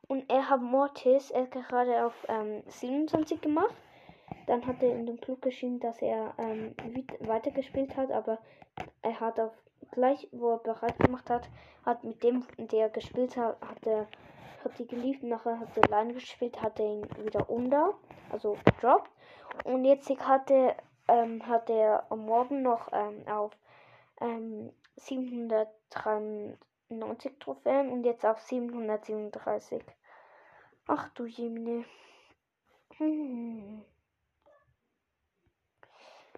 Und 0.09 0.28
er 0.28 0.49
hat 0.49 0.61
Mortis, 0.61 1.30
er 1.30 1.43
hat 1.43 1.53
gerade 1.53 2.05
auf 2.05 2.14
ähm, 2.28 2.64
27 2.66 3.41
gemacht. 3.41 3.74
Dann 4.47 4.66
hat 4.66 4.82
er 4.82 4.93
in 4.93 5.07
dem 5.07 5.20
Club 5.20 5.43
geschrieben, 5.43 5.78
dass 5.78 6.03
er 6.03 6.34
ähm, 6.39 6.74
weitergespielt 7.20 7.97
hat, 7.97 8.11
aber 8.11 8.39
er 9.03 9.20
hat 9.20 9.39
auf 9.39 9.53
gleich, 9.90 10.28
wo 10.32 10.52
er 10.52 10.58
bereit 10.58 10.98
gemacht 10.98 11.30
hat, 11.30 11.48
hat 11.84 12.04
mit 12.04 12.22
dem, 12.22 12.44
der 12.58 12.90
gespielt 12.90 13.36
hat, 13.36 13.60
hat 13.60 13.86
er 13.86 14.06
hat 14.64 14.78
die 14.78 14.86
geliebt, 14.86 15.22
nachher 15.22 15.60
hat 15.60 15.76
er 15.76 15.84
allein 15.84 16.14
gespielt, 16.14 16.60
hat 16.60 16.80
er 16.80 16.86
ihn 16.86 17.06
wieder 17.24 17.48
unter, 17.48 17.94
also 18.30 18.58
gedroppt. 18.64 19.10
Und 19.64 19.84
jetzt 19.84 20.10
hat 20.26 20.50
er, 20.50 20.76
ähm, 21.06 21.46
hat 21.46 21.70
er 21.70 22.10
am 22.10 22.26
Morgen 22.26 22.62
noch 22.62 22.88
ähm, 22.92 23.22
auf 23.28 23.52
ähm, 24.20 24.72
793 24.96 27.38
Trophäen 27.38 27.90
und 27.90 28.02
jetzt 28.04 28.26
auf 28.26 28.40
737. 28.40 29.84
Ach 30.86 31.08
du 31.10 31.26
Jemine. 31.26 31.84
Hm. 32.96 33.84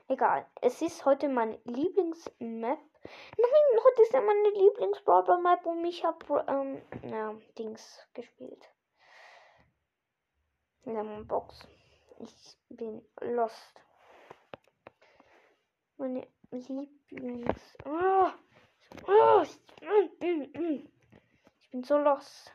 Egal. 0.08 0.44
Es 0.60 0.82
ist 0.82 1.06
heute 1.06 1.28
mein 1.28 1.56
Lieblingsmap 1.64 2.80
Nein, 3.02 3.84
heute 3.84 4.02
ist 4.02 4.12
ja 4.12 4.20
meine 4.20 4.50
lieblings 4.50 5.02
map 5.42 5.66
und 5.66 5.84
ich 5.84 6.04
habe 6.04 6.44
ähm, 6.48 6.82
ja, 7.10 7.34
Dings 7.58 8.06
gespielt. 8.14 8.70
Lemon 10.84 11.26
Box. 11.26 11.66
Ich 12.18 12.56
bin 12.68 13.04
lost. 13.20 13.80
Meine 15.96 16.26
Lieblings. 16.50 17.76
Oh, 17.84 18.30
oh, 19.06 19.42
ich 19.42 19.58
bin 21.70 21.84
so 21.84 21.98
lost. 21.98 22.52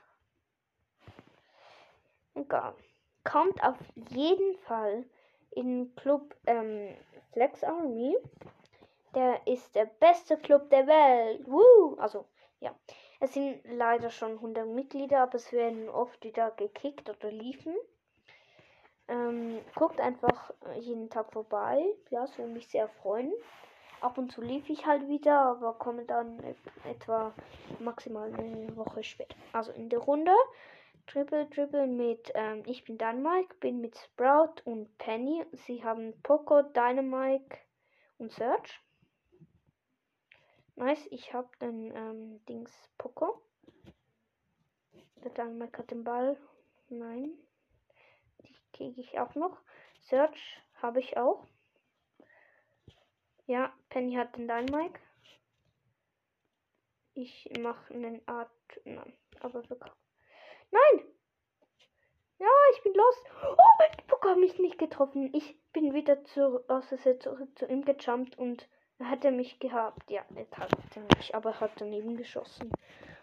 Egal. 2.35 2.75
Kommt 3.23 3.63
auf 3.63 3.77
jeden 3.95 4.57
Fall 4.59 5.05
in 5.51 5.95
Club 5.95 6.35
ähm, 6.45 6.95
Flex 7.31 7.63
Army. 7.63 8.15
Der 9.15 9.47
ist 9.47 9.73
der 9.75 9.85
beste 9.85 10.37
Club 10.37 10.69
der 10.69 10.87
Welt. 10.87 11.47
Woo! 11.47 11.95
Also, 11.97 12.25
ja. 12.59 12.75
Es 13.19 13.33
sind 13.33 13.61
leider 13.63 14.09
schon 14.09 14.33
100 14.33 14.67
Mitglieder, 14.67 15.21
aber 15.21 15.35
es 15.35 15.51
werden 15.53 15.89
oft 15.89 16.23
wieder 16.23 16.51
gekickt 16.51 17.09
oder 17.09 17.31
liefen. 17.31 17.73
Ähm, 19.07 19.61
guckt 19.75 20.01
einfach 20.01 20.51
jeden 20.79 21.09
Tag 21.09 21.31
vorbei. 21.31 21.85
Ja, 22.09 22.25
es 22.25 22.37
würde 22.37 22.51
mich 22.51 22.67
sehr 22.67 22.87
freuen. 22.87 23.33
Ab 24.01 24.17
und 24.17 24.31
zu 24.31 24.41
lief 24.41 24.69
ich 24.69 24.85
halt 24.85 25.07
wieder, 25.07 25.39
aber 25.39 25.73
komme 25.75 26.05
dann 26.05 26.37
etwa 26.83 27.33
maximal 27.79 28.33
eine 28.33 28.75
Woche 28.75 29.03
später. 29.03 29.35
Also 29.53 29.71
in 29.71 29.89
der 29.89 29.99
Runde 29.99 30.33
Triple 31.07 31.49
Triple 31.49 31.87
mit 31.87 32.31
ähm, 32.35 32.63
Ich 32.65 32.83
bin 32.83 32.97
Dynamite, 32.97 33.55
bin 33.59 33.79
mit 33.79 33.97
Sprout 33.97 34.61
und 34.65 34.97
Penny. 34.97 35.45
Sie 35.53 35.83
haben 35.83 36.13
Poco, 36.23 36.63
Dynamite 36.63 37.57
und 38.17 38.31
Search. 38.31 38.84
Nice, 40.77 41.07
ich 41.09 41.33
hab 41.33 41.57
den 41.59 41.95
ähm, 41.95 42.45
Dings 42.45 42.89
Poco. 42.97 43.41
Der 45.23 45.31
Dynamite 45.31 45.77
hat 45.77 45.91
den 45.91 46.03
Ball. 46.03 46.37
Nein. 46.89 47.37
Die 48.39 48.55
kriege 48.73 48.99
ich 48.99 49.17
auch 49.17 49.35
noch. 49.35 49.57
Search 50.01 50.61
habe 50.81 50.99
ich 50.99 51.15
auch. 51.15 51.45
Ja, 53.47 53.73
Penny 53.89 54.15
hat 54.15 54.35
den 54.35 54.47
Dynamite. 54.47 54.99
Ich 57.13 57.49
mache 57.57 57.93
einen 57.93 58.27
Art. 58.27 58.51
Nein, 58.83 59.13
aber 59.39 59.69
wirklich. 59.69 59.93
Nein! 60.71 61.05
Ja, 62.37 62.47
ich 62.73 62.83
bin 62.83 62.93
los. 62.93 63.23
Oh, 63.43 63.55
Poco 64.07 64.27
hat 64.27 64.37
mich 64.37 64.59
nicht 64.59 64.77
getroffen. 64.77 65.33
Ich 65.33 65.57
bin 65.71 65.93
wieder 65.93 66.25
zu, 66.25 66.67
aus 66.67 66.89
zurück 66.89 67.57
zu 67.57 67.65
ihm 67.67 67.85
gejumpt 67.85 68.37
und 68.37 68.67
Hat 68.99 69.25
er 69.25 69.31
mich 69.31 69.59
gehabt? 69.59 70.09
Ja, 70.09 70.23
er 70.35 70.49
hatte 70.57 71.01
mich, 71.15 71.35
aber 71.35 71.51
er 71.51 71.59
hat 71.59 71.71
daneben 71.77 72.15
geschossen. 72.15 72.71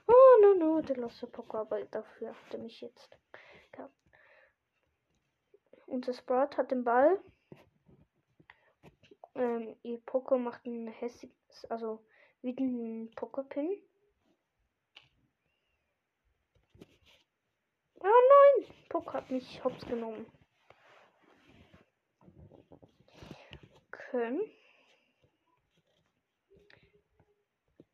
Oh, 0.07 0.41
no, 0.43 0.55
no, 0.55 0.83
der 0.83 0.97
Losse 0.97 1.27
Poco, 1.27 1.59
aber 1.59 1.83
dafür 1.85 2.31
hat 2.31 2.53
er 2.55 2.59
mich 2.59 2.81
jetzt 2.83 3.19
gehabt. 3.73 3.95
Unser 5.87 6.13
Sprout 6.13 6.57
hat 6.57 6.71
den 6.71 6.85
Ball. 6.85 7.19
Ähm, 9.35 9.75
ihr 9.83 9.99
Poco 10.05 10.37
macht 10.37 10.67
ein 10.67 10.89
hässiges, 10.89 11.65
also 11.71 12.05
wie 12.43 12.55
den 12.55 13.11
Pokerpin. 13.17 13.83
Ah 18.01 18.05
nein! 18.05 18.67
Poco 18.91 19.13
hat 19.15 19.31
mich 19.31 19.65
hops 19.65 19.87
genommen. 19.87 20.27
Okay. 23.87 24.62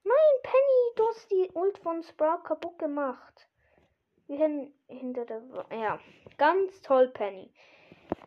Nein, 0.08 0.42
Penny, 0.42 0.94
du 0.96 1.08
hast 1.08 1.30
die 1.30 1.50
Ult 1.54 1.78
von 1.78 2.02
Sprout 2.02 2.42
kaputt 2.44 2.78
gemacht. 2.78 3.46
Wir 4.26 4.38
hin 4.38 4.72
hinter 4.86 5.26
der. 5.26 5.42
Ja, 5.70 5.98
ganz 6.38 6.80
toll, 6.80 7.08
Penny. 7.08 7.50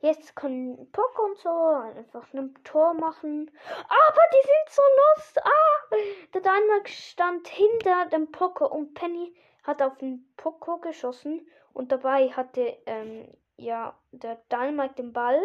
Jetzt 0.02 0.36
können 0.36 0.92
Pock 0.92 1.20
und 1.20 1.38
so 1.40 1.50
einfach 1.50 2.32
ein 2.34 2.54
Tor 2.64 2.94
machen. 2.94 3.52
Aber 3.68 4.22
die 4.34 4.48
sind 4.48 4.70
so 4.70 4.82
lost. 5.00 5.40
Ah, 5.44 5.96
der 6.34 6.42
Dynamik 6.42 6.90
stand 6.90 7.48
hinter 7.48 8.06
dem 8.08 8.32
Poco 8.32 8.68
und 8.68 8.94
Penny 8.94 9.36
hat 9.64 9.82
auf 9.82 9.98
den 9.98 10.32
Poco 10.38 10.78
geschossen. 10.78 11.48
Und 11.74 11.92
dabei 11.92 12.30
hatte, 12.30 12.78
ähm, 12.86 13.28
ja, 13.58 13.98
der 14.12 14.36
Dynamik 14.52 14.96
den 14.98 15.14
Ball. 15.14 15.42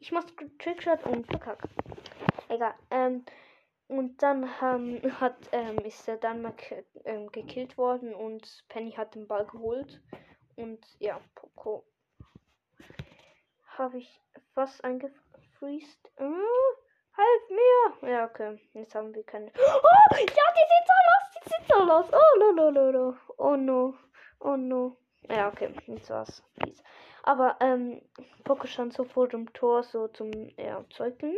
Ich 0.00 0.12
mach 0.12 0.24
Trickshot 0.58 1.04
und 1.04 1.26
verkackt. 1.26 1.68
Egal. 2.48 2.74
Ähm, 2.90 3.24
und 3.88 4.22
dann 4.22 4.48
ähm, 4.62 5.00
hat, 5.20 5.36
ähm, 5.52 5.78
ist 5.78 6.06
der 6.06 6.16
Danmark 6.16 6.84
ähm, 7.04 7.30
gekillt 7.32 7.78
worden 7.78 8.14
und 8.14 8.64
Penny 8.68 8.92
hat 8.92 9.14
den 9.14 9.26
Ball 9.26 9.46
geholt. 9.46 10.00
Und 10.56 10.84
ja, 10.98 11.20
Poco 11.34 11.84
habe 13.78 13.98
ich 13.98 14.20
fast 14.54 14.82
eingefriest. 14.84 16.10
Äh, 16.16 16.24
half 16.24 17.50
mir! 17.50 18.10
Ja, 18.10 18.24
okay. 18.24 18.58
Jetzt 18.72 18.94
haben 18.94 19.14
wir 19.14 19.22
keine. 19.24 19.52
Oh! 19.58 20.16
Ja, 20.16 20.24
die 20.24 20.66
sind 20.72 20.86
so 20.86 20.94
los! 21.06 21.30
Die 21.34 21.48
sind 21.48 21.68
so 21.68 21.84
los! 21.84 22.06
Oh, 22.12 22.38
no, 22.38 22.52
no, 22.52 22.70
no, 22.70 22.92
no. 22.92 23.16
Oh, 23.36 23.56
no. 23.56 23.94
Oh, 24.40 24.56
no. 24.56 24.96
Ja, 25.28 25.48
okay. 25.48 25.74
Jetzt 25.86 26.10
war's. 26.10 26.42
Peace. 26.58 26.82
Aber, 27.22 27.56
ähm, 27.60 28.00
Poco 28.44 28.66
stand 28.66 28.92
so 28.92 29.04
vor 29.04 29.28
dem 29.28 29.52
Tor, 29.52 29.82
so 29.82 30.08
zum 30.08 30.30
ja, 30.56 30.84
Zeugen. 30.90 31.36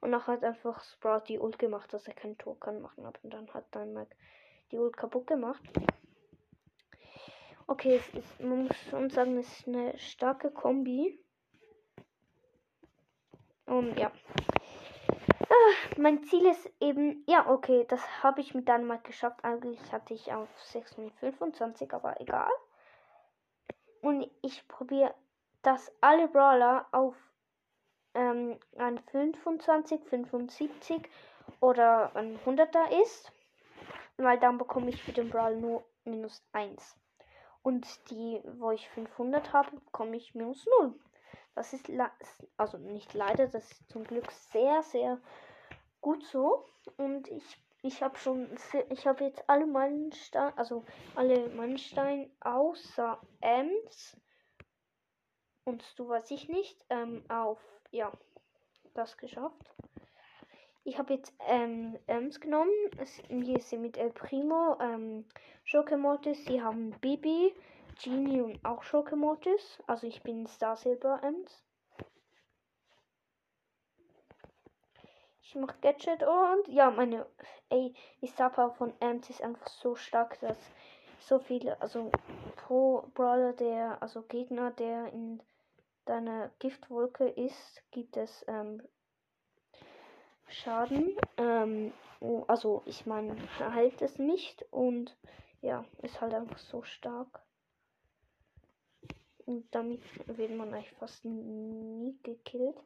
Und 0.00 0.10
nachher 0.10 0.32
hat 0.34 0.44
einfach 0.44 0.82
Sprout 0.82 1.24
die 1.28 1.38
Ult 1.38 1.58
gemacht, 1.58 1.92
dass 1.92 2.08
er 2.08 2.14
kein 2.14 2.38
Tor 2.38 2.58
kann 2.58 2.80
machen. 2.80 3.04
Aber 3.04 3.18
dann 3.22 3.52
hat 3.52 3.66
dann 3.72 3.92
Mac 3.92 4.08
die 4.70 4.78
Ult 4.78 4.96
kaputt 4.96 5.26
gemacht. 5.26 5.62
Okay, 7.66 7.96
es 7.96 8.08
ist, 8.14 8.40
man 8.40 8.64
muss 8.64 8.76
schon 8.88 9.10
sagen, 9.10 9.36
es 9.38 9.60
ist 9.60 9.68
eine 9.68 9.96
starke 9.98 10.50
Kombi. 10.50 11.22
Und 13.66 13.96
ja. 13.98 14.10
Ah, 15.48 15.96
mein 15.96 16.24
Ziel 16.24 16.46
ist 16.46 16.68
eben, 16.80 17.22
ja, 17.28 17.48
okay, 17.48 17.84
das 17.88 18.22
habe 18.22 18.40
ich 18.40 18.54
mit 18.54 18.66
Dänemark 18.68 19.04
geschafft. 19.04 19.44
Eigentlich 19.44 19.92
hatte 19.92 20.14
ich 20.14 20.32
auf 20.32 20.48
625, 20.62 21.92
aber 21.92 22.20
egal. 22.20 22.50
Und 24.00 24.28
ich 24.42 24.66
probiere, 24.66 25.14
dass 25.62 25.92
alle 26.00 26.26
Brawler 26.28 26.86
auf 26.90 27.14
ähm, 28.14 28.58
ein 28.76 28.98
25, 28.98 30.04
75 30.04 31.08
oder 31.60 32.14
ein 32.16 32.38
100er 32.44 33.02
ist. 33.02 33.32
Weil 34.16 34.38
dann 34.38 34.58
bekomme 34.58 34.90
ich 34.90 35.02
für 35.02 35.12
den 35.12 35.30
Brawl 35.30 35.56
nur 35.56 35.84
minus 36.04 36.42
1. 36.52 36.96
Und 37.62 37.86
die, 38.10 38.42
wo 38.58 38.70
ich 38.70 38.88
500 38.90 39.52
habe, 39.52 39.70
bekomme 39.72 40.16
ich 40.16 40.34
minus 40.34 40.66
0. 40.80 40.94
Das 41.54 41.72
ist 41.72 41.90
also 42.56 42.78
nicht 42.78 43.12
leider, 43.14 43.48
das 43.48 43.70
ist 43.70 43.88
zum 43.90 44.04
Glück 44.04 44.30
sehr, 44.30 44.82
sehr 44.82 45.18
gut 46.00 46.24
so. 46.24 46.64
Und 46.96 47.28
ich, 47.28 47.62
ich 47.82 48.02
habe 48.02 48.16
schon, 48.18 48.48
ich 48.88 49.06
habe 49.06 49.24
jetzt 49.24 49.48
alle 49.48 49.66
Meilensteine, 49.66 50.56
also 50.56 50.84
alle 51.14 51.48
Meilensteine 51.50 52.30
außer 52.40 53.20
Ems 53.40 54.16
und 55.64 55.98
du 55.98 56.08
weiß 56.08 56.30
ich 56.30 56.48
nicht, 56.48 56.84
ähm, 56.90 57.22
auf, 57.28 57.60
ja, 57.90 58.12
das 58.94 59.16
geschafft. 59.16 59.70
Ich 60.84 60.98
habe 60.98 61.14
jetzt 61.14 61.32
ähm, 61.46 61.98
Ems 62.06 62.40
genommen. 62.40 62.72
hier 63.28 63.58
ist 63.58 63.68
sie 63.68 63.78
mit 63.78 63.96
El 63.96 64.10
Primo, 64.10 64.76
ähm, 64.80 65.26
Schokemortis. 65.64 66.44
Sie 66.46 66.62
haben 66.62 66.92
Bibi, 67.00 67.54
Genie 68.02 68.40
und 68.40 68.64
auch 68.64 68.82
Schokemortis. 68.82 69.82
Also 69.86 70.06
ich 70.06 70.22
bin 70.22 70.46
Star 70.46 70.76
Silver 70.76 71.20
Ems. 71.22 71.62
Ich 75.42 75.54
mache 75.56 75.76
Gadget 75.80 76.22
und 76.22 76.68
ja, 76.68 76.90
meine 76.90 77.26
ey, 77.70 77.92
die 78.20 78.26
Star 78.28 78.50
Power 78.50 78.70
von 78.72 78.92
Ems 79.00 79.28
ist 79.30 79.42
einfach 79.42 79.66
so 79.66 79.96
stark, 79.96 80.38
dass 80.40 80.56
so 81.18 81.38
viele, 81.38 81.80
also 81.80 82.10
pro 82.56 83.02
Brawler, 83.14 83.52
der, 83.52 84.00
also 84.00 84.22
Gegner, 84.22 84.70
der 84.70 85.12
in 85.12 85.42
deiner 86.10 86.50
Giftwolke 86.58 87.28
ist, 87.28 87.82
gibt 87.92 88.16
es 88.16 88.44
ähm, 88.48 88.82
Schaden. 90.48 91.16
Ähm, 91.36 91.92
oh, 92.18 92.44
also 92.48 92.82
ich 92.84 93.06
meine, 93.06 93.36
heilt 93.58 94.02
es 94.02 94.18
nicht 94.18 94.64
und 94.72 95.16
ja, 95.62 95.84
ist 96.02 96.20
halt 96.20 96.34
einfach 96.34 96.58
so 96.58 96.82
stark. 96.82 97.40
Und 99.46 99.72
damit 99.72 100.02
wird 100.26 100.50
man 100.50 100.74
eigentlich 100.74 100.92
fast 100.98 101.24
nie 101.24 102.18
gekillt. 102.24 102.76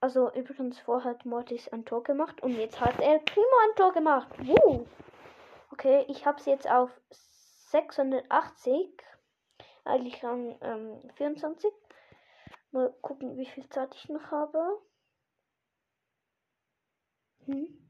Also 0.00 0.32
übrigens 0.32 0.78
vorher 0.78 1.10
hat 1.10 1.26
Mortis 1.26 1.68
ein 1.68 1.84
Tor 1.84 2.02
gemacht 2.02 2.42
und 2.42 2.52
jetzt 2.52 2.80
hat 2.80 3.00
er 3.00 3.18
Primo 3.18 3.56
ein 3.68 3.76
Tor 3.76 3.92
gemacht. 3.92 4.28
Woo! 4.46 4.86
Okay, 5.72 6.04
ich 6.08 6.24
habe 6.24 6.38
es 6.38 6.46
jetzt 6.46 6.68
auf 6.70 6.90
680. 7.10 8.88
Eigentlich 9.84 10.22
Rang 10.22 10.56
ähm, 10.60 11.00
24. 11.16 11.72
Mal 12.70 12.92
gucken, 13.00 13.36
wie 13.36 13.46
viel 13.46 13.68
Zeit 13.70 13.94
ich 13.94 14.08
noch 14.08 14.30
habe. 14.30 14.82
Hm. 17.46 17.88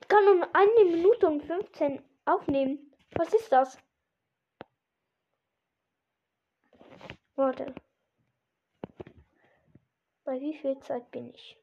Ich 0.00 0.08
kann 0.08 0.24
nur 0.24 0.48
eine 0.54 0.84
Minute 0.84 1.26
und 1.26 1.42
15 1.42 2.02
aufnehmen. 2.24 2.92
Was 3.16 3.32
ist 3.32 3.50
das? 3.50 3.78
Warte. 7.36 7.74
Bei 10.24 10.40
wie 10.40 10.54
viel 10.54 10.78
Zeit 10.80 11.10
bin 11.10 11.30
ich? 11.34 11.58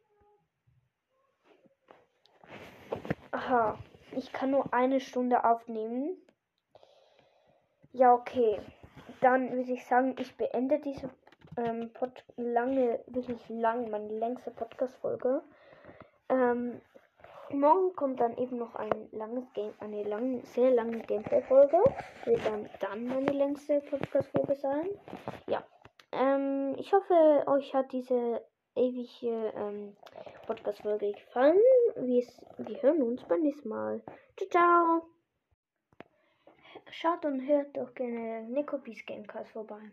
Aha. 3.31 3.79
Ich 4.13 4.33
kann 4.33 4.51
nur 4.51 4.73
eine 4.73 4.99
Stunde 4.99 5.45
aufnehmen. 5.45 6.17
Ja, 7.93 8.13
okay. 8.13 8.59
Dann 9.21 9.51
würde 9.51 9.71
ich 9.71 9.85
sagen, 9.85 10.15
ich 10.19 10.35
beende 10.35 10.79
diese 10.79 11.09
ähm, 11.57 11.91
Pod 11.93 12.23
lange, 12.37 13.03
wirklich 13.07 13.47
lang, 13.49 13.89
meine 13.89 14.07
längste 14.07 14.51
Podcast-Folge. 14.51 15.41
Ähm, 16.29 16.81
morgen 17.51 17.95
kommt 17.95 18.19
dann 18.19 18.37
eben 18.37 18.57
noch 18.57 18.75
ein 18.75 19.09
langes 19.11 19.51
Game, 19.53 19.73
eine 19.79 20.03
lang, 20.03 20.41
sehr 20.43 20.71
lange 20.71 20.99
Gameplay-Folge. 20.99 21.77
Wird 22.25 22.45
dann, 22.45 22.69
dann 22.79 23.07
meine 23.07 23.31
längste 23.31 23.81
Podcast-Folge 23.81 24.55
sein. 24.55 24.89
Ja. 25.47 25.63
Ähm, 26.11 26.75
ich 26.77 26.91
hoffe, 26.93 27.43
euch 27.47 27.73
hat 27.73 27.91
diese 27.91 28.41
ewige 28.75 29.53
ähm, 29.55 29.95
Podcast-Folge 30.45 31.11
gefallen. 31.11 31.59
Wir, 31.95 32.23
wir 32.57 32.81
hören 32.81 33.01
uns 33.01 33.23
beim 33.23 33.41
nächsten 33.41 33.69
Mal. 33.69 34.01
Ciao, 34.37 34.49
ciao. 34.49 35.01
Schaut 36.89 37.25
und 37.25 37.47
hört 37.47 37.77
doch 37.77 37.93
gerne 37.93 38.43
Nico 38.49 38.77
Gamecast 39.05 39.51
vorbei. 39.51 39.91